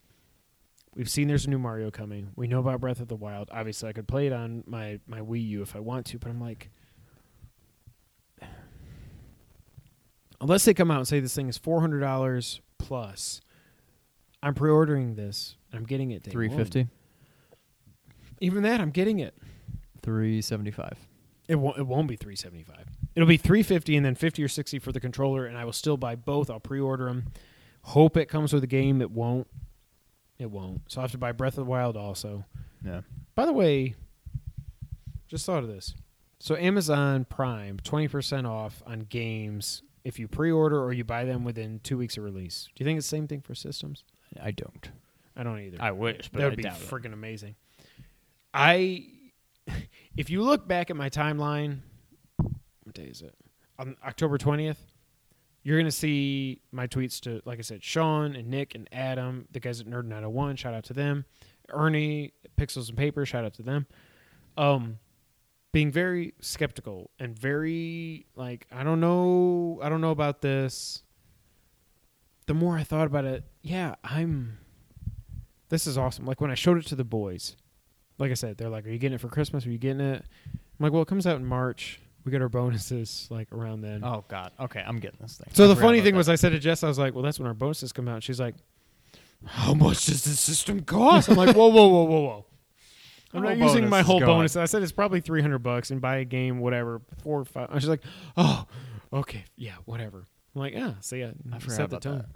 [0.94, 2.30] We've seen there's a new Mario coming.
[2.36, 3.50] We know about Breath of the Wild.
[3.52, 6.30] Obviously, I could play it on my, my Wii U if I want to, but
[6.30, 6.70] I'm like,
[10.40, 13.42] unless they come out and say this thing is four hundred dollars plus,
[14.44, 15.58] I'm pre-ordering this.
[15.74, 16.22] I'm getting it.
[16.22, 16.50] Day one.
[16.50, 16.88] 350.
[18.40, 19.34] Even that, I'm getting it.
[20.04, 20.96] 375.
[21.48, 21.80] It won't.
[21.80, 22.86] It won't be three seventy five.
[23.16, 25.74] It'll be three fifty and then fifty or sixty for the controller, and I will
[25.74, 26.50] still buy both.
[26.50, 27.28] I'll pre-order them.
[27.84, 29.02] Hope it comes with a game.
[29.02, 29.48] It won't.
[30.40, 30.82] It won't.
[30.92, 32.46] So I have to buy Breath of the Wild also.
[32.84, 33.02] Yeah.
[33.36, 33.96] By the way,
[35.28, 35.94] just thought of this.
[36.40, 41.44] So Amazon Prime, twenty percent off on games if you pre-order or you buy them
[41.44, 42.68] within two weeks of release.
[42.76, 44.04] Do you think it's the same thing for systems?
[44.42, 44.90] I don't.
[45.36, 45.78] I don't either.
[45.80, 46.88] I wish, but that I would be doubt it.
[46.88, 47.56] freaking amazing.
[48.54, 49.06] I,
[50.18, 51.80] if you look back at my timeline,
[52.84, 53.36] what day is it?
[53.80, 54.80] On October twentieth,
[55.64, 59.60] you're gonna see my tweets to, like I said, Sean and Nick and Adam, the
[59.60, 60.56] guys at Nerd Nine Hundred One.
[60.56, 61.26] Shout out to them.
[61.70, 63.26] Ernie, Pixels and Paper.
[63.26, 63.88] Shout out to them.
[64.58, 65.00] Um,
[65.72, 71.02] being very skeptical and very like, I don't know, I don't know about this.
[72.46, 74.60] The more I thought about it, yeah, I'm
[75.70, 76.26] this is awesome.
[76.26, 77.56] Like when I showed it to the boys,
[78.20, 79.66] like I said, they're like, "Are you getting it for Christmas?
[79.66, 80.24] Are you getting it?"
[80.54, 82.00] I'm like, "Well, it comes out in March.
[82.26, 84.52] We get our bonuses like around then." Oh God.
[84.60, 85.50] Okay, I'm getting this thing.
[85.54, 86.18] so I the funny thing that.
[86.18, 88.24] was, I said to Jess, I was like, "Well, that's when our bonuses come out."
[88.24, 88.56] She's like,
[89.46, 92.46] "How much does the system cost?" I'm like, "Whoa, whoa, whoa, whoa, whoa."
[93.34, 94.56] I'm not using my whole bonus.
[94.56, 97.70] I said it's probably 300 bucks and buy a game, whatever, four or five.
[97.72, 98.04] And she's like,
[98.38, 98.66] "Oh,
[99.12, 102.28] okay, yeah, whatever." I'm like, "Yeah, so yeah, I forgot set the tone." that.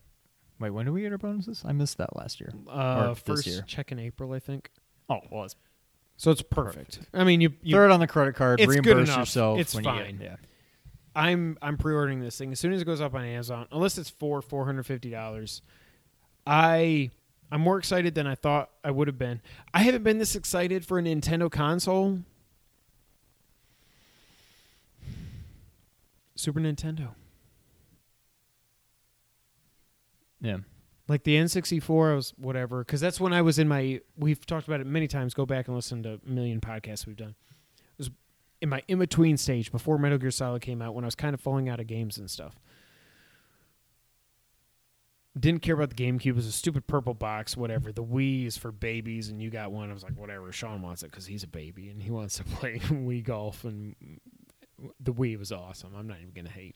[0.59, 1.63] Wait, when do we get our bonuses?
[1.65, 2.51] I missed that last year.
[2.67, 3.63] Uh, first year.
[3.67, 4.71] check in April, I think.
[5.07, 5.55] Oh, well, it's
[6.17, 6.99] So it's perfect.
[7.13, 9.19] I mean, you, you throw it on the credit card, It's good reimburse enough.
[9.19, 9.59] yourself.
[9.59, 10.05] It's when fine.
[10.05, 10.35] You get, yeah.
[11.15, 13.67] I'm I'm pre-ordering this thing as soon as it goes up on Amazon.
[13.71, 15.61] Unless it's for four hundred fifty dollars,
[16.45, 17.11] I
[17.51, 19.41] I'm more excited than I thought I would have been.
[19.73, 22.19] I haven't been this excited for a Nintendo console.
[26.35, 27.09] Super Nintendo,
[30.39, 30.57] Yeah.
[31.07, 34.01] Like the N64, I was whatever because that's when I was in my.
[34.17, 35.33] We've talked about it many times.
[35.33, 37.35] Go back and listen to a million podcasts we've done.
[37.77, 38.09] It was
[38.61, 41.33] in my in between stage before Metal Gear Solid came out when I was kind
[41.33, 42.59] of falling out of games and stuff.
[45.39, 46.25] Didn't care about the GameCube.
[46.25, 47.91] It was a stupid purple box, whatever.
[47.91, 49.89] The Wii is for babies, and you got one.
[49.89, 50.51] I was like, whatever.
[50.51, 53.95] Sean wants it because he's a baby and he wants to play Wii golf, and
[54.99, 55.93] the Wii was awesome.
[55.95, 56.75] I'm not even gonna hate.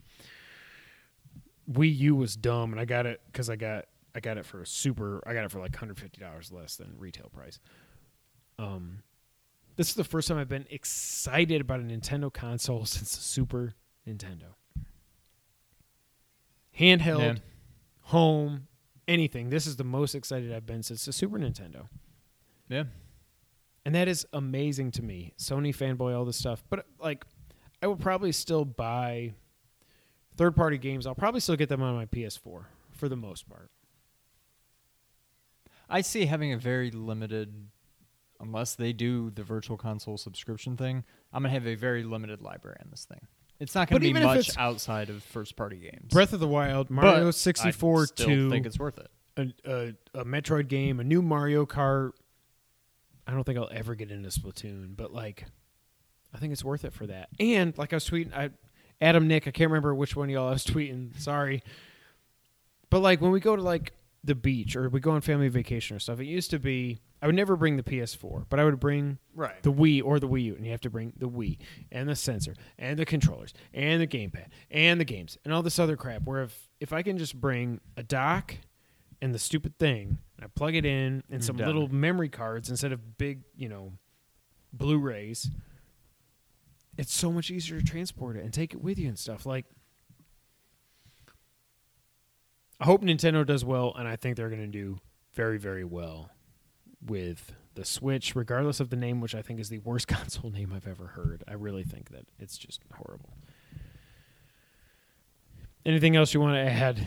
[1.69, 4.61] Wii U was dumb, and I got it because I got I got it for
[4.61, 5.21] a super.
[5.27, 7.59] I got it for like 150 dollars less than retail price.
[8.59, 8.99] Um,
[9.77, 13.73] this is the first time I've been excited about a Nintendo console since the Super
[14.07, 14.55] Nintendo.
[16.77, 17.35] Handheld, Yeah.
[18.01, 18.67] home,
[19.07, 19.49] anything.
[19.49, 21.87] This is the most excited I've been since the Super Nintendo.
[22.69, 22.83] Yeah.
[23.85, 25.33] And that is amazing to me.
[25.37, 26.63] Sony fanboy, all this stuff.
[26.69, 27.25] But like,
[27.81, 29.33] I will probably still buy
[30.37, 31.07] third party games.
[31.07, 33.69] I'll probably still get them on my PS4 for the most part.
[35.91, 37.53] I see having a very limited,
[38.39, 41.03] unless they do the virtual console subscription thing.
[41.33, 43.27] I'm gonna have a very limited library on this thing.
[43.59, 46.11] It's not gonna be much outside of first party games.
[46.11, 49.11] Breath of the Wild, But Mario I 64 still 2, think it's worth it.
[49.37, 52.11] a, a, a Metroid game, a new Mario Kart.
[53.27, 55.45] I don't think I'll ever get into Splatoon, but like,
[56.33, 57.29] I think it's worth it for that.
[57.39, 58.49] And like I was tweeting, I,
[58.99, 61.19] Adam, Nick, I can't remember which one of y'all I was tweeting.
[61.19, 61.61] Sorry,
[62.89, 63.93] but like when we go to like
[64.23, 67.27] the beach or we go on family vacation or stuff, it used to be I
[67.27, 69.61] would never bring the PS4, but I would bring Right.
[69.61, 71.57] the Wii or the Wii U, and you have to bring the Wii
[71.91, 75.77] and the sensor and the controllers and the gamepad and the games and all this
[75.79, 76.23] other crap.
[76.23, 78.55] Where if if I can just bring a dock
[79.21, 81.67] and the stupid thing, and I plug it in and some done.
[81.67, 83.93] little memory cards instead of big, you know,
[84.73, 85.51] Blu-rays,
[86.97, 89.45] it's so much easier to transport it and take it with you and stuff.
[89.45, 89.65] Like,
[92.81, 94.97] I hope Nintendo does well, and I think they're going to do
[95.33, 96.31] very, very well
[97.05, 100.73] with the Switch, regardless of the name, which I think is the worst console name
[100.75, 101.43] I've ever heard.
[101.47, 103.37] I really think that it's just horrible.
[105.85, 107.05] Anything else you want to add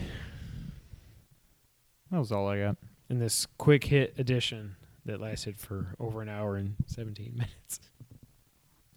[2.11, 2.77] That was all I got.
[3.09, 4.75] in this quick hit edition
[5.05, 7.79] that lasted for over an hour and 17 minutes?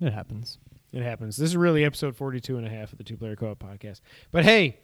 [0.00, 0.58] It happens.
[0.92, 1.36] It happens.
[1.36, 4.00] This is really episode 42 and a half of the Two Player Co-op podcast.
[4.30, 4.78] But hey,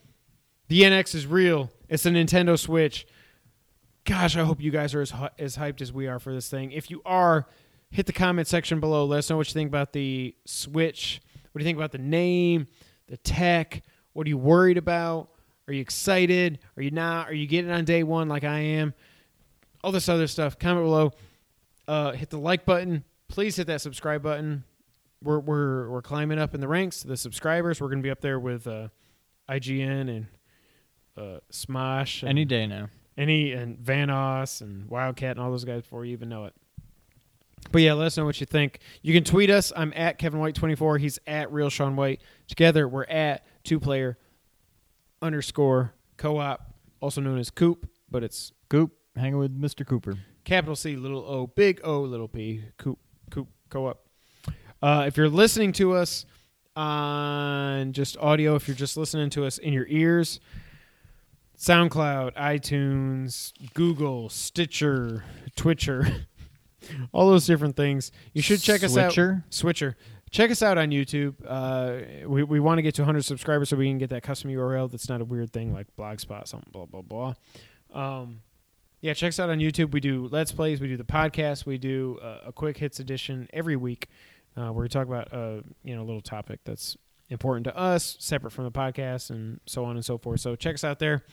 [0.69, 1.71] the NX is real.
[1.89, 3.07] It's a Nintendo Switch.
[4.05, 6.73] Gosh, I hope you guys are as, as hyped as we are for this thing.
[6.73, 7.47] If you are,
[7.91, 9.05] hit the comment section below.
[9.05, 11.21] Let us know what you think about the Switch.
[11.53, 12.67] What do you think about the name,
[13.07, 13.83] the tech?
[14.13, 15.31] What are you worried about?
[15.67, 16.59] Are you excited?
[16.77, 17.29] Are you not?
[17.29, 18.95] Are you getting on day one like I am?
[19.83, 20.59] All this other stuff.
[20.59, 21.13] Comment below.
[21.89, 23.05] Uh, hit the like button.
[23.29, 24.65] Please hit that subscribe button
[25.25, 27.03] we're we're we're climbing up in the ranks.
[27.03, 28.89] The subscribers, we're going to be up there with uh,
[29.49, 30.27] IGN and
[31.17, 32.89] uh, Smosh, and Any day now.
[33.17, 36.55] any and Vanoss and Wildcat and all those guys before you even know it.
[37.73, 38.81] But yeah, let us know what you think.
[39.03, 39.73] You can tweet us.
[39.75, 40.99] I'm at Kevin White 24.
[40.99, 42.21] He's at Real Sean White.
[42.47, 44.19] Together, we're at two player
[45.23, 48.93] underscore co op, also known as Coop, but it's Coop.
[49.17, 49.87] hanging with Mr.
[49.87, 50.19] Cooper.
[50.45, 52.99] capital C, little O, big O, little P, Coop,
[53.31, 54.07] Coop, co op.
[54.83, 56.27] Uh, if you're listening to us
[56.77, 60.41] on just audio, if you're just listening to us in your ears,
[61.57, 65.25] SoundCloud, iTunes, Google, Stitcher,
[65.57, 66.07] Twitcher,
[67.13, 69.13] all those different things, you should check us out.
[69.13, 69.45] Switcher?
[69.51, 69.97] Switcher.
[70.31, 71.35] Check us out on YouTube.
[71.47, 74.51] Uh, we we want to get to 100 subscribers so we can get that custom
[74.51, 74.91] URL.
[74.91, 77.35] That's not a weird thing like Blogspot, something blah blah blah.
[77.93, 78.41] Um,
[79.01, 79.93] yeah, check us out on YouTube.
[79.93, 80.81] We do Let's Plays.
[80.81, 81.67] We do the podcast.
[81.67, 84.09] We do uh, a quick hits edition every week
[84.57, 86.97] uh, where we talk about uh, you know a little topic that's
[87.31, 90.41] important to us, separate from the podcast, and so on and so forth.
[90.41, 91.25] So check us out there.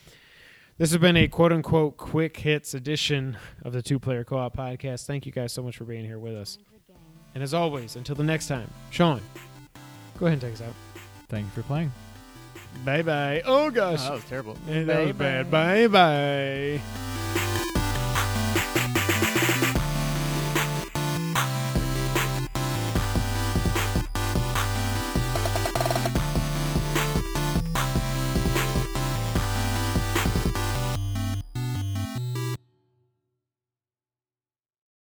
[0.77, 4.55] This has been a quote unquote quick hits edition of the Two Player Co op
[4.57, 5.05] podcast.
[5.05, 6.57] Thank you guys so much for being here with us.
[7.35, 9.21] And as always, until the next time, Sean,
[10.19, 10.73] go ahead and take us out.
[11.29, 11.91] Thank you for playing.
[12.83, 13.41] Bye bye.
[13.45, 14.57] Oh gosh, oh, That was terrible.
[14.65, 15.51] that was bad.
[15.51, 17.50] Bye bye.